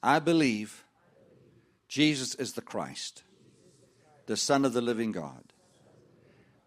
I 0.01 0.19
believe 0.19 0.86
Jesus 1.89 2.36
is 2.36 2.53
the 2.53 2.61
Christ, 2.61 3.24
the 4.26 4.38
Son 4.38 4.65
of 4.65 4.74
the 4.74 4.82
living 4.82 5.11
God, 5.11 5.53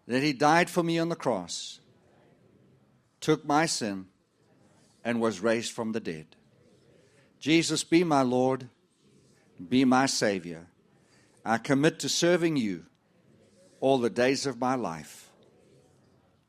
that 0.07 0.23
He 0.23 0.33
died 0.33 0.69
for 0.69 0.83
me 0.83 0.99
on 0.99 1.09
the 1.09 1.15
cross, 1.15 1.79
took 3.19 3.45
my 3.45 3.65
sin, 3.65 4.07
and 5.03 5.21
was 5.21 5.39
raised 5.39 5.71
from 5.71 5.91
the 5.91 5.99
dead. 5.99 6.35
Jesus, 7.39 7.83
be 7.83 8.03
my 8.03 8.21
Lord 8.21 8.69
be 9.65 9.85
my 9.85 10.05
Savior. 10.05 10.67
I 11.43 11.57
commit 11.57 11.99
to 11.99 12.09
serving 12.09 12.57
you 12.57 12.85
all 13.79 13.97
the 13.97 14.09
days 14.09 14.45
of 14.45 14.59
my 14.59 14.75
life. 14.75 15.29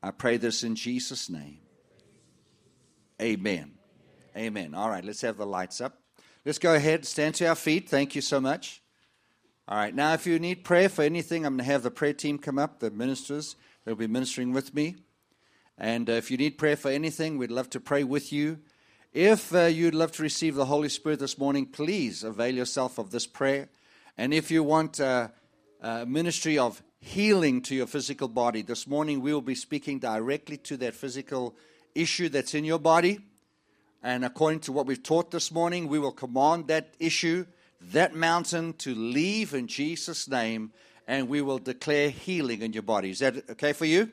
I 0.02 0.10
pray 0.10 0.36
this 0.36 0.62
in 0.62 0.74
Jesus' 0.74 1.28
name. 1.28 1.58
Amen. 3.20 3.72
Amen. 4.36 4.74
All 4.74 4.88
right, 4.88 5.04
let's 5.04 5.22
have 5.22 5.36
the 5.36 5.46
lights 5.46 5.80
up. 5.80 6.00
Let's 6.44 6.58
go 6.58 6.74
ahead, 6.74 7.04
stand 7.04 7.34
to 7.36 7.46
our 7.46 7.54
feet. 7.54 7.88
Thank 7.88 8.14
you 8.14 8.20
so 8.20 8.40
much. 8.40 8.82
All 9.70 9.76
right, 9.76 9.94
now 9.94 10.14
if 10.14 10.26
you 10.26 10.38
need 10.38 10.64
prayer 10.64 10.88
for 10.88 11.02
anything, 11.02 11.44
I'm 11.44 11.58
going 11.58 11.66
to 11.66 11.70
have 11.70 11.82
the 11.82 11.90
prayer 11.90 12.14
team 12.14 12.38
come 12.38 12.58
up, 12.58 12.80
the 12.80 12.90
ministers. 12.90 13.54
They'll 13.84 13.96
be 13.96 14.06
ministering 14.06 14.54
with 14.54 14.72
me. 14.72 14.96
And 15.76 16.08
uh, 16.08 16.14
if 16.14 16.30
you 16.30 16.38
need 16.38 16.56
prayer 16.56 16.74
for 16.74 16.90
anything, 16.90 17.36
we'd 17.36 17.50
love 17.50 17.68
to 17.70 17.80
pray 17.80 18.02
with 18.02 18.32
you. 18.32 18.60
If 19.12 19.54
uh, 19.54 19.64
you'd 19.64 19.94
love 19.94 20.12
to 20.12 20.22
receive 20.22 20.54
the 20.54 20.64
Holy 20.64 20.88
Spirit 20.88 21.18
this 21.18 21.36
morning, 21.36 21.66
please 21.66 22.24
avail 22.24 22.54
yourself 22.54 22.96
of 22.96 23.10
this 23.10 23.26
prayer. 23.26 23.68
And 24.16 24.32
if 24.32 24.50
you 24.50 24.62
want 24.62 25.00
uh, 25.00 25.28
a 25.82 26.06
ministry 26.06 26.56
of 26.56 26.82
healing 26.98 27.60
to 27.64 27.74
your 27.74 27.86
physical 27.86 28.28
body, 28.28 28.62
this 28.62 28.86
morning 28.86 29.20
we 29.20 29.34
will 29.34 29.42
be 29.42 29.54
speaking 29.54 29.98
directly 29.98 30.56
to 30.56 30.78
that 30.78 30.94
physical 30.94 31.54
issue 31.94 32.30
that's 32.30 32.54
in 32.54 32.64
your 32.64 32.78
body. 32.78 33.18
And 34.02 34.24
according 34.24 34.60
to 34.60 34.72
what 34.72 34.86
we've 34.86 35.02
taught 35.02 35.30
this 35.30 35.52
morning, 35.52 35.88
we 35.88 35.98
will 35.98 36.12
command 36.12 36.68
that 36.68 36.94
issue, 36.98 37.44
that 37.80 38.14
mountain 38.14 38.74
to 38.74 38.94
leave 38.94 39.54
in 39.54 39.66
Jesus' 39.66 40.28
name, 40.28 40.72
and 41.06 41.28
we 41.28 41.40
will 41.40 41.58
declare 41.58 42.10
healing 42.10 42.62
in 42.62 42.72
your 42.72 42.82
body. 42.82 43.10
Is 43.10 43.20
that 43.20 43.48
okay 43.50 43.72
for 43.72 43.84
you? 43.86 44.10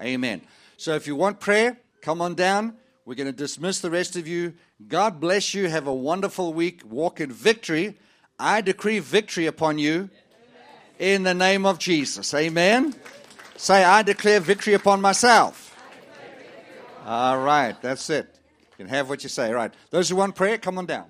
Amen. 0.00 0.42
So 0.76 0.94
if 0.94 1.06
you 1.06 1.16
want 1.16 1.40
prayer, 1.40 1.78
come 2.02 2.20
on 2.20 2.34
down. 2.34 2.76
We're 3.04 3.14
going 3.14 3.26
to 3.26 3.32
dismiss 3.32 3.80
the 3.80 3.90
rest 3.90 4.16
of 4.16 4.28
you. 4.28 4.54
God 4.86 5.18
bless 5.18 5.54
you. 5.54 5.68
Have 5.68 5.86
a 5.86 5.94
wonderful 5.94 6.52
week. 6.52 6.82
Walk 6.84 7.20
in 7.20 7.32
victory. 7.32 7.96
I 8.38 8.60
decree 8.60 9.00
victory 9.00 9.46
upon 9.46 9.78
you 9.78 10.10
in 10.98 11.22
the 11.22 11.34
name 11.34 11.66
of 11.66 11.78
Jesus. 11.78 12.32
Amen. 12.34 12.94
Say, 13.56 13.82
I 13.82 14.02
declare 14.02 14.38
victory 14.38 14.74
upon 14.74 15.00
myself. 15.00 15.74
All 17.04 17.38
right, 17.40 17.80
that's 17.80 18.10
it. 18.10 18.26
You 18.72 18.84
can 18.84 18.88
have 18.88 19.08
what 19.08 19.22
you 19.22 19.28
say. 19.28 19.48
All 19.48 19.54
right. 19.54 19.72
Those 19.90 20.10
who 20.10 20.16
want 20.16 20.36
prayer, 20.36 20.58
come 20.58 20.78
on 20.78 20.86
down. 20.86 21.06